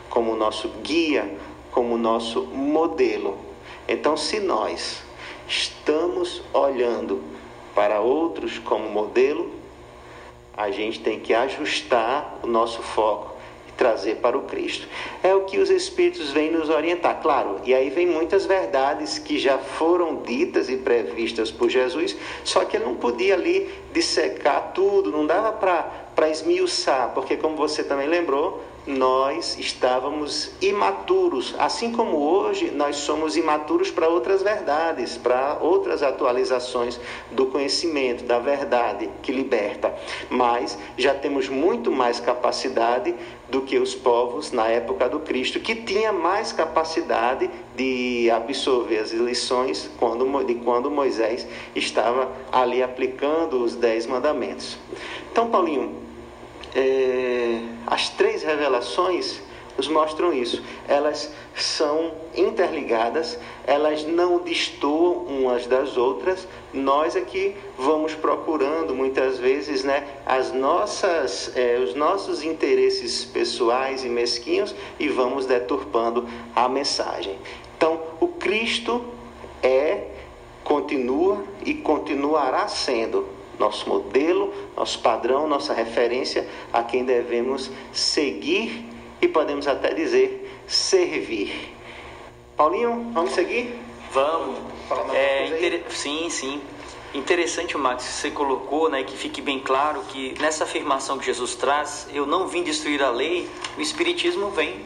como 0.08 0.36
nosso 0.36 0.68
guia, 0.82 1.36
como 1.70 1.96
nosso 1.96 2.42
modelo. 2.42 3.38
Então, 3.86 4.16
se 4.16 4.40
nós 4.40 5.02
estamos 5.46 6.42
olhando 6.52 7.22
para 7.74 8.00
outros 8.00 8.58
como 8.58 8.88
modelo, 8.90 9.50
a 10.56 10.70
gente 10.70 11.00
tem 11.00 11.20
que 11.20 11.32
ajustar 11.32 12.40
o 12.42 12.46
nosso 12.46 12.82
foco 12.82 13.36
e 13.68 13.72
trazer 13.72 14.16
para 14.16 14.36
o 14.36 14.42
Cristo. 14.42 14.88
É 15.22 15.32
o 15.32 15.42
que 15.42 15.58
os 15.58 15.70
Espíritos 15.70 16.32
vêm 16.32 16.50
nos 16.50 16.68
orientar, 16.68 17.20
claro. 17.22 17.60
E 17.64 17.72
aí 17.72 17.88
vem 17.90 18.06
muitas 18.06 18.44
verdades 18.44 19.18
que 19.18 19.38
já 19.38 19.56
foram 19.56 20.16
ditas 20.16 20.68
e 20.68 20.76
previstas 20.76 21.52
por 21.52 21.70
Jesus, 21.70 22.16
só 22.44 22.64
que 22.64 22.76
ele 22.76 22.84
não 22.86 22.96
podia 22.96 23.34
ali 23.34 23.72
dissecar 23.92 24.72
tudo, 24.74 25.12
não 25.12 25.24
dava 25.24 25.52
para 25.52 26.28
esmiuçar, 26.28 27.12
porque, 27.14 27.36
como 27.36 27.54
você 27.54 27.84
também 27.84 28.08
lembrou, 28.08 28.60
nós 28.86 29.58
estávamos 29.58 30.50
imaturos, 30.62 31.54
assim 31.58 31.92
como 31.92 32.16
hoje 32.16 32.70
nós 32.70 32.96
somos 32.96 33.36
imaturos 33.36 33.90
para 33.90 34.08
outras 34.08 34.42
verdades, 34.42 35.16
para 35.16 35.58
outras 35.60 36.02
atualizações 36.02 36.98
do 37.30 37.46
conhecimento, 37.46 38.24
da 38.24 38.38
verdade 38.38 39.10
que 39.22 39.30
liberta. 39.30 39.94
Mas 40.30 40.78
já 40.96 41.14
temos 41.14 41.48
muito 41.48 41.90
mais 41.90 42.18
capacidade 42.18 43.14
do 43.50 43.62
que 43.62 43.78
os 43.78 43.94
povos 43.94 44.52
na 44.52 44.68
época 44.68 45.08
do 45.08 45.20
Cristo, 45.20 45.60
que 45.60 45.74
tinha 45.74 46.12
mais 46.12 46.52
capacidade 46.52 47.50
de 47.76 48.30
absorver 48.30 48.98
as 48.98 49.10
lições 49.10 49.90
quando, 49.98 50.44
de 50.44 50.54
quando 50.56 50.90
Moisés 50.90 51.46
estava 51.74 52.30
ali 52.52 52.82
aplicando 52.82 53.62
os 53.62 53.74
dez 53.74 54.06
mandamentos. 54.06 54.78
Então, 55.30 55.48
Paulinho, 55.48 55.94
é, 56.74 57.60
as 57.90 58.10
três 58.10 58.42
revelações 58.42 59.40
nos 59.78 59.88
mostram 59.88 60.32
isso. 60.32 60.62
Elas 60.86 61.32
são 61.54 62.12
interligadas, 62.34 63.38
elas 63.66 64.04
não 64.04 64.40
destoam 64.40 65.24
umas 65.24 65.66
das 65.66 65.96
outras. 65.96 66.46
Nós 66.74 67.16
aqui 67.16 67.54
é 67.56 67.68
vamos 67.78 68.14
procurando 68.14 68.94
muitas 68.94 69.38
vezes, 69.38 69.84
né, 69.84 70.06
as 70.26 70.52
nossas, 70.52 71.52
é, 71.56 71.78
os 71.78 71.94
nossos 71.94 72.42
interesses 72.42 73.24
pessoais 73.24 74.04
e 74.04 74.08
mesquinhos 74.08 74.74
e 74.98 75.08
vamos 75.08 75.46
deturpando 75.46 76.28
a 76.54 76.68
mensagem. 76.68 77.38
Então, 77.76 78.02
o 78.20 78.28
Cristo 78.28 79.04
é, 79.62 80.08
continua 80.62 81.42
e 81.64 81.72
continuará 81.72 82.66
sendo 82.68 83.37
nosso 83.58 83.88
modelo, 83.88 84.52
nosso 84.76 85.00
padrão, 85.00 85.48
nossa 85.48 85.72
referência 85.74 86.48
a 86.72 86.82
quem 86.82 87.04
devemos 87.04 87.70
seguir 87.92 88.84
e 89.20 89.26
podemos 89.28 89.66
até 89.66 89.92
dizer 89.92 90.60
servir. 90.66 91.74
Paulinho, 92.56 93.10
vamos 93.12 93.32
seguir? 93.32 93.74
Vamos. 94.12 94.58
É, 95.14 95.46
inter- 95.46 95.84
Sim, 95.90 96.28
sim. 96.30 96.60
Interessante, 97.14 97.76
Max, 97.76 98.04
que 98.04 98.12
você 98.12 98.30
colocou, 98.30 98.90
né, 98.90 99.02
que 99.02 99.16
fique 99.16 99.40
bem 99.40 99.58
claro 99.60 100.02
que 100.08 100.34
nessa 100.40 100.64
afirmação 100.64 101.18
que 101.18 101.24
Jesus 101.24 101.54
traz, 101.54 102.06
eu 102.12 102.26
não 102.26 102.46
vim 102.46 102.62
destruir 102.62 103.02
a 103.02 103.10
lei, 103.10 103.48
o 103.78 103.80
Espiritismo 103.80 104.50
vem 104.50 104.84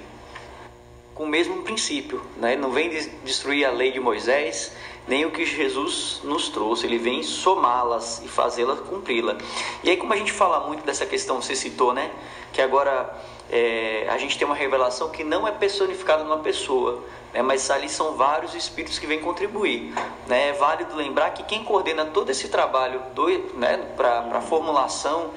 com 1.14 1.24
o 1.24 1.26
mesmo 1.28 1.62
princípio, 1.62 2.22
né? 2.36 2.54
Não 2.56 2.70
vem 2.70 2.88
des- 2.88 3.10
destruir 3.24 3.64
a 3.66 3.70
lei 3.70 3.90
de 3.90 3.98
Moisés, 4.00 4.72
nem 5.06 5.24
o 5.24 5.30
que 5.30 5.44
Jesus 5.44 6.20
nos 6.22 6.48
trouxe, 6.48 6.86
ele 6.86 6.98
vem 6.98 7.22
somá-las 7.22 8.22
e 8.24 8.28
fazê-las 8.28 8.80
cumpri-la. 8.80 9.36
E 9.82 9.90
aí, 9.90 9.96
como 9.96 10.12
a 10.12 10.16
gente 10.16 10.32
fala 10.32 10.66
muito 10.66 10.84
dessa 10.84 11.04
questão, 11.04 11.40
você 11.42 11.56
citou, 11.56 11.92
né? 11.92 12.10
Que 12.52 12.60
agora 12.60 13.12
é, 13.52 14.06
a 14.08 14.16
gente 14.16 14.38
tem 14.38 14.46
uma 14.46 14.54
revelação 14.54 15.10
que 15.10 15.22
não 15.22 15.46
é 15.46 15.50
personificada 15.50 16.24
numa 16.24 16.38
pessoa, 16.38 17.04
né? 17.34 17.42
mas 17.42 17.70
ali 17.70 17.88
são 17.88 18.16
vários 18.16 18.54
espíritos 18.54 18.98
que 18.98 19.06
vêm 19.06 19.20
contribuir. 19.20 19.92
Né? 20.26 20.48
É 20.48 20.52
válido 20.54 20.96
lembrar 20.96 21.30
que 21.30 21.42
quem 21.42 21.62
coordena 21.62 22.06
todo 22.06 22.30
esse 22.30 22.48
trabalho 22.48 23.02
né, 23.54 23.76
para 23.94 24.20
a 24.32 24.40
formulação 24.40 25.32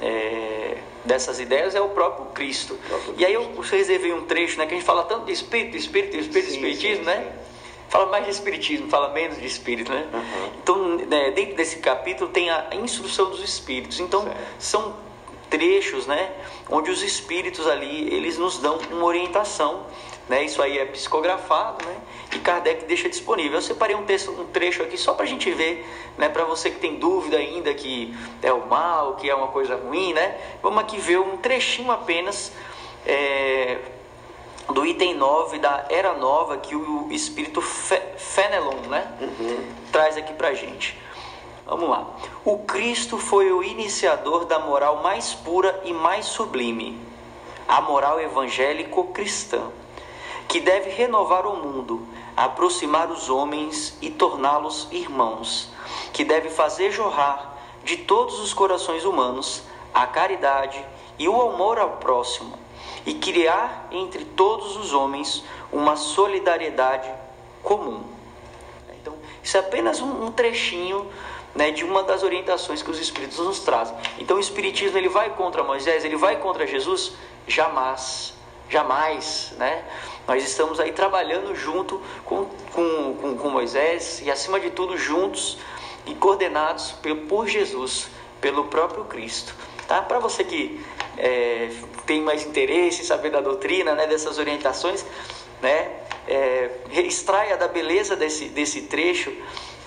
é, 0.00 0.78
dessas 1.04 1.38
ideias 1.38 1.74
é 1.74 1.80
o 1.80 1.90
próprio 1.90 2.26
Cristo. 2.26 2.78
E 3.18 3.26
aí 3.26 3.34
eu 3.34 3.60
reservei 3.60 4.12
um 4.12 4.24
trecho, 4.24 4.58
né, 4.58 4.66
que 4.66 4.72
a 4.72 4.76
gente 4.76 4.86
fala 4.86 5.04
tanto 5.04 5.26
de 5.26 5.32
espírito, 5.32 5.76
espírito, 5.76 6.16
espírito, 6.16 6.50
Sim, 6.50 6.56
espiritismo, 6.56 7.04
sim, 7.04 7.10
né? 7.10 7.32
Fala 7.90 8.06
mais 8.06 8.24
de 8.24 8.30
espiritismo, 8.30 8.88
fala 8.88 9.08
menos 9.08 9.38
de 9.38 9.46
espírito, 9.46 9.92
né? 9.92 10.06
Então, 10.62 10.96
né, 10.96 11.32
dentro 11.32 11.56
desse 11.56 11.80
capítulo 11.80 12.30
tem 12.30 12.48
a 12.48 12.68
instrução 12.74 13.28
dos 13.30 13.42
espíritos. 13.42 13.98
Então, 13.98 14.22
Certo. 14.22 14.38
são 14.60 14.94
trechos, 15.50 16.06
né, 16.06 16.30
onde 16.70 16.88
os 16.88 17.02
espíritos 17.02 17.66
ali, 17.66 18.14
eles 18.14 18.38
nos 18.38 18.58
dão 18.58 18.78
uma 18.92 19.04
orientação, 19.04 19.84
né? 20.28 20.44
Isso 20.44 20.62
aí 20.62 20.78
é 20.78 20.84
psicografado, 20.86 21.84
né? 21.84 21.96
E 22.32 22.38
Kardec 22.38 22.84
deixa 22.84 23.08
disponível. 23.08 23.58
Eu 23.58 23.62
separei 23.62 23.96
um 23.96 24.04
texto, 24.04 24.30
um 24.30 24.46
trecho 24.46 24.84
aqui 24.84 24.96
só 24.96 25.12
para 25.12 25.24
a 25.24 25.28
gente 25.28 25.50
ver, 25.50 25.84
né? 26.16 26.28
Para 26.28 26.44
você 26.44 26.70
que 26.70 26.78
tem 26.78 26.94
dúvida 26.94 27.38
ainda 27.38 27.74
que 27.74 28.14
é 28.40 28.52
o 28.52 28.68
mal, 28.68 29.16
que 29.16 29.28
é 29.28 29.34
uma 29.34 29.48
coisa 29.48 29.74
ruim, 29.74 30.12
né? 30.12 30.38
Vamos 30.62 30.78
aqui 30.78 30.96
ver 30.98 31.18
um 31.18 31.36
trechinho 31.38 31.90
apenas 31.90 32.52
é, 33.04 33.78
do 34.72 34.86
item 34.86 35.14
9 35.14 35.58
da 35.58 35.86
Era 35.88 36.14
Nova 36.14 36.56
que 36.58 36.74
o 36.76 37.08
espírito 37.10 37.60
Fe- 37.60 38.14
Fenelon, 38.16 38.88
né? 38.88 39.06
Traz 39.92 40.16
aqui 40.16 40.32
pra 40.34 40.54
gente. 40.54 40.98
Vamos 41.66 41.88
lá. 41.88 42.06
O 42.44 42.58
Cristo 42.58 43.18
foi 43.18 43.52
o 43.52 43.62
iniciador 43.62 44.44
da 44.44 44.58
moral 44.58 45.02
mais 45.02 45.34
pura 45.34 45.80
e 45.84 45.92
mais 45.92 46.26
sublime, 46.26 47.00
a 47.68 47.80
moral 47.80 48.20
evangélico-cristã, 48.20 49.70
que 50.48 50.60
deve 50.60 50.90
renovar 50.90 51.46
o 51.46 51.56
mundo, 51.56 52.06
aproximar 52.36 53.10
os 53.10 53.28
homens 53.30 53.96
e 54.02 54.10
torná-los 54.10 54.88
irmãos, 54.90 55.70
que 56.12 56.24
deve 56.24 56.48
fazer 56.50 56.90
jorrar 56.90 57.56
de 57.84 57.96
todos 57.98 58.40
os 58.40 58.52
corações 58.52 59.04
humanos 59.04 59.62
a 59.94 60.06
caridade 60.06 60.84
e 61.18 61.28
o 61.28 61.40
amor 61.40 61.78
ao 61.78 61.90
próximo, 61.92 62.58
e 63.06 63.14
criar 63.14 63.88
entre 63.90 64.24
todos 64.24 64.76
os 64.76 64.92
homens 64.92 65.44
uma 65.72 65.96
solidariedade 65.96 67.10
comum. 67.62 68.02
Então, 69.00 69.14
isso 69.42 69.56
é 69.56 69.60
apenas 69.60 70.00
um, 70.00 70.30
trechinho 70.30 71.10
né, 71.54 71.70
de 71.70 71.84
uma 71.84 72.02
das 72.02 72.22
orientações 72.22 72.82
que 72.82 72.90
os 72.90 73.00
Espíritos 73.00 73.38
nos 73.38 73.60
trazem. 73.60 73.96
Então, 74.18 74.36
o 74.36 74.40
Espiritismo 74.40 74.98
ele 74.98 75.08
vai 75.08 75.30
contra 75.30 75.62
Moisés, 75.62 76.04
ele 76.04 76.16
vai 76.16 76.36
contra 76.36 76.66
Jesus? 76.66 77.12
Jamais, 77.46 78.34
jamais, 78.68 79.52
né? 79.56 79.84
Nós 80.28 80.44
estamos 80.44 80.78
aí 80.78 80.92
trabalhando 80.92 81.54
junto 81.56 82.00
com, 82.24 82.46
com, 82.72 83.14
com, 83.14 83.36
com 83.36 83.48
Moisés 83.50 84.20
e, 84.22 84.30
acima 84.30 84.60
de 84.60 84.70
tudo, 84.70 84.96
juntos 84.96 85.58
e 86.06 86.14
coordenados 86.14 86.94
por 87.28 87.48
Jesus, 87.48 88.08
pelo 88.40 88.64
próprio 88.64 89.04
Cristo. 89.04 89.54
Tá? 89.88 90.00
Para 90.00 90.20
você 90.20 90.44
que 90.44 90.80
é, 91.20 91.70
tem 92.06 92.22
mais 92.22 92.44
interesse 92.44 93.02
em 93.02 93.04
saber 93.04 93.30
da 93.30 93.40
doutrina, 93.40 93.94
né, 93.94 94.06
dessas 94.06 94.38
orientações, 94.38 95.04
né, 95.60 95.90
é, 96.26 96.70
extraia 96.92 97.56
da 97.56 97.68
beleza 97.68 98.16
desse, 98.16 98.46
desse 98.46 98.82
trecho 98.82 99.32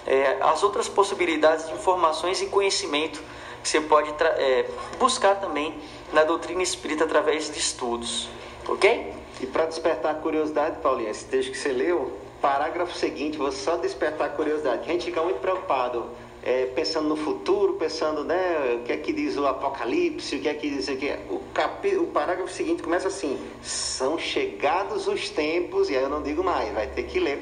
é, 0.06 0.38
as 0.42 0.64
outras 0.64 0.88
possibilidades 0.90 1.68
de 1.68 1.74
informações 1.74 2.42
e 2.42 2.48
conhecimento 2.48 3.22
que 3.62 3.70
você 3.70 3.80
pode 3.80 4.14
é, 4.22 4.66
buscar 5.00 5.36
também 5.36 5.74
na 6.12 6.24
doutrina 6.24 6.62
espírita 6.62 7.06
através 7.06 7.50
de 7.50 7.58
estudos. 7.58 8.28
Ok? 8.68 9.14
E 9.42 9.46
para 9.46 9.66
despertar 9.66 10.12
a 10.12 10.16
curiosidade, 10.16 10.78
Paulinho, 10.82 11.10
esse 11.10 11.26
texto 11.26 11.52
que 11.52 11.58
você 11.58 11.70
leu, 11.70 12.18
parágrafo 12.42 12.94
seguinte, 12.94 13.38
vou 13.38 13.52
só 13.52 13.78
despertar 13.78 14.28
a 14.28 14.30
curiosidade. 14.30 14.84
que 14.84 14.90
A 14.90 14.94
gente 14.94 15.06
fica 15.06 15.22
muito 15.22 15.40
preocupado, 15.40 16.10
é, 16.46 16.66
pensando 16.66 17.08
no 17.08 17.16
futuro, 17.16 17.76
pensando, 17.76 18.26
né, 18.26 18.78
o 18.80 18.84
que 18.84 18.92
é 18.92 18.98
que 18.98 19.14
diz 19.14 19.38
o 19.38 19.48
Apocalipse, 19.48 20.36
o 20.36 20.42
que 20.42 20.50
é 20.50 20.54
que 20.54 20.70
diz 20.70 20.90
o 20.90 20.98
que 20.98 21.10
o, 21.30 21.40
capi, 21.54 21.96
o 21.96 22.08
parágrafo 22.08 22.52
seguinte 22.52 22.84
começa 22.84 23.08
assim: 23.08 23.40
são 23.62 24.20
chegados 24.20 25.08
os 25.08 25.30
tempos, 25.30 25.90
e 25.90 25.96
aí 25.96 26.04
eu 26.04 26.10
não 26.10 26.22
digo 26.22 26.44
mais, 26.44 26.74
vai 26.74 26.88
ter 26.88 27.04
que 27.04 27.20
ler 27.20 27.42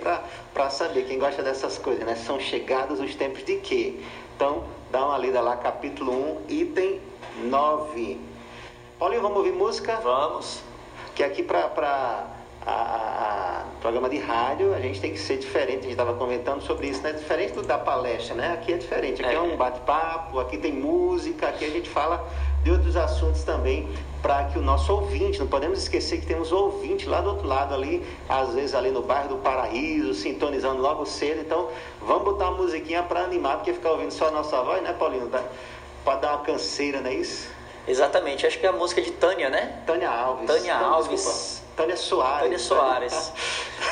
para 0.53 0.69
saber. 0.69 1.05
Quem 1.05 1.17
gosta 1.17 1.41
dessas 1.41 1.79
coisas, 1.79 2.05
né? 2.05 2.15
São 2.15 2.39
chegados 2.39 2.99
os 2.99 3.15
tempos 3.15 3.43
de 3.43 3.55
quê? 3.57 3.95
Então, 4.35 4.65
dá 4.91 5.03
uma 5.05 5.17
lida 5.17 5.41
lá, 5.41 5.57
capítulo 5.57 6.13
1, 6.47 6.51
item 6.53 7.01
9. 7.45 8.19
Paulinho, 8.99 9.21
vamos 9.23 9.37
ouvir 9.39 9.53
música? 9.53 9.95
Vamos. 9.95 10.61
que 11.15 11.23
aqui 11.23 11.41
para 11.41 12.30
programa 13.81 14.07
de 14.09 14.19
rádio 14.19 14.73
a 14.75 14.79
gente 14.79 15.01
tem 15.01 15.11
que 15.11 15.19
ser 15.19 15.37
diferente, 15.37 15.79
a 15.79 15.81
gente 15.83 15.91
estava 15.91 16.13
comentando 16.13 16.61
sobre 16.61 16.87
isso, 16.87 17.01
né? 17.01 17.11
Diferente 17.13 17.53
do 17.53 17.63
da 17.63 17.77
palestra, 17.77 18.35
né? 18.35 18.53
Aqui 18.53 18.73
é 18.73 18.77
diferente, 18.77 19.23
aqui 19.23 19.33
é, 19.33 19.37
É. 19.37 19.39
um 19.41 19.57
bate-papo, 19.57 20.39
aqui 20.39 20.57
tem 20.57 20.71
música, 20.71 21.47
aqui 21.49 21.65
a 21.65 21.69
gente 21.69 21.89
fala 21.89 22.23
de 22.63 22.69
outros 22.71 22.95
assuntos 22.95 23.43
também 23.43 23.89
para 24.21 24.43
que 24.45 24.59
o 24.59 24.61
nosso 24.61 24.93
ouvinte, 24.93 25.39
não 25.39 25.47
podemos 25.47 25.79
esquecer 25.79 26.19
que 26.19 26.27
temos 26.27 26.51
ouvinte 26.51 27.09
lá 27.09 27.21
do 27.21 27.29
outro 27.29 27.47
lado 27.47 27.73
ali, 27.73 28.05
às 28.29 28.53
vezes 28.53 28.75
ali 28.75 28.91
no 28.91 29.01
bairro 29.01 29.29
do 29.29 29.35
Paraíso, 29.37 30.13
sintonizando 30.13 30.79
logo 30.79 31.03
cedo, 31.07 31.41
então 31.41 31.69
vamos 31.99 32.23
botar 32.23 32.49
uma 32.49 32.57
musiquinha 32.61 33.01
para 33.01 33.21
animar, 33.21 33.57
porque 33.57 33.73
ficar 33.73 33.91
ouvindo 33.93 34.11
só 34.11 34.27
a 34.27 34.31
nossa 34.31 34.61
voz, 34.61 34.81
né, 34.83 34.93
Paulinho? 34.93 35.27
Dá- 35.27 35.41
Pode 36.05 36.21
dar 36.21 36.33
uma 36.35 36.39
canseira, 36.43 36.99
não 37.01 37.09
é 37.09 37.13
isso? 37.15 37.47
Exatamente, 37.87 38.45
acho 38.45 38.59
que 38.59 38.65
é 38.65 38.69
a 38.69 38.73
música 38.73 39.01
de 39.01 39.11
Tânia, 39.11 39.49
né? 39.49 39.81
Tânia 39.87 40.09
Alves. 40.09 40.45
Tânia 40.47 40.75
Alves. 40.75 41.09
desculpa. 41.09 41.60
Tânia 41.81 41.97
Soares. 41.97 42.41
Tânia 42.43 42.59
Soares. 42.59 43.33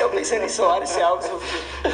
Eu 0.00 0.08
pensei 0.10 0.38
em 0.44 0.48
Soares 0.48 0.96
e 0.96 1.02
Alves. 1.02 1.28
eu- 1.28 1.40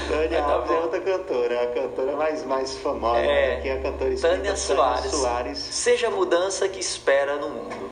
Tânia 0.09 0.39
Tá 0.43 0.53
Alves 0.53 0.71
é 0.71 0.75
outra 0.81 1.01
cantora, 1.01 1.55
é 1.55 1.65
a 1.65 1.67
cantora 1.73 2.17
mais, 2.17 2.45
mais 2.45 2.77
famosa, 2.79 3.19
É, 3.21 3.57
né? 3.57 3.61
que 3.63 3.69
é 3.69 3.73
a 3.73 3.81
cantora 3.83 4.17
Tânia 4.21 4.57
Soares. 4.57 5.11
Soares. 5.11 5.59
Seja 5.59 6.09
a 6.09 6.11
mudança 6.11 6.69
que 6.69 6.79
espera 6.81 7.37
no 7.37 7.49
mundo. 7.49 7.91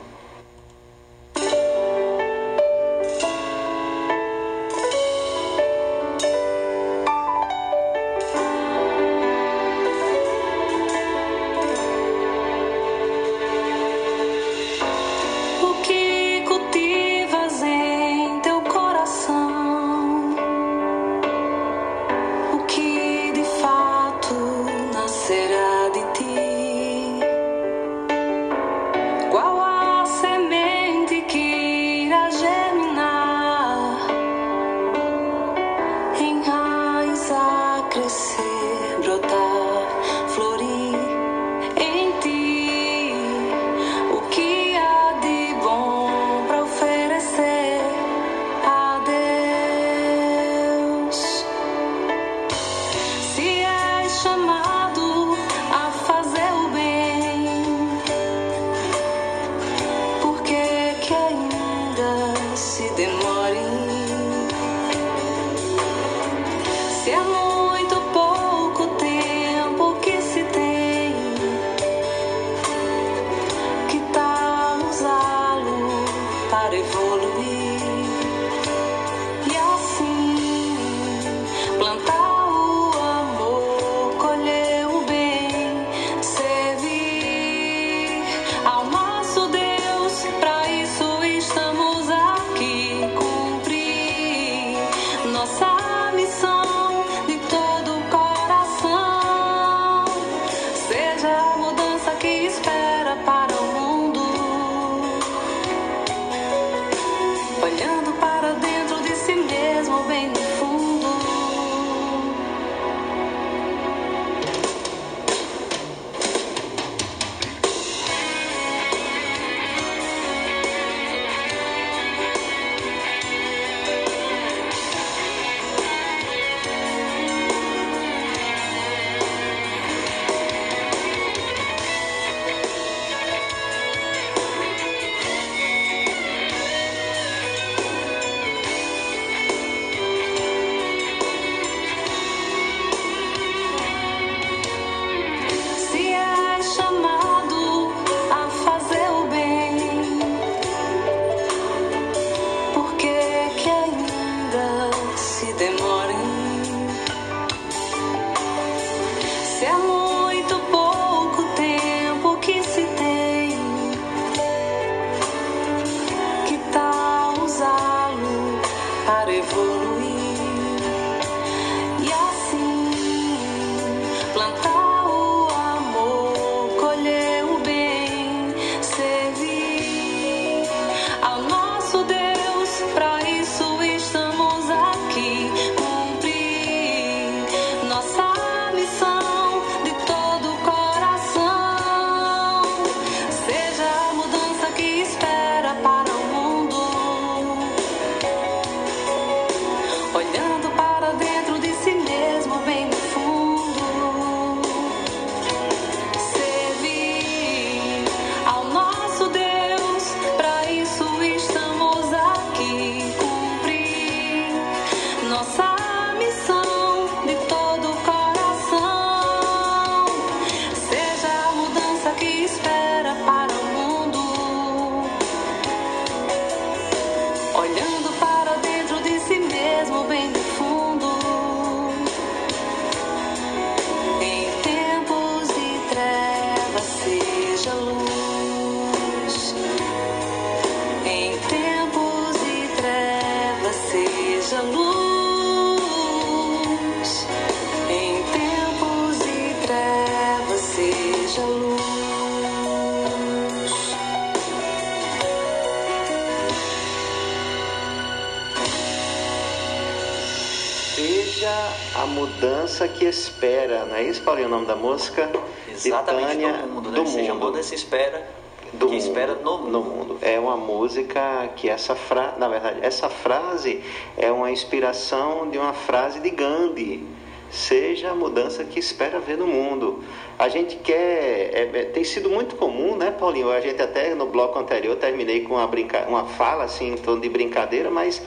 Espera, 263.25 263.85
não 263.87 263.97
é 263.97 264.03
isso, 264.03 264.22
Paulinho, 264.22 264.49
o 264.49 264.51
nome 264.51 264.66
da 264.66 264.77
música? 264.77 265.31
Exatamente, 265.68 266.31
Titânia 266.37 266.53
do 266.53 266.68
mundo, 266.68 266.91
né? 266.91 267.01
do 267.01 267.07
Seja 267.09 267.35
mundo. 267.35 267.47
mudança 267.47 267.75
espera, 267.75 268.27
do 268.72 268.87
que 268.87 268.93
mundo, 268.93 269.03
espera 269.03 269.35
no 269.35 269.59
mundo. 269.59 269.70
no 269.70 269.83
mundo. 269.83 270.18
É 270.22 270.39
uma 270.39 270.57
música 270.57 271.49
que 271.57 271.68
essa 271.68 271.95
frase, 271.95 272.39
na 272.39 272.49
verdade, 272.49 272.79
essa 272.83 273.09
frase 273.09 273.83
é 274.16 274.31
uma 274.31 274.51
inspiração 274.51 275.49
de 275.51 275.59
uma 275.59 275.72
frase 275.72 276.20
de 276.20 276.31
Gandhi. 276.31 277.07
Seja 277.51 278.11
a 278.11 278.14
mudança 278.14 278.64
que 278.64 278.81
espera 278.81 279.20
ver 279.20 279.39
no 279.39 279.47
mundo. 279.47 280.03
A 280.37 280.49
gente 280.49 280.75
quer, 280.75 281.51
é, 281.55 281.70
é, 281.72 281.85
tem 281.85 282.03
sido 282.03 282.29
muito 282.29 282.57
comum, 282.57 282.97
né, 282.97 283.12
Paulinho? 283.12 283.51
A 283.51 283.61
gente 283.61 283.81
até 283.81 284.12
no 284.12 284.27
bloco 284.27 284.59
anterior 284.59 284.97
terminei 284.97 285.43
com 285.43 285.55
uma, 285.55 285.66
brinca, 285.68 286.05
uma 286.09 286.25
fala 286.25 286.64
assim 286.64 286.95
em 286.95 286.97
torno 286.97 287.20
de 287.20 287.29
brincadeira, 287.29 287.91
mas 287.91 288.20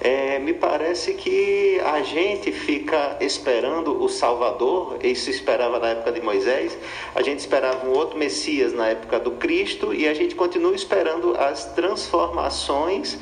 é, 0.00 0.38
me 0.38 0.54
parece 0.54 1.12
que 1.12 1.78
a 1.84 2.02
gente 2.02 2.50
fica 2.50 3.18
esperando 3.20 4.02
o 4.02 4.08
Salvador, 4.08 4.98
isso 5.04 5.28
esperava 5.28 5.78
na 5.78 5.88
época 5.88 6.10
de 6.12 6.22
Moisés, 6.22 6.76
a 7.14 7.20
gente 7.20 7.40
esperava 7.40 7.86
um 7.86 7.92
outro 7.92 8.18
Messias 8.18 8.72
na 8.72 8.88
época 8.88 9.20
do 9.20 9.32
Cristo 9.32 9.92
e 9.92 10.08
a 10.08 10.14
gente 10.14 10.34
continua 10.34 10.74
esperando 10.74 11.36
as 11.36 11.66
transformações, 11.74 13.18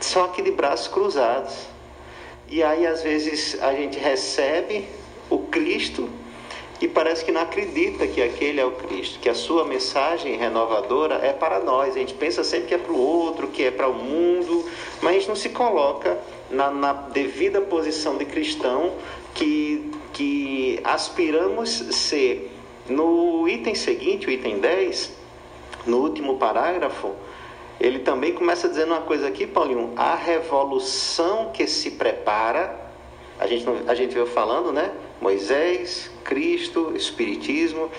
só 0.00 0.28
que 0.28 0.40
de 0.40 0.50
braços 0.50 0.88
cruzados. 0.88 1.66
E 2.48 2.62
aí 2.62 2.86
às 2.86 3.02
vezes 3.02 3.60
a 3.60 3.74
gente 3.74 3.98
recebe 3.98 4.88
o 5.28 5.40
Cristo 5.40 6.08
e 6.80 6.86
parece 6.86 7.24
que 7.24 7.32
não 7.32 7.40
acredita 7.40 8.06
que 8.06 8.22
aquele 8.22 8.60
é 8.60 8.64
o 8.64 8.72
Cristo, 8.72 9.18
que 9.18 9.28
a 9.28 9.34
sua 9.34 9.64
mensagem 9.64 10.36
renovadora 10.36 11.14
é 11.16 11.32
para 11.32 11.58
nós. 11.60 11.96
A 11.96 11.98
gente 11.98 12.14
pensa 12.14 12.44
sempre 12.44 12.68
que 12.68 12.74
é 12.74 12.78
para 12.78 12.92
o 12.92 13.00
outro, 13.00 13.48
que 13.48 13.64
é 13.64 13.70
para 13.70 13.88
o 13.88 13.94
mundo, 13.94 14.64
mas 15.00 15.10
a 15.10 15.12
gente 15.14 15.28
não 15.28 15.36
se 15.36 15.48
coloca 15.48 16.18
na, 16.50 16.70
na 16.70 16.92
devida 16.92 17.62
posição 17.62 18.18
de 18.18 18.26
cristão 18.26 18.92
que, 19.34 19.90
que 20.12 20.80
aspiramos 20.84 21.70
ser. 21.70 22.52
No 22.88 23.48
item 23.48 23.74
seguinte, 23.74 24.26
o 24.26 24.30
item 24.30 24.60
10, 24.60 25.12
no 25.86 25.98
último 25.98 26.36
parágrafo, 26.36 27.14
ele 27.80 28.00
também 28.00 28.32
começa 28.32 28.68
dizendo 28.68 28.92
uma 28.92 29.00
coisa 29.00 29.28
aqui, 29.28 29.46
Paulinho, 29.46 29.92
a 29.96 30.14
revolução 30.14 31.50
que 31.52 31.66
se 31.66 31.92
prepara, 31.92 32.78
a 33.40 33.46
gente, 33.46 33.66
a 33.86 33.94
gente 33.94 34.14
veio 34.14 34.26
falando, 34.26 34.72
né? 34.72 34.92
Moisés, 35.20 36.10
Cristo, 36.24 36.92
Espiritismo, 36.94 37.90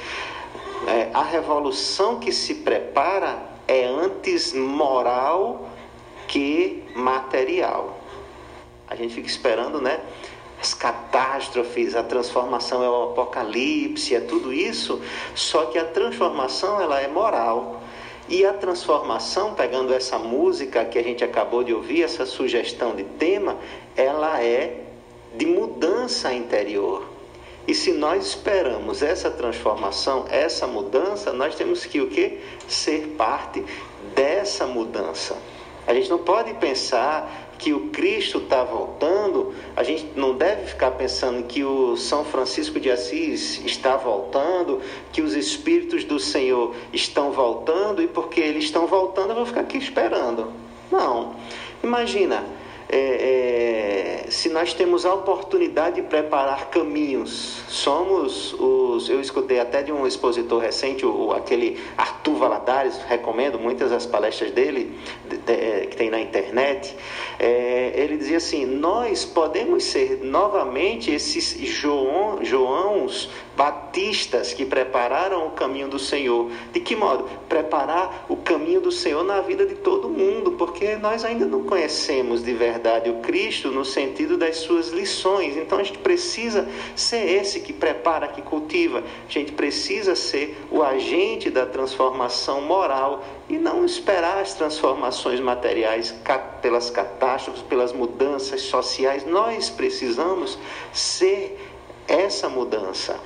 é, 0.87 1.09
a 1.13 1.23
revolução 1.23 2.19
que 2.19 2.31
se 2.31 2.55
prepara 2.55 3.37
é 3.67 3.85
antes 3.85 4.53
moral 4.53 5.67
que 6.27 6.83
material. 6.95 7.99
A 8.87 8.95
gente 8.95 9.13
fica 9.15 9.27
esperando, 9.27 9.81
né? 9.81 9.99
As 10.59 10.73
catástrofes, 10.73 11.95
a 11.95 12.03
transformação 12.03 12.83
é 12.83 12.89
o 12.89 13.11
apocalipse, 13.11 14.15
é 14.15 14.19
tudo 14.19 14.51
isso, 14.53 15.01
só 15.35 15.65
que 15.65 15.77
a 15.77 15.85
transformação 15.85 16.81
ela 16.81 16.99
é 16.99 17.07
moral. 17.07 17.81
E 18.29 18.45
a 18.45 18.51
transformação, 18.51 19.53
pegando 19.53 19.93
essa 19.93 20.17
música 20.17 20.83
que 20.83 20.99
a 20.99 21.03
gente 21.03 21.23
acabou 21.23 21.63
de 21.63 21.73
ouvir, 21.73 22.03
essa 22.03 22.25
sugestão 22.25 22.93
de 22.93 23.03
tema, 23.03 23.57
ela 23.95 24.43
é 24.43 24.83
de 25.35 25.45
mudança 25.45 26.33
interior. 26.33 27.06
E 27.67 27.73
se 27.73 27.91
nós 27.91 28.27
esperamos 28.27 29.03
essa 29.03 29.29
transformação, 29.29 30.25
essa 30.29 30.65
mudança, 30.65 31.33
nós 31.33 31.55
temos 31.55 31.85
que 31.85 31.99
o 31.99 32.07
quê? 32.07 32.39
Ser 32.67 33.15
parte 33.17 33.63
dessa 34.15 34.65
mudança. 34.65 35.37
A 35.85 35.93
gente 35.93 36.09
não 36.09 36.19
pode 36.19 36.53
pensar 36.55 37.47
que 37.57 37.73
o 37.73 37.89
Cristo 37.89 38.37
está 38.37 38.63
voltando, 38.63 39.53
a 39.75 39.83
gente 39.83 40.11
não 40.15 40.35
deve 40.35 40.67
ficar 40.67 40.91
pensando 40.91 41.43
que 41.43 41.63
o 41.63 41.97
São 41.97 42.23
Francisco 42.23 42.79
de 42.79 42.91
Assis 42.91 43.61
está 43.65 43.97
voltando, 43.97 44.81
que 45.11 45.21
os 45.21 45.33
Espíritos 45.33 46.03
do 46.03 46.19
Senhor 46.19 46.75
estão 46.93 47.31
voltando 47.31 48.01
e 48.01 48.07
porque 48.07 48.39
eles 48.39 48.65
estão 48.65 48.85
voltando 48.85 49.29
eu 49.29 49.35
vou 49.35 49.45
ficar 49.45 49.61
aqui 49.61 49.77
esperando. 49.77 50.51
Não. 50.91 51.35
Imagina, 51.83 52.45
é, 52.89 54.25
é, 54.25 54.31
se 54.31 54.47
nós 54.49 54.73
temos 54.73 55.05
a 55.05 55.13
oportunidade 55.13 55.97
de 55.97 56.01
preparar 56.03 56.69
caminhos, 56.69 57.61
somos 57.67 58.53
os. 58.53 59.09
Eu 59.09 59.19
escutei 59.19 59.59
até 59.59 59.83
de 59.83 59.91
um 59.91 60.07
expositor 60.07 60.61
recente, 60.61 61.05
o, 61.05 61.33
aquele 61.33 61.79
Arthur 61.97 62.35
Valadares, 62.35 62.97
recomendo 63.07 63.59
muitas 63.59 63.91
das 63.91 64.05
palestras 64.05 64.51
dele, 64.51 64.97
de, 65.29 65.37
de, 65.37 65.87
que 65.87 65.97
tem 65.97 66.09
na 66.09 66.21
internet. 66.21 66.95
É, 67.37 67.91
ele 67.95 68.17
dizia 68.17 68.37
assim: 68.37 68.65
nós 68.65 69.25
podemos 69.25 69.83
ser 69.83 70.21
novamente 70.23 71.11
esses 71.11 71.57
João, 71.67 72.43
Joãos 72.43 73.29
batistas 73.57 74.53
que 74.53 74.63
prepararam 74.63 75.47
o 75.47 75.51
caminho 75.51 75.87
do 75.87 75.97
Senhor. 75.97 76.51
De 76.71 76.79
que 76.79 76.95
modo? 76.95 77.27
Preparar 77.49 78.27
o 78.29 78.37
caminho 78.37 78.79
do 78.79 78.91
Senhor 78.91 79.23
na 79.23 79.41
vida 79.41 79.65
de 79.65 79.73
todo 79.73 80.07
mundo, 80.07 80.51
porque 80.51 80.95
nós 80.97 81.25
ainda 81.25 81.47
não 81.47 81.63
conhecemos 81.63 82.43
de 82.43 82.53
verdade 82.53 83.09
o 83.09 83.15
Cristo 83.15 83.71
no 83.71 83.83
sentido 83.83 84.37
das 84.37 84.57
suas 84.57 84.89
lições. 84.89 85.57
Então 85.57 85.79
a 85.79 85.83
gente 85.83 85.97
precisa 85.97 86.69
ser 86.95 87.27
esse 87.27 87.59
que 87.59 87.73
prepara, 87.73 88.27
que 88.27 88.43
cultiva. 88.43 88.99
A 89.27 89.31
gente 89.31 89.51
precisa 89.53 90.15
ser 90.15 90.55
o 90.69 90.83
agente 90.83 91.49
da 91.49 91.65
transformação 91.65 92.61
moral 92.61 93.23
e 93.49 93.57
não 93.57 93.83
esperar 93.83 94.37
as 94.37 94.53
transformações 94.53 95.39
materiais 95.39 96.13
pelas 96.61 96.91
catástrofes, 96.91 97.63
pelas 97.63 97.91
mudanças 97.91 98.61
sociais. 98.61 99.25
Nós 99.25 99.67
precisamos 99.67 100.59
ser 100.93 101.59
essa 102.07 102.47
mudança. 102.47 103.19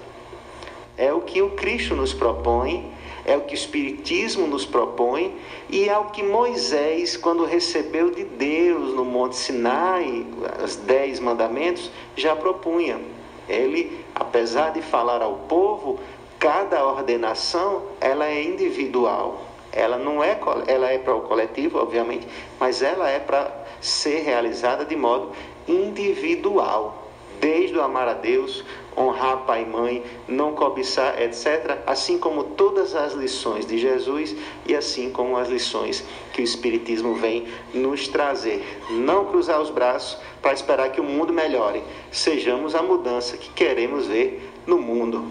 É 0.97 1.11
o 1.13 1.21
que 1.21 1.41
o 1.41 1.51
Cristo 1.51 1.95
nos 1.95 2.13
propõe, 2.13 2.91
é 3.25 3.37
o 3.37 3.41
que 3.41 3.53
o 3.53 3.55
Espiritismo 3.55 4.47
nos 4.47 4.65
propõe 4.65 5.35
e 5.69 5.87
é 5.87 5.97
o 5.97 6.05
que 6.05 6.23
Moisés, 6.23 7.15
quando 7.15 7.45
recebeu 7.45 8.11
de 8.11 8.23
Deus 8.23 8.93
no 8.93 9.05
Monte 9.05 9.35
Sinai 9.35 10.25
os 10.63 10.75
dez 10.75 11.19
mandamentos, 11.19 11.91
já 12.15 12.35
propunha. 12.35 12.99
Ele, 13.47 14.03
apesar 14.15 14.71
de 14.71 14.81
falar 14.81 15.21
ao 15.21 15.35
povo, 15.47 15.99
cada 16.39 16.85
ordenação 16.85 17.83
ela 17.99 18.27
é 18.27 18.43
individual. 18.43 19.45
Ela 19.71 19.97
não 19.97 20.23
é, 20.23 20.37
ela 20.67 20.91
é 20.91 20.97
para 20.97 21.15
o 21.15 21.21
coletivo, 21.21 21.79
obviamente, 21.79 22.27
mas 22.59 22.81
ela 22.81 23.09
é 23.09 23.19
para 23.19 23.49
ser 23.79 24.21
realizada 24.23 24.83
de 24.83 24.95
modo 24.95 25.31
individual 25.67 27.01
desde 27.39 27.75
o 27.75 27.81
amar 27.81 28.07
a 28.07 28.13
Deus, 28.13 28.63
honrar 28.95 29.45
pai 29.45 29.63
e 29.63 29.65
mãe, 29.65 30.03
não 30.27 30.53
cobiçar, 30.53 31.21
etc., 31.21 31.79
assim 31.85 32.17
como 32.17 32.43
todas 32.43 32.95
as 32.95 33.13
lições 33.13 33.65
de 33.65 33.77
Jesus 33.77 34.35
e 34.65 34.75
assim 34.75 35.09
como 35.09 35.37
as 35.37 35.49
lições 35.49 36.03
que 36.33 36.41
o 36.41 36.43
Espiritismo 36.43 37.15
vem 37.15 37.47
nos 37.73 38.07
trazer. 38.07 38.63
Não 38.89 39.25
cruzar 39.25 39.61
os 39.61 39.69
braços 39.69 40.17
para 40.41 40.53
esperar 40.53 40.91
que 40.91 40.99
o 40.99 41.03
mundo 41.03 41.31
melhore. 41.31 41.83
Sejamos 42.11 42.75
a 42.75 42.81
mudança 42.81 43.37
que 43.37 43.49
queremos 43.49 44.07
ver 44.07 44.51
no 44.65 44.77
mundo. 44.77 45.25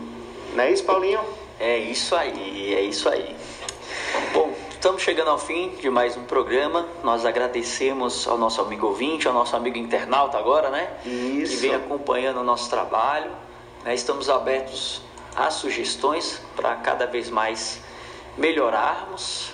Não 0.55 0.65
é 0.65 0.73
isso, 0.73 0.85
Paulinho? 0.85 1.21
É 1.59 1.79
isso 1.79 2.17
aí, 2.17 2.75
é 2.75 2.81
isso 2.81 3.09
aí. 3.09 3.37
Bom, 4.33 4.53
estamos 4.71 5.03
chegando 5.03 5.29
ao 5.29 5.39
fim 5.39 5.69
de 5.81 5.91
mais 5.91 6.17
um 6.17 6.25
programa. 6.25 6.87
Nós 7.05 7.27
agradecemos 7.27 8.27
ao 8.27 8.39
nosso 8.39 8.61
amigo 8.61 8.87
ouvinte, 8.87 9.29
ao 9.29 9.35
nosso 9.35 9.55
amigo 9.55 9.77
internauta 9.77 10.39
agora, 10.39 10.71
né? 10.71 10.89
Isso. 11.05 11.53
Que 11.53 11.57
vem 11.59 11.75
acompanhando 11.75 12.41
o 12.41 12.45
nosso 12.45 12.71
trabalho. 12.71 13.31
Né? 13.85 13.95
Estamos 13.95 14.29
abertos 14.29 15.03
a 15.35 15.51
sugestões 15.51 16.41
para 16.57 16.75
cada 16.77 17.07
vez 17.07 17.31
mais 17.31 17.81
melhorarmos. 18.37 19.53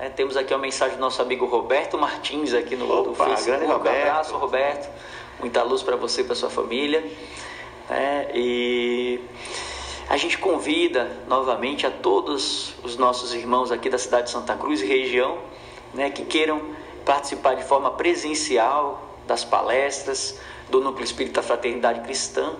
É, 0.00 0.08
temos 0.08 0.36
aqui 0.36 0.52
uma 0.52 0.60
mensagem 0.60 0.96
do 0.96 1.00
nosso 1.00 1.22
amigo 1.22 1.46
Roberto 1.46 1.96
Martins 1.96 2.52
aqui 2.52 2.74
no 2.74 2.86
do 2.86 3.12
Opa, 3.12 3.26
Facebook. 3.26 3.58
grande 3.58 3.72
Roberto. 3.72 3.96
Um 3.96 4.00
abraço, 4.10 4.36
Roberto. 4.36 4.90
Muita 5.40 5.62
luz 5.62 5.82
para 5.82 5.96
você 5.96 6.22
e 6.22 6.24
para 6.24 6.34
sua 6.34 6.50
família. 6.50 7.04
É, 7.88 8.30
e 8.34 9.20
a 10.08 10.16
gente 10.16 10.38
convida 10.38 11.10
novamente 11.28 11.86
a 11.86 11.90
todos 11.90 12.74
os 12.82 12.96
nossos 12.96 13.34
irmãos 13.34 13.70
aqui 13.70 13.88
da 13.88 13.98
cidade 13.98 14.24
de 14.24 14.30
Santa 14.30 14.56
Cruz 14.56 14.80
e 14.82 14.86
região 14.86 15.38
né, 15.92 16.10
que 16.10 16.24
queiram 16.24 16.60
participar 17.04 17.54
de 17.54 17.64
forma 17.64 17.90
presencial 17.90 19.02
das 19.26 19.44
palestras 19.44 20.38
do 20.68 20.80
Núcleo 20.80 21.04
Espírita 21.04 21.42
Fraternidade 21.42 22.00
Cristã. 22.00 22.54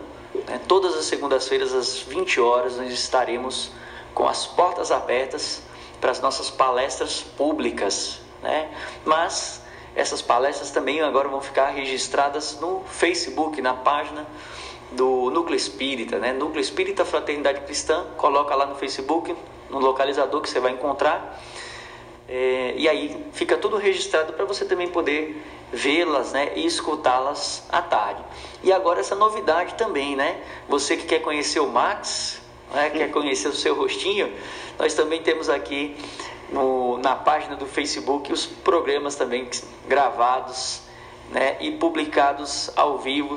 Né, 0.46 0.60
todas 0.68 0.94
as 0.96 1.04
segundas-feiras, 1.06 1.72
às 1.74 2.00
20 2.00 2.40
horas, 2.40 2.76
nós 2.76 2.92
estaremos 2.92 3.70
com 4.14 4.28
as 4.28 4.46
portas 4.46 4.90
abertas 4.90 5.62
para 6.00 6.10
as 6.10 6.20
nossas 6.20 6.50
palestras 6.50 7.20
públicas. 7.20 8.20
Né? 8.42 8.70
Mas 9.04 9.62
essas 9.96 10.20
palestras 10.20 10.70
também 10.70 11.00
agora 11.00 11.28
vão 11.28 11.40
ficar 11.40 11.68
registradas 11.68 12.58
no 12.60 12.82
Facebook, 12.86 13.60
na 13.62 13.74
página 13.74 14.26
do 14.92 15.30
Núcleo 15.30 15.56
Espírita, 15.56 16.18
né? 16.18 16.32
Núcleo 16.32 16.60
Espírita 16.60 17.04
Fraternidade 17.04 17.60
Cristã, 17.62 18.04
coloca 18.16 18.54
lá 18.54 18.66
no 18.66 18.74
Facebook, 18.74 19.34
no 19.70 19.78
localizador 19.78 20.40
que 20.40 20.48
você 20.48 20.60
vai 20.60 20.72
encontrar. 20.72 21.40
É, 22.28 22.74
e 22.76 22.88
aí 22.88 23.26
fica 23.32 23.56
tudo 23.56 23.76
registrado 23.76 24.32
para 24.32 24.44
você 24.44 24.64
também 24.64 24.88
poder 24.88 25.42
vê-las 25.72 26.32
né, 26.32 26.52
e 26.56 26.64
escutá-las 26.64 27.64
à 27.70 27.82
tarde. 27.82 28.22
E 28.64 28.72
agora 28.72 29.00
essa 29.00 29.14
novidade 29.14 29.74
também, 29.74 30.16
né? 30.16 30.42
Você 30.70 30.96
que 30.96 31.04
quer 31.04 31.20
conhecer 31.20 31.60
o 31.60 31.68
Max, 31.68 32.40
né, 32.72 32.88
quer 32.88 33.10
conhecer 33.10 33.48
o 33.48 33.52
seu 33.52 33.74
rostinho, 33.74 34.32
nós 34.78 34.94
também 34.94 35.22
temos 35.22 35.50
aqui 35.50 35.94
no, 36.50 36.96
na 36.96 37.14
página 37.14 37.56
do 37.56 37.66
Facebook 37.66 38.32
os 38.32 38.46
programas 38.46 39.16
também 39.16 39.46
gravados 39.86 40.80
né, 41.30 41.58
e 41.60 41.72
publicados 41.72 42.70
ao 42.74 42.96
vivo, 42.96 43.36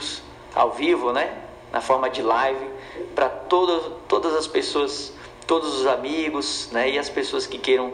ao 0.56 0.72
vivo, 0.72 1.12
né, 1.12 1.38
na 1.74 1.82
forma 1.82 2.10
de 2.10 2.22
live, 2.22 2.66
para 3.14 3.28
todas, 3.28 3.92
todas 4.08 4.34
as 4.34 4.48
pessoas, 4.48 5.12
todos 5.46 5.78
os 5.78 5.86
amigos 5.86 6.70
né, 6.72 6.90
e 6.90 6.98
as 6.98 7.10
pessoas 7.10 7.46
que 7.46 7.58
queiram 7.58 7.92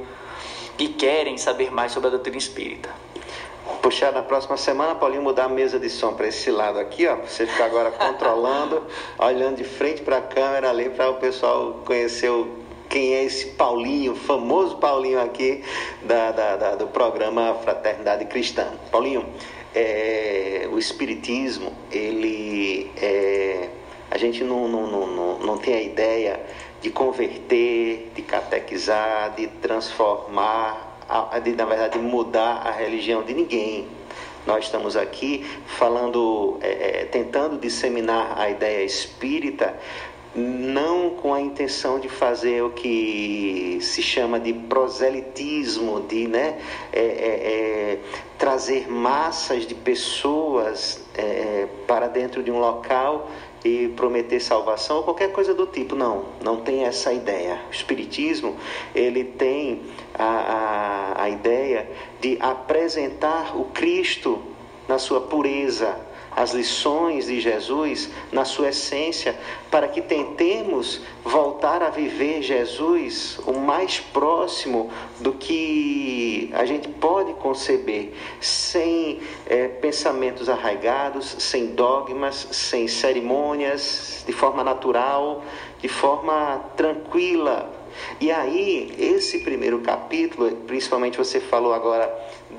que 0.78 0.88
querem 0.88 1.38
saber 1.38 1.72
mais 1.72 1.92
sobre 1.92 2.10
a 2.10 2.12
doutrina 2.12 2.38
espírita. 2.38 2.90
Puxar 3.82 4.12
na 4.12 4.22
próxima 4.22 4.58
semana, 4.58 4.96
Paulinho, 4.96 5.22
mudar 5.22 5.46
a 5.46 5.50
mesa 5.50 5.80
de 5.80 5.90
som 5.90 6.14
para 6.14 6.28
esse 6.28 6.52
lado 6.52 6.80
aqui, 6.80 7.08
ó. 7.08 7.16
Você 7.18 7.46
ficar 7.46 7.66
agora 7.66 7.92
controlando, 7.92 8.84
olhando 9.18 9.58
de 9.58 9.64
frente 9.64 10.02
para 10.02 10.18
a 10.18 10.22
câmera 10.22 10.70
ali, 10.70 10.90
para 10.90 11.10
o 11.10 11.16
pessoal 11.16 11.82
conhecer 11.86 12.30
o, 12.30 12.64
quem 12.90 13.16
é 13.16 13.24
esse 13.24 13.48
Paulinho, 13.48 14.16
famoso 14.16 14.78
Paulinho 14.78 15.20
aqui 15.20 15.64
da, 16.04 16.32
da, 16.32 16.56
da 16.58 16.76
do 16.76 16.88
programa 16.88 17.56
Fraternidade 17.56 18.26
Cristã. 18.26 18.68
Paulinho, 18.92 19.26
é, 19.74 20.68
o 20.72 20.78
Espiritismo, 20.78 21.74
ele. 21.92 22.92
É, 23.02 23.70
a 24.12 24.18
gente 24.18 24.44
não, 24.44 24.68
não, 24.68 25.08
não, 25.08 25.40
não 25.40 25.58
tem 25.58 25.74
a 25.74 25.82
ideia 25.82 26.40
de 26.82 26.92
converter, 26.92 28.12
de 28.14 28.22
catequizar, 28.22 29.34
de 29.36 29.48
transformar, 29.48 30.93
de, 31.44 31.54
na 31.54 31.66
verdade, 31.66 32.00
mudar 32.00 32.62
a 32.66 32.72
religião 32.72 33.24
de 33.24 33.34
ninguém. 33.34 33.88
Nós 34.46 34.66
estamos 34.66 34.98
aqui 34.98 35.46
falando, 35.66 36.58
é, 36.62 37.02
é, 37.02 37.06
tentando 37.06 37.58
disseminar 37.58 38.38
a 38.38 38.50
ideia 38.50 38.84
espírita, 38.84 39.78
não 40.36 41.12
com 41.12 41.34
a 41.34 41.40
intenção 41.40 42.00
de 42.00 42.10
fazer 42.10 42.64
o 42.64 42.72
que 42.72 43.78
se 43.82 44.02
chama 44.02 44.40
de 44.40 44.52
proselitismo, 44.52 46.02
de 46.02 46.28
né, 46.28 46.58
é, 46.92 47.00
é, 47.00 47.06
é 47.06 48.00
trazer 48.38 48.90
massas 48.90 49.66
de 49.66 49.76
pessoas 49.76 51.06
é, 51.16 51.68
para 51.88 52.08
dentro 52.08 52.44
de 52.44 52.52
um 52.52 52.60
local 52.60 53.30
e 53.64 53.88
prometer 53.90 54.40
salvação 54.40 54.98
ou 54.98 55.04
qualquer 55.04 55.32
coisa 55.32 55.54
do 55.54 55.66
tipo. 55.66 55.96
Não, 55.96 56.26
não 56.44 56.58
tem 56.58 56.84
essa 56.84 57.14
ideia. 57.14 57.62
O 57.70 57.72
Espiritismo 57.72 58.58
ele 58.94 59.24
tem 59.24 59.82
a, 60.14 60.24
a, 60.24 61.24
a 61.24 61.30
ideia 61.30 61.90
de 62.20 62.38
apresentar 62.40 63.58
o 63.58 63.66
Cristo 63.66 64.42
na 64.88 64.98
sua 64.98 65.22
pureza, 65.22 65.98
as 66.36 66.54
lições 66.54 67.28
de 67.28 67.40
Jesus 67.40 68.10
na 68.32 68.46
sua 68.46 68.70
essência, 68.70 69.38
para 69.70 69.88
que 69.88 70.02
tentemos 70.02 71.02
voltar 71.24 71.82
a 71.82 71.90
viver 71.90 72.42
Jesus 72.42 73.40
o 73.46 73.54
mais 73.54 74.00
próximo 74.00 74.92
do 75.20 75.34
que 75.34 76.50
a 76.54 76.66
gente 76.66 76.88
pode 76.88 77.34
conceber, 77.34 78.14
sem 78.40 79.20
é, 79.46 79.68
pensamentos 79.68 80.50
arraigados, 80.50 81.36
sem 81.40 81.68
dogmas, 81.68 82.48
sem 82.52 82.88
cerimônias, 82.88 84.24
de 84.26 84.34
forma 84.34 84.64
natural, 84.64 85.44
de 85.80 85.88
forma 85.88 86.64
tranquila. 86.76 87.84
E 88.20 88.32
aí, 88.32 88.94
esse 88.98 89.40
primeiro 89.40 89.80
capítulo, 89.80 90.50
principalmente 90.68 91.18
você 91.18 91.40
falou 91.40 91.74
agora 91.74 92.12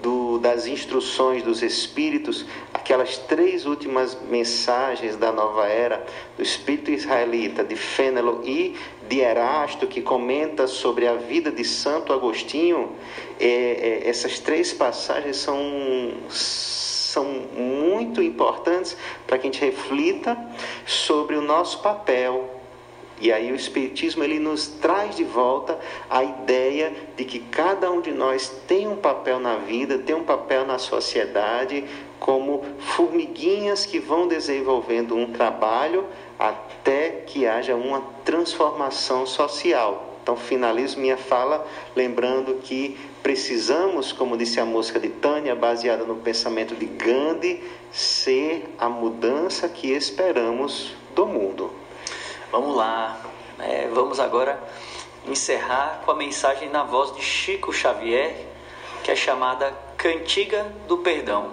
do, 0.04 0.38
das 0.38 0.66
instruções 0.66 1.42
dos 1.42 1.62
Espíritos, 1.62 2.44
aquelas 2.74 3.16
três 3.16 3.64
últimas 3.64 4.14
mensagens 4.28 5.16
da 5.16 5.32
nova 5.32 5.66
era, 5.66 6.04
do 6.36 6.42
Espírito 6.42 6.90
Israelita, 6.90 7.64
de 7.64 7.74
Fênelo 7.74 8.42
e 8.44 8.76
de 9.08 9.20
Erasto, 9.20 9.86
que 9.86 10.02
comenta 10.02 10.66
sobre 10.66 11.08
a 11.08 11.14
vida 11.14 11.50
de 11.50 11.64
Santo 11.64 12.12
Agostinho, 12.12 12.92
é, 13.40 13.46
é, 13.46 14.08
essas 14.08 14.38
três 14.38 14.74
passagens 14.74 15.38
são, 15.38 15.58
são 16.28 17.24
muito 17.56 18.22
importantes 18.22 18.94
para 19.26 19.38
que 19.38 19.48
a 19.48 19.50
gente 19.50 19.64
reflita 19.64 20.36
sobre 20.84 21.34
o 21.34 21.40
nosso 21.40 21.80
papel 21.80 22.60
e 23.20 23.32
aí 23.32 23.52
o 23.52 23.54
Espiritismo 23.54 24.24
ele 24.24 24.38
nos 24.38 24.66
traz 24.66 25.16
de 25.16 25.24
volta 25.24 25.78
a 26.10 26.24
ideia 26.24 26.92
de 27.16 27.24
que 27.24 27.38
cada 27.38 27.90
um 27.90 28.00
de 28.00 28.10
nós 28.10 28.48
tem 28.66 28.88
um 28.88 28.96
papel 28.96 29.38
na 29.38 29.56
vida, 29.56 29.98
tem 29.98 30.14
um 30.14 30.24
papel 30.24 30.66
na 30.66 30.78
sociedade, 30.78 31.84
como 32.18 32.64
formiguinhas 32.78 33.86
que 33.86 33.98
vão 33.98 34.26
desenvolvendo 34.26 35.16
um 35.16 35.30
trabalho 35.30 36.06
até 36.38 37.22
que 37.26 37.46
haja 37.46 37.74
uma 37.76 38.02
transformação 38.24 39.26
social. 39.26 40.10
Então 40.22 40.36
finalizo 40.36 40.98
minha 40.98 41.18
fala 41.18 41.66
lembrando 41.94 42.54
que 42.62 42.98
precisamos, 43.22 44.10
como 44.10 44.36
disse 44.36 44.58
a 44.58 44.64
música 44.64 44.98
de 44.98 45.10
Tânia, 45.10 45.54
baseada 45.54 46.04
no 46.04 46.16
pensamento 46.16 46.74
de 46.74 46.86
Gandhi, 46.86 47.62
ser 47.92 48.74
a 48.78 48.88
mudança 48.88 49.68
que 49.68 49.92
esperamos 49.92 50.94
do 51.14 51.26
mundo. 51.26 51.83
Vamos 52.54 52.76
lá, 52.76 53.16
é, 53.58 53.88
vamos 53.92 54.20
agora 54.20 54.56
encerrar 55.26 56.02
com 56.04 56.12
a 56.12 56.14
mensagem 56.14 56.68
na 56.68 56.84
voz 56.84 57.12
de 57.12 57.20
Chico 57.20 57.72
Xavier, 57.72 58.32
que 59.02 59.10
é 59.10 59.16
chamada 59.16 59.76
Cantiga 59.96 60.64
do 60.86 60.98
Perdão. 60.98 61.50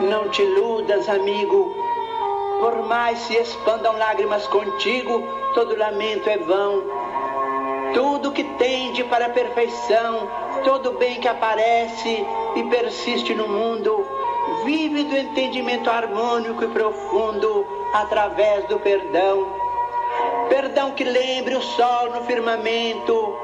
Não 0.00 0.28
te 0.30 0.42
iludas, 0.42 1.08
amigo, 1.08 1.72
por 2.58 2.82
mais 2.88 3.16
se 3.20 3.36
expandam 3.36 3.96
lágrimas 3.96 4.44
contigo, 4.48 5.22
todo 5.54 5.78
lamento 5.78 6.28
é 6.28 6.36
vão. 6.36 6.82
Tudo 7.94 8.32
que 8.32 8.42
tende 8.42 9.04
para 9.04 9.26
a 9.26 9.30
perfeição 9.30 10.47
todo 10.64 10.92
bem 10.92 11.20
que 11.20 11.28
aparece 11.28 12.26
e 12.56 12.62
persiste 12.64 13.34
no 13.34 13.48
mundo 13.48 14.06
vive 14.64 15.04
do 15.04 15.16
entendimento 15.16 15.90
harmônico 15.90 16.64
e 16.64 16.68
profundo 16.68 17.66
através 17.92 18.66
do 18.66 18.78
perdão. 18.78 19.46
Perdão 20.48 20.92
que 20.92 21.04
lembre 21.04 21.54
o 21.54 21.62
sol 21.62 22.10
no 22.10 22.24
firmamento, 22.24 23.36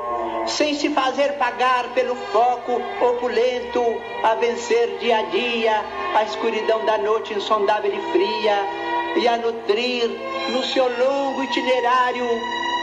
sem 0.46 0.74
se 0.74 0.90
fazer 0.90 1.34
pagar 1.34 1.88
pelo 1.94 2.14
foco 2.14 2.80
opulento, 3.00 3.82
a 4.22 4.34
vencer 4.34 4.98
dia 4.98 5.18
a 5.18 5.22
dia 5.22 5.84
a 6.14 6.24
escuridão 6.24 6.84
da 6.84 6.98
noite 6.98 7.34
insondável 7.34 7.92
e 7.92 8.12
fria, 8.12 8.58
e 9.16 9.28
a 9.28 9.36
nutrir 9.36 10.10
no 10.50 10.62
seu 10.64 10.84
longo 10.98 11.42
itinerário 11.42 12.26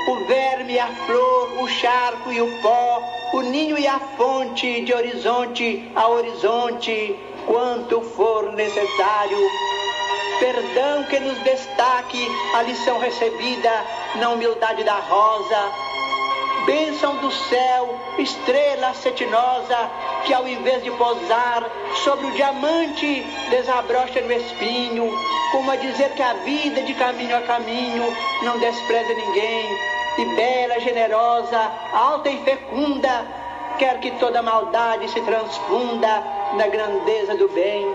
o 0.07 0.15
verme, 0.25 0.79
a 0.79 0.87
flor, 0.87 1.61
o 1.61 1.67
charco 1.67 2.31
e 2.31 2.41
o 2.41 2.47
pó, 2.61 3.03
o 3.33 3.41
ninho 3.41 3.77
e 3.77 3.87
a 3.87 3.99
fonte, 4.17 4.81
de 4.81 4.93
horizonte 4.93 5.89
a 5.95 6.07
horizonte, 6.07 7.15
quanto 7.45 8.01
for 8.01 8.51
necessário. 8.53 9.37
Perdão 10.39 11.03
que 11.05 11.19
nos 11.19 11.37
destaque 11.39 12.27
a 12.55 12.63
lição 12.63 12.99
recebida 12.99 13.71
na 14.15 14.29
humildade 14.31 14.83
da 14.83 14.95
rosa. 14.95 15.71
Bênção 16.65 17.15
do 17.17 17.31
céu, 17.31 17.99
estrela 18.19 18.93
cetinosa, 18.93 19.89
que 20.25 20.33
ao 20.33 20.47
invés 20.47 20.83
de 20.83 20.91
posar 20.91 21.67
sobre 22.03 22.27
o 22.27 22.31
diamante, 22.31 23.23
desabrocha 23.49 24.21
no 24.21 24.31
espinho, 24.31 25.11
como 25.51 25.71
a 25.71 25.75
dizer 25.75 26.11
que 26.11 26.21
a 26.21 26.33
vida 26.33 26.81
de 26.81 26.93
caminho 26.93 27.35
a 27.35 27.41
caminho 27.41 28.15
não 28.43 28.59
despreza 28.59 29.13
ninguém, 29.13 29.90
e 30.17 30.25
bela, 30.35 30.79
generosa, 30.79 31.71
alta 31.93 32.29
e 32.29 32.43
fecunda, 32.43 33.25
quer 33.77 33.99
que 33.99 34.11
toda 34.11 34.41
maldade 34.41 35.09
se 35.09 35.21
transfunda 35.21 36.23
na 36.53 36.67
grandeza 36.67 37.35
do 37.35 37.47
bem. 37.49 37.85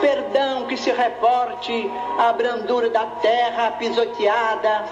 Perdão 0.00 0.66
que 0.66 0.76
se 0.76 0.90
reporte 0.90 1.90
à 2.18 2.32
brandura 2.32 2.90
da 2.90 3.06
terra 3.06 3.72
pisoteada, 3.72 4.84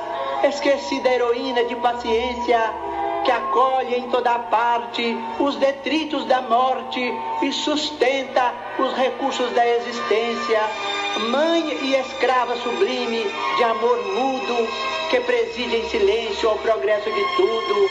esquecida 0.45 1.09
heroína 1.09 1.65
de 1.65 1.77
paciência, 1.77 2.59
que 3.25 3.31
acolhe 3.31 3.95
em 3.95 4.11
toda 4.11 4.39
parte 4.39 5.17
os 5.39 5.57
detritos 5.57 6.25
da 6.27 6.43
morte 6.43 7.01
e 7.43 7.53
sustenta 7.53 8.53
os 8.79 8.93
recursos 8.95 9.51
da 9.53 9.67
existência, 9.67 10.61
mãe 11.21 11.79
e 11.83 11.95
escrava 11.97 12.57
sublime 12.57 13.25
de 13.57 13.65
amor 13.65 13.99
mudo, 14.15 14.69
que 15.11 15.21
preside 15.21 15.77
em 15.77 15.89
silêncio 15.89 16.49
ao 16.49 16.59
progresso 16.59 17.11
de 17.11 17.25
tudo. 17.37 17.91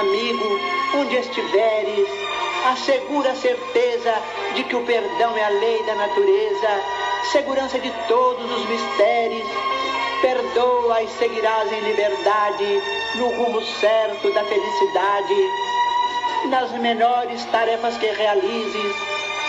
Amigo, 0.00 0.60
onde 0.96 1.16
estiveres, 1.16 2.08
assegura 2.66 3.30
a 3.30 3.36
certeza 3.36 4.14
de 4.54 4.64
que 4.64 4.76
o 4.76 4.82
perdão 4.82 5.36
é 5.36 5.44
a 5.44 5.48
lei 5.48 5.82
da 5.84 5.94
natureza, 5.94 6.82
segurança 7.32 7.78
de 7.78 7.90
todos 8.06 8.50
os 8.50 8.68
mistérios, 8.68 9.48
perdoa 10.20 11.02
e 11.02 11.08
seguirás 11.08 11.72
em 11.72 11.80
liberdade 11.80 12.82
no 13.14 13.28
rumo 13.28 13.62
certo 13.62 14.30
da 14.32 14.44
felicidade. 14.44 15.34
Nas 16.50 16.70
menores 16.72 17.44
tarefas 17.46 17.96
que 17.96 18.06
realizes, 18.06 18.96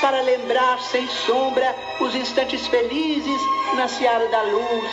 para 0.01 0.21
lembrar 0.21 0.79
sem 0.79 1.07
sombra 1.07 1.75
os 1.99 2.15
instantes 2.15 2.67
felizes 2.67 3.41
na 3.75 3.87
seara 3.87 4.27
da 4.27 4.41
luz, 4.43 4.91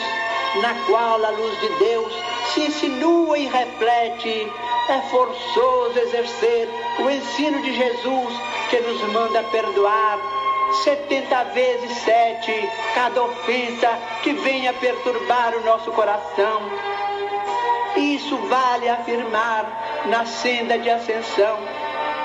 na 0.62 0.74
qual 0.86 1.24
a 1.24 1.30
luz 1.30 1.60
de 1.60 1.68
Deus 1.78 2.12
se 2.52 2.60
insinua 2.60 3.38
e 3.38 3.46
reflete. 3.46 4.50
É 4.88 5.00
forçoso 5.10 5.98
exercer 5.98 6.68
o 7.00 7.10
ensino 7.10 7.60
de 7.60 7.74
Jesus 7.74 8.34
que 8.70 8.80
nos 8.80 9.02
manda 9.12 9.42
perdoar 9.44 10.18
setenta 10.84 11.44
vezes 11.44 11.96
sete 11.98 12.68
cada 12.94 13.22
ofensa 13.22 13.98
que 14.22 14.32
venha 14.32 14.72
perturbar 14.74 15.56
o 15.56 15.64
nosso 15.64 15.90
coração. 15.92 16.62
Isso 17.96 18.36
vale 18.48 18.88
afirmar 18.88 20.04
na 20.06 20.24
senda 20.26 20.78
de 20.78 20.90
ascensão 20.90 21.58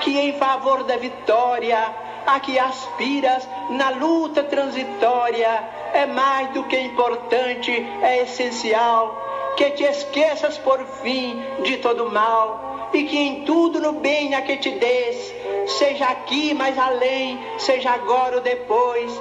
que 0.02 0.18
em 0.18 0.34
favor 0.34 0.84
da 0.84 0.98
vitória 0.98 1.78
a 2.26 2.39
que 2.39 2.57
aspiras 2.57 3.47
na 3.69 3.89
luta 3.89 4.43
transitória 4.43 5.63
é 5.93 6.05
mais 6.05 6.49
do 6.51 6.63
que 6.63 6.80
importante, 6.80 7.72
é 8.01 8.24
essencial 8.24 9.30
que 9.55 9.69
te 9.72 9.84
esqueças 9.84 10.57
por 10.57 10.80
fim 10.86 11.41
de 11.63 11.78
todo 11.78 12.09
mal 12.09 12.89
e 12.93 13.03
que 13.03 13.17
em 13.17 13.45
tudo 13.45 13.80
no 13.80 13.93
bem 13.93 14.36
a 14.36 14.41
que 14.41 14.57
te 14.57 14.72
des, 14.72 15.34
seja 15.78 16.05
aqui 16.05 16.53
mais 16.53 16.78
além, 16.78 17.39
seja 17.57 17.91
agora 17.91 18.38
ou 18.38 18.41
depois, 18.41 19.11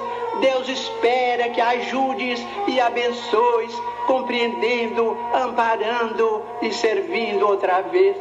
Deus 0.41 0.67
espera 0.67 1.49
que 1.49 1.61
ajudes 1.61 2.45
e 2.67 2.79
abençoes, 2.79 3.73
compreendendo, 4.07 5.17
amparando 5.33 6.43
e 6.61 6.73
servindo 6.73 7.47
outra 7.47 7.81
vez. 7.81 8.17